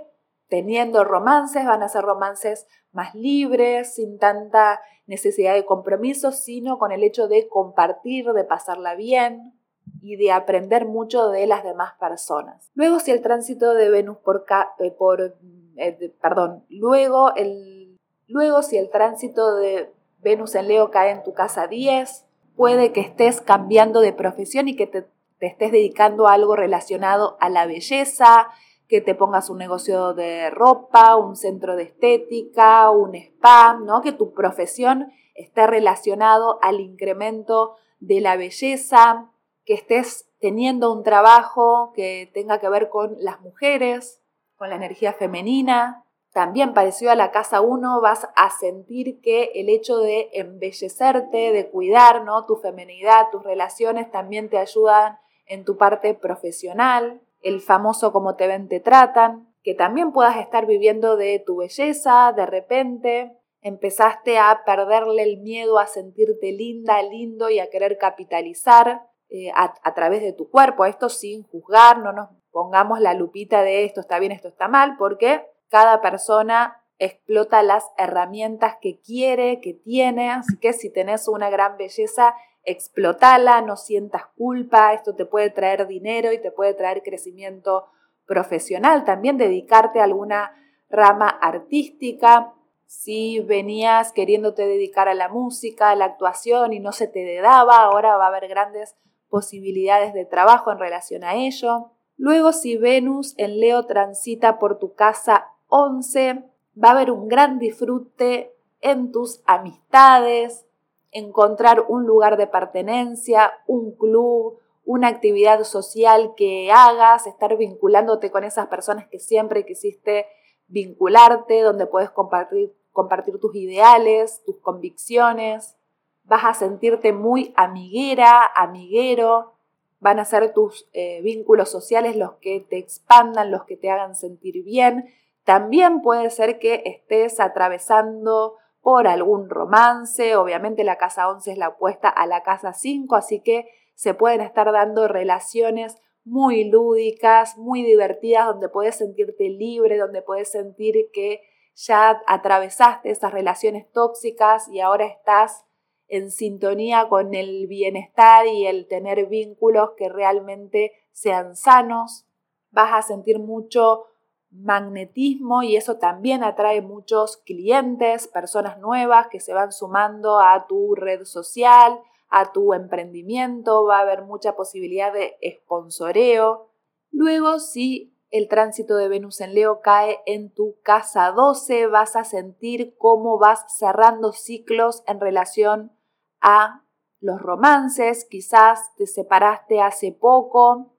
teniendo 0.49 1.05
romances, 1.05 1.65
van 1.65 1.83
a 1.83 1.89
ser 1.89 2.03
romances 2.03 2.67
más 2.93 3.15
libres, 3.15 3.95
sin 3.95 4.19
tanta 4.19 4.81
necesidad 5.07 5.55
de 5.55 5.65
compromiso, 5.65 6.33
sino 6.33 6.79
con 6.79 6.93
el 6.93 7.03
hecho 7.03 7.29
de 7.29 7.49
compartir, 7.49 8.27
de 8.33 8.45
pasarla 8.45 8.95
bien 8.95 9.53
y 10.01 10.17
de 10.17 10.33
aprender 10.33 10.87
mucho 10.87 11.29
de 11.29 11.47
las 11.47 11.63
demás 11.63 11.95
personas. 11.99 12.71
Luego, 12.75 13.01
si 13.01 13.13
el 13.13 13.23
tránsito 13.23 13.75
de 13.75 13.91
Venus 13.91 14.19
por, 14.19 14.45
eh, 14.79 14.91
por 14.91 15.37
eh, 15.77 16.15
perdón, 16.21 16.65
luego, 16.69 17.35
el, 17.35 17.99
luego 18.27 18.63
si 18.63 18.79
el 18.79 18.91
tránsito 18.91 19.57
de 19.57 19.93
Venus 20.21 20.55
en 20.55 20.69
Leo 20.69 20.91
cae 20.91 21.11
en 21.11 21.23
tu 21.23 21.35
casa 21.35 21.67
10, 21.67 22.25
puede 22.57 22.93
que 22.93 23.01
estés 23.01 23.41
cambiando 23.41 24.01
de 24.01 24.13
profesión 24.13 24.69
y 24.69 24.77
que 24.77 24.87
te, 24.87 25.07
te 25.39 25.47
estés 25.47 25.71
dedicando 25.71 26.27
a 26.27 26.33
algo 26.33 26.57
relacionado 26.57 27.37
a 27.41 27.49
la 27.49 27.67
belleza, 27.67 28.49
que 28.89 29.01
te 29.01 29.15
pongas 29.15 29.51
un 29.51 29.59
negocio 29.59 30.15
de 30.15 30.51
ropa, 30.51 31.17
un 31.17 31.37
centro 31.37 31.77
de 31.77 31.85
estética, 31.85 32.91
un 32.91 33.15
spa, 33.15 33.75
¿no? 33.75 34.01
Que 34.01 34.13
tu 34.13 34.33
profesión 34.33 35.13
esté 35.35 35.67
relacionado 35.67 36.59
al 36.63 36.81
incremento 36.81 37.77
de 38.01 38.21
la 38.21 38.37
belleza, 38.37 39.31
que 39.65 39.75
estés 39.75 40.29
teniendo 40.41 40.93
un 40.93 41.03
trabajo 41.03 41.93
que 41.95 42.31
tenga 42.33 42.61
que 42.61 42.69
ver 42.69 42.89
con 42.89 43.17
las 43.19 43.41
mujeres, 43.41 44.23
con 44.57 44.71
la 44.71 44.77
energía 44.77 45.13
femenina. 45.13 46.05
También 46.33 46.75
parecido 46.75 47.11
a 47.11 47.17
la 47.17 47.33
casa 47.33 47.63
1 47.63 48.01
vas 48.01 48.29
a 48.37 48.51
sentir 48.51 49.21
que 49.21 49.53
el 49.55 49.69
hecho 49.69 49.99
de 49.99 50.29
embellecerte, 50.35 51.53
de 51.53 51.71
cuidar 51.71 52.25
¿no? 52.25 52.45
tu 52.45 52.57
femenidad, 52.57 53.31
tus 53.33 53.43
relaciones 53.43 54.11
también 54.11 54.49
te 54.49 54.59
ayudan 54.59 55.19
en 55.47 55.65
tu 55.65 55.77
parte 55.77 56.15
profesional 56.15 57.21
el 57.41 57.61
famoso 57.61 58.13
como 58.13 58.37
te 58.37 58.47
ven, 58.47 58.69
te 58.69 58.81
tratan, 58.81 59.53
que 59.63 59.75
también 59.75 60.13
puedas 60.13 60.37
estar 60.37 60.67
viviendo 60.67 61.17
de 61.17 61.43
tu 61.45 61.57
belleza, 61.57 62.33
de 62.35 62.47
repente. 62.47 63.33
Empezaste 63.61 64.39
a 64.39 64.63
perderle 64.65 65.23
el 65.25 65.39
miedo 65.39 65.79
a 65.79 65.87
sentirte 65.87 66.53
linda, 66.53 67.03
lindo 67.03 67.51
y 67.51 67.59
a 67.59 67.69
querer 67.69 67.99
capitalizar 67.99 69.03
eh, 69.29 69.51
a, 69.55 69.75
a 69.83 69.95
través 69.95 70.23
de 70.23 70.33
tu 70.33 70.49
cuerpo, 70.51 70.85
esto 70.85 71.09
sin 71.09 71.43
juzgar, 71.43 71.99
no 71.99 72.13
nos 72.13 72.29
pongamos 72.53 73.01
la 73.01 73.13
lupita 73.13 73.63
de 73.63 73.85
esto 73.85 74.01
está 74.01 74.21
bien, 74.21 74.31
esto 74.31 74.47
está 74.47 74.69
mal, 74.69 74.97
porque 74.97 75.45
cada 75.69 76.01
persona 76.01 76.81
explota 76.99 77.63
las 77.65 77.85
herramientas 77.99 78.77
que 78.81 79.01
quiere, 79.01 79.61
que 79.61 79.75
tiene, 79.75 80.31
así 80.31 80.57
que 80.59 80.73
si 80.73 80.93
tenés 80.93 81.27
una 81.29 81.51
gran 81.51 81.77
belleza, 81.77 82.35
explotala, 82.67 83.63
no 83.63 83.77
sientas 83.77 84.27
culpa, 84.37 84.93
esto 84.93 85.15
te 85.15 85.25
puede 85.25 85.51
traer 85.51 85.87
dinero 85.87 86.33
y 86.33 86.41
te 86.41 86.51
puede 86.51 86.75
traer 86.75 87.03
crecimiento 87.03 87.87
profesional, 88.27 89.05
también 89.05 89.39
dedicarte 89.39 90.01
a 90.01 90.05
alguna 90.05 90.53
rama 90.91 91.29
artística, 91.29 92.53
si 92.87 93.41
venías 93.41 94.13
queriéndote 94.13 94.67
dedicar 94.67 95.09
a 95.09 95.15
la 95.15 95.29
música, 95.29 95.91
a 95.91 95.97
la 95.97 96.05
actuación 96.05 96.73
y 96.73 96.81
no 96.81 96.93
se 96.93 97.09
te 97.09 97.41
daba, 97.41 97.79
ahora 97.79 98.17
va 98.17 98.27
a 98.27 98.29
haber 98.29 98.49
grandes 98.49 98.97
posibilidades 99.29 100.15
de 100.15 100.25
trabajo 100.25 100.71
en 100.71 100.79
relación 100.79 101.25
a 101.25 101.35
ello. 101.35 101.93
Luego, 102.17 102.53
si 102.53 102.77
Venus 102.77 103.35
en 103.39 103.61
Leo 103.61 103.87
transita 103.87 104.59
por 104.59 104.79
tu 104.79 104.95
casa 104.95 105.49
11, 105.69 106.45
va 106.83 106.89
a 106.89 106.93
haber 106.93 107.11
un 107.11 107.29
gran 107.29 107.59
disfrute 107.59 108.55
en 108.81 109.11
tus 109.11 109.43
amistades, 109.47 110.67
encontrar 111.11 111.85
un 111.89 112.07
lugar 112.07 112.37
de 112.37 112.47
pertenencia, 112.47 113.53
un 113.67 113.93
club, 113.93 114.59
una 114.85 115.09
actividad 115.09 115.65
social 115.65 116.35
que 116.37 116.71
hagas, 116.71 117.27
estar 117.27 117.57
vinculándote 117.57 118.31
con 118.31 118.45
esas 118.45 118.69
personas 118.69 119.09
que 119.09 119.19
siempre 119.19 119.67
quisiste 119.67 120.27
vincularte, 120.69 121.63
donde 121.63 121.87
puedes 121.87 122.11
compartir, 122.11 122.73
compartir 122.93 123.39
tus 123.41 123.55
ideales, 123.57 124.43
tus 124.47 124.57
convicciones. 124.59 125.77
Vas 126.25 126.45
a 126.45 126.55
sentirte 126.55 127.13
muy 127.13 127.53
amiguera, 127.57 128.51
amiguero. 128.55 129.55
Van 129.99 130.19
a 130.19 130.25
ser 130.25 130.53
tus 130.53 130.89
eh, 130.93 131.21
vínculos 131.23 131.71
sociales 131.71 132.17
los 132.17 132.35
que 132.35 132.61
te 132.61 132.79
expandan, 132.79 133.51
los 133.51 133.65
que 133.65 133.77
te 133.77 133.91
hagan 133.91 134.15
sentir 134.15 134.63
bien. 134.63 135.09
También 135.45 136.01
puede 136.01 136.31
ser 136.31 136.59
que 136.59 136.83
estés 136.85 137.41
atravesando 137.41 138.57
por 138.87 139.09
algún 139.09 139.51
romance. 139.51 140.37
Obviamente 140.37 140.85
la 140.85 140.97
casa 140.97 141.29
11 141.29 141.51
es 141.51 141.59
la 141.59 141.71
opuesta 141.71 142.09
a 142.09 142.25
la 142.29 142.45
casa 142.45 142.73
5, 142.73 143.17
así 143.17 143.41
que 143.41 143.67
se 143.97 144.15
pueden 144.15 144.41
estar 144.41 144.71
dando 144.71 145.09
relaciones 145.09 145.97
muy 146.23 146.71
lúdicas, 146.71 147.59
muy 147.59 147.83
divertidas, 147.83 148.47
donde 148.47 148.69
puedes 148.69 148.95
sentirte 148.95 149.49
libre, 149.49 149.99
donde 149.99 150.23
puedes 150.23 150.53
sentir 150.53 151.11
que 151.13 151.41
ya 151.75 152.23
atravesaste 152.29 153.11
esas 153.11 153.33
relaciones 153.33 153.91
tóxicas 153.91 154.69
y 154.69 154.79
ahora 154.79 155.07
estás 155.07 155.65
en 156.07 156.31
sintonía 156.31 157.09
con 157.09 157.35
el 157.35 157.67
bienestar 157.67 158.47
y 158.47 158.69
el 158.69 158.87
tener 158.87 159.27
vínculos 159.27 159.95
que 159.97 160.09
realmente 160.09 160.93
sean 161.11 161.57
sanos. 161.57 162.25
Vas 162.71 162.93
a 162.95 163.03
sentir 163.03 163.41
mucho 163.41 164.05
magnetismo 164.51 165.63
y 165.63 165.77
eso 165.77 165.97
también 165.97 166.45
atrae 166.45 166.81
muchos 166.81 167.39
clientes, 167.39 168.29
personas 168.29 168.79
nuevas 168.79 169.29
que 169.29 169.41
se 169.41 169.53
van 169.53 169.73
sumando 169.73 170.39
a 170.41 170.67
tu 170.67 170.95
red 170.95 171.25
social, 171.25 172.01
a 172.29 172.53
tu 172.53 172.73
emprendimiento, 172.73 173.85
va 173.85 173.99
a 173.99 174.03
haber 174.03 174.23
mucha 174.23 174.57
posibilidad 174.57 175.13
de 175.13 175.37
esponsoreo. 175.41 176.71
Luego, 177.11 177.59
si 177.59 178.15
el 178.31 178.49
tránsito 178.49 178.97
de 178.97 179.09
Venus 179.09 179.41
en 179.41 179.55
Leo 179.55 179.81
cae 179.81 180.21
en 180.27 180.53
tu 180.53 180.77
casa 180.83 181.31
12, 181.33 181.87
vas 181.87 182.17
a 182.17 182.25
sentir 182.25 182.97
cómo 182.99 183.39
vas 183.39 183.65
cerrando 183.79 184.33
ciclos 184.33 185.03
en 185.07 185.21
relación 185.21 185.93
a 186.41 186.83
los 187.21 187.41
romances, 187.41 188.27
quizás 188.29 188.95
te 188.97 189.07
separaste 189.07 189.81
hace 189.81 190.13
poco 190.13 190.96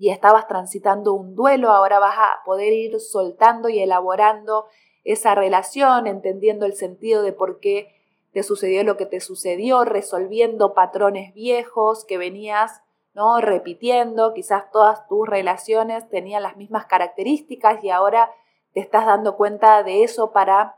y 0.00 0.08
estabas 0.08 0.48
transitando 0.48 1.12
un 1.12 1.36
duelo, 1.36 1.72
ahora 1.72 1.98
vas 1.98 2.16
a 2.16 2.42
poder 2.46 2.72
ir 2.72 2.98
soltando 3.00 3.68
y 3.68 3.80
elaborando 3.80 4.64
esa 5.04 5.34
relación, 5.34 6.06
entendiendo 6.06 6.64
el 6.64 6.72
sentido 6.72 7.22
de 7.22 7.34
por 7.34 7.60
qué 7.60 7.94
te 8.32 8.42
sucedió 8.42 8.82
lo 8.82 8.96
que 8.96 9.04
te 9.04 9.20
sucedió, 9.20 9.84
resolviendo 9.84 10.72
patrones 10.72 11.34
viejos 11.34 12.06
que 12.06 12.16
venías 12.16 12.80
¿no? 13.12 13.42
repitiendo, 13.42 14.32
quizás 14.32 14.70
todas 14.70 15.06
tus 15.06 15.28
relaciones 15.28 16.08
tenían 16.08 16.44
las 16.44 16.56
mismas 16.56 16.86
características 16.86 17.84
y 17.84 17.90
ahora 17.90 18.30
te 18.72 18.80
estás 18.80 19.04
dando 19.04 19.36
cuenta 19.36 19.82
de 19.82 20.02
eso 20.02 20.32
para 20.32 20.76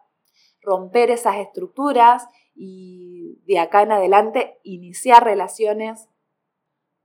romper 0.62 1.10
esas 1.10 1.36
estructuras 1.36 2.26
y 2.56 3.40
de 3.46 3.60
acá 3.60 3.82
en 3.82 3.92
adelante 3.92 4.58
iniciar 4.64 5.22
relaciones 5.22 6.08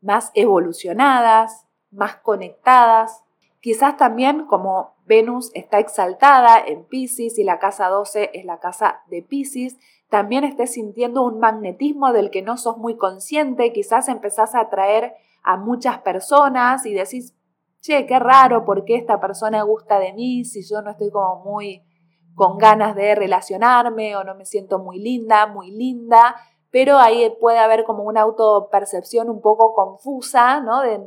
más 0.02 0.32
evolucionadas, 0.34 1.67
más 1.92 2.18
conectadas. 2.18 3.24
Quizás 3.60 3.98
también 3.98 4.46
como 4.46 4.96
Venus 5.06 5.52
está 5.54 5.80
exaltada 5.80 6.60
en 6.60 6.86
Pisces 6.86 7.40
y 7.40 7.44
la 7.44 7.60
casa 7.60 7.90
12 7.90 8.32
es 8.34 8.46
la 8.46 8.60
casa 8.60 9.02
de 9.08 9.22
Pisces, 9.22 9.78
también 10.10 10.44
estés 10.44 10.74
sintiendo 10.74 11.24
un 11.24 11.40
magnetismo 11.40 12.14
del 12.14 12.30
que 12.30 12.42
no 12.42 12.58
sos 12.58 12.78
muy 12.78 12.96
consciente, 12.96 13.74
quizás 13.74 14.08
empezás 14.08 14.56
a 14.56 14.62
atraer 14.62 15.16
a 15.44 15.58
muchas 15.58 16.00
personas 16.00 16.86
y 16.86 16.94
decís, 16.94 17.36
che, 17.82 18.06
qué 18.06 18.20
raro, 18.20 18.64
¿por 18.64 18.86
qué 18.86 18.96
esta 18.96 19.20
persona 19.20 19.64
gusta 19.64 20.00
de 20.00 20.14
mí 20.14 20.46
si 20.46 20.64
yo 20.64 20.82
no 20.82 20.92
estoy 20.92 21.12
como 21.12 21.44
muy 21.44 21.84
con 22.36 22.58
ganas 22.58 22.96
de 22.96 23.16
relacionarme 23.16 24.16
o 24.16 24.24
no 24.24 24.36
me 24.36 24.46
siento 24.46 24.80
muy 24.80 25.00
linda, 25.00 25.48
muy 25.48 25.72
linda? 25.72 26.36
Pero 26.70 26.98
ahí 26.98 27.34
puede 27.40 27.60
haber 27.60 27.84
como 27.84 28.04
una 28.04 28.22
autopercepción 28.22 29.30
un 29.30 29.42
poco 29.42 29.74
confusa, 29.74 30.60
¿no? 30.62 30.82
De 30.82 31.02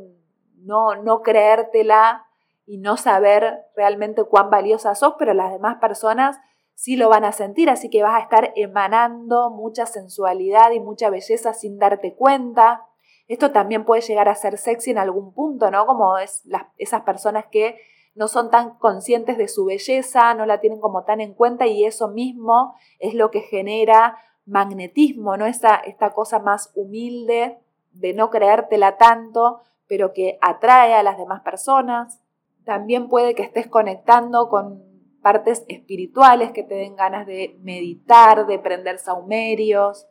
no, 0.61 0.95
no 0.95 1.21
creértela 1.21 2.25
y 2.65 2.77
no 2.77 2.97
saber 2.97 3.65
realmente 3.75 4.23
cuán 4.23 4.49
valiosa 4.49 4.95
sos, 4.95 5.15
pero 5.17 5.33
las 5.33 5.51
demás 5.51 5.77
personas 5.77 6.39
sí 6.75 6.95
lo 6.95 7.09
van 7.09 7.25
a 7.25 7.31
sentir, 7.31 7.69
así 7.69 7.89
que 7.89 8.03
vas 8.03 8.15
a 8.15 8.23
estar 8.23 8.53
emanando 8.55 9.49
mucha 9.49 9.85
sensualidad 9.85 10.71
y 10.71 10.79
mucha 10.79 11.09
belleza 11.09 11.53
sin 11.53 11.77
darte 11.77 12.15
cuenta. 12.15 12.85
Esto 13.27 13.51
también 13.51 13.85
puede 13.85 14.01
llegar 14.01 14.29
a 14.29 14.35
ser 14.35 14.57
sexy 14.57 14.91
en 14.91 14.97
algún 14.97 15.33
punto, 15.33 15.69
¿no? 15.69 15.85
Como 15.85 16.17
es 16.17 16.43
esas 16.77 17.01
personas 17.01 17.45
que 17.51 17.77
no 18.15 18.27
son 18.27 18.49
tan 18.49 18.77
conscientes 18.77 19.37
de 19.37 19.47
su 19.47 19.65
belleza, 19.65 20.33
no 20.33 20.45
la 20.45 20.59
tienen 20.59 20.79
como 20.79 21.03
tan 21.03 21.21
en 21.21 21.33
cuenta 21.33 21.65
y 21.67 21.85
eso 21.85 22.09
mismo 22.09 22.75
es 22.99 23.13
lo 23.13 23.31
que 23.31 23.41
genera 23.41 24.17
magnetismo, 24.45 25.37
¿no? 25.37 25.45
Esta, 25.45 25.75
esta 25.75 26.11
cosa 26.11 26.39
más 26.39 26.71
humilde 26.75 27.59
de 27.91 28.13
no 28.13 28.29
creértela 28.29 28.97
tanto, 28.97 29.61
pero 29.91 30.13
que 30.13 30.37
atrae 30.39 30.93
a 30.93 31.03
las 31.03 31.17
demás 31.17 31.41
personas. 31.41 32.21
También 32.63 33.09
puede 33.09 33.35
que 33.35 33.43
estés 33.43 33.67
conectando 33.67 34.47
con 34.47 34.81
partes 35.21 35.65
espirituales 35.67 36.53
que 36.53 36.63
te 36.63 36.75
den 36.75 36.95
ganas 36.95 37.27
de 37.27 37.59
meditar, 37.61 38.47
de 38.47 38.57
prender 38.57 38.99
saumerios, 38.99 40.07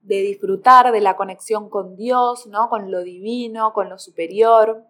de 0.00 0.22
disfrutar 0.22 0.92
de 0.92 1.02
la 1.02 1.16
conexión 1.16 1.68
con 1.68 1.94
Dios, 1.94 2.46
¿no? 2.46 2.70
Con 2.70 2.90
lo 2.90 3.02
divino, 3.02 3.74
con 3.74 3.90
lo 3.90 3.98
superior, 3.98 4.86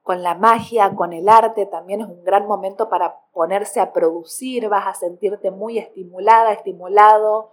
con 0.00 0.22
la 0.22 0.36
magia, 0.36 0.94
con 0.94 1.12
el 1.12 1.28
arte, 1.28 1.66
también 1.66 2.00
es 2.00 2.06
un 2.06 2.24
gran 2.24 2.46
momento 2.46 2.88
para 2.88 3.20
ponerse 3.34 3.78
a 3.78 3.92
producir, 3.92 4.70
vas 4.70 4.86
a 4.86 4.94
sentirte 4.94 5.50
muy 5.50 5.76
estimulada, 5.76 6.54
estimulado, 6.54 7.50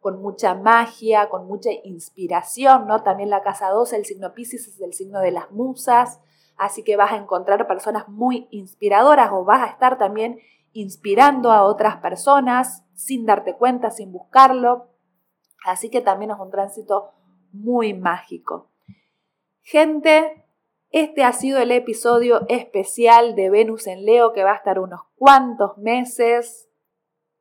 con 0.00 0.22
mucha 0.22 0.54
magia, 0.54 1.28
con 1.28 1.46
mucha 1.46 1.70
inspiración, 1.84 2.86
¿no? 2.86 3.02
También 3.02 3.30
la 3.30 3.42
casa 3.42 3.70
12, 3.70 3.96
el 3.96 4.04
signo 4.04 4.32
Pisces 4.32 4.68
es 4.68 4.80
el 4.80 4.94
signo 4.94 5.20
de 5.20 5.32
las 5.32 5.50
musas, 5.50 6.20
así 6.56 6.84
que 6.84 6.96
vas 6.96 7.12
a 7.12 7.16
encontrar 7.16 7.66
personas 7.66 8.08
muy 8.08 8.48
inspiradoras 8.50 9.30
o 9.32 9.44
vas 9.44 9.62
a 9.62 9.72
estar 9.72 9.98
también 9.98 10.38
inspirando 10.72 11.50
a 11.50 11.64
otras 11.64 11.96
personas 11.96 12.84
sin 12.94 13.26
darte 13.26 13.56
cuenta, 13.56 13.90
sin 13.90 14.12
buscarlo. 14.12 14.88
Así 15.64 15.90
que 15.90 16.00
también 16.00 16.30
es 16.30 16.38
un 16.38 16.50
tránsito 16.50 17.12
muy 17.52 17.94
mágico. 17.94 18.70
Gente, 19.62 20.44
este 20.90 21.24
ha 21.24 21.32
sido 21.32 21.58
el 21.58 21.72
episodio 21.72 22.46
especial 22.48 23.34
de 23.34 23.50
Venus 23.50 23.86
en 23.86 24.04
Leo 24.04 24.32
que 24.32 24.44
va 24.44 24.52
a 24.52 24.56
estar 24.56 24.78
unos 24.78 25.00
cuantos 25.16 25.76
meses 25.78 26.70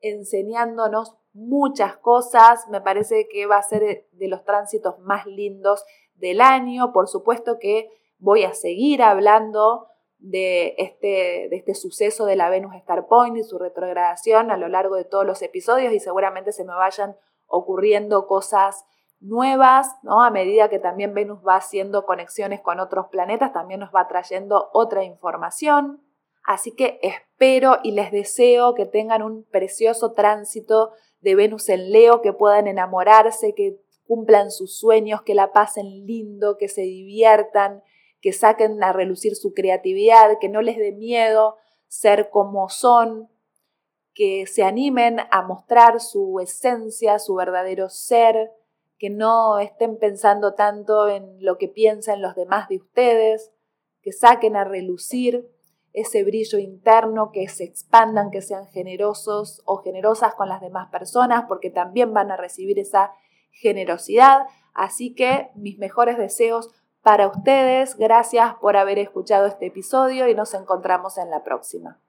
enseñándonos 0.02 1.16
muchas 1.38 1.98
cosas. 1.98 2.68
Me 2.70 2.82
parece 2.82 3.28
que 3.30 3.46
va 3.46 3.58
a 3.58 3.64
ser 3.64 4.08
de 4.12 4.28
los 4.28 4.44
tránsitos 4.44 5.00
más 5.00 5.26
lindos 5.28 5.86
del 6.16 6.42
año. 6.42 6.92
Por 6.92 7.08
supuesto 7.08 7.60
que 7.60 7.90
voy 8.18 8.44
a 8.44 8.54
seguir 8.54 9.04
hablando 9.04 9.88
de 10.18 10.74
este, 10.80 11.48
de 11.50 11.56
este 11.56 11.76
suceso 11.76 12.26
de 12.26 12.36
la 12.36 12.50
Venus 12.50 12.74
Star 12.76 13.06
Point 13.06 13.38
y 13.38 13.44
su 13.44 13.60
retrogradación 13.60 14.50
a 14.50 14.58
lo 14.58 14.68
largo 14.68 14.96
de 14.96 15.06
todos 15.06 15.26
los 15.26 15.44
episodios 15.44 15.94
y 15.94 16.00
seguramente 16.00 16.52
se 16.52 16.64
me 16.64 16.74
vayan 16.74 17.16
ocurriendo 17.46 18.26
cosas 18.26 18.86
nuevas, 19.20 19.96
¿no? 20.02 20.24
A 20.24 20.32
medida 20.32 20.70
que 20.70 20.80
también 20.80 21.14
Venus 21.14 21.40
va 21.48 21.56
haciendo 21.56 22.06
conexiones 22.06 22.62
con 22.62 22.80
otros 22.80 23.08
planetas, 23.08 23.54
también 23.54 23.80
nos 23.80 23.92
va 23.94 24.08
trayendo 24.08 24.70
otra 24.74 25.04
información. 25.04 26.02
Así 26.44 26.74
que 26.74 27.00
espero 27.04 27.78
y 27.84 27.92
les 27.92 28.12
deseo 28.12 28.74
que 28.74 28.86
tengan 28.86 29.22
un 29.22 29.44
precioso 29.44 30.14
tránsito 30.14 30.94
de 31.22 31.36
Venus 31.36 31.70
en 31.70 31.92
Leo, 31.92 32.22
que 32.22 32.34
puedan 32.34 32.68
enamorarse, 32.68 33.54
que 33.54 33.80
cumplan 34.08 34.52
sus 34.52 34.78
sueños, 34.78 35.22
que 35.22 35.36
la 35.36 35.52
pasen 35.52 36.06
lindo, 36.06 36.58
que 36.58 36.70
se 36.70 36.82
diviertan, 36.82 37.84
que 38.22 38.34
saquen 38.34 38.82
a 38.84 38.94
relucir 38.94 39.36
su 39.36 39.54
creatividad, 39.54 40.40
que 40.40 40.50
no 40.50 40.62
les 40.62 40.78
dé 40.78 40.92
miedo 40.92 41.58
ser 41.88 42.30
como 42.30 42.70
son, 42.70 43.30
que 44.14 44.48
se 44.48 44.64
animen 44.64 45.20
a 45.30 45.42
mostrar 45.44 46.00
su 46.00 46.40
esencia, 46.40 47.20
su 47.20 47.36
verdadero 47.36 47.90
ser, 47.90 48.52
que 48.98 49.10
no 49.10 49.60
estén 49.60 49.98
pensando 49.98 50.56
tanto 50.56 51.08
en 51.08 51.38
lo 51.44 51.58
que 51.58 51.68
piensan 51.68 52.22
los 52.22 52.36
demás 52.36 52.68
de 52.68 52.78
ustedes, 52.78 53.52
que 54.02 54.12
saquen 54.12 54.56
a 54.56 54.64
relucir 54.64 55.48
ese 56.00 56.24
brillo 56.24 56.60
interno, 56.60 57.32
que 57.32 57.48
se 57.48 57.64
expandan, 57.64 58.30
que 58.32 58.42
sean 58.42 58.68
generosos 58.68 59.62
o 59.66 59.78
generosas 59.78 60.36
con 60.36 60.48
las 60.48 60.62
demás 60.62 60.90
personas, 60.90 61.46
porque 61.48 61.70
también 61.70 62.14
van 62.14 62.32
a 62.32 62.38
recibir 62.38 62.80
esa 62.80 63.14
generosidad. 63.52 64.46
Así 64.74 65.16
que 65.16 65.50
mis 65.56 65.80
mejores 65.80 66.18
deseos 66.18 66.70
para 67.08 67.28
ustedes. 67.28 67.96
Gracias 67.96 68.56
por 68.56 68.76
haber 68.76 69.00
escuchado 69.00 69.46
este 69.46 69.68
episodio 69.68 70.28
y 70.28 70.36
nos 70.36 70.54
encontramos 70.54 71.18
en 71.18 71.30
la 71.30 71.42
próxima. 71.42 72.02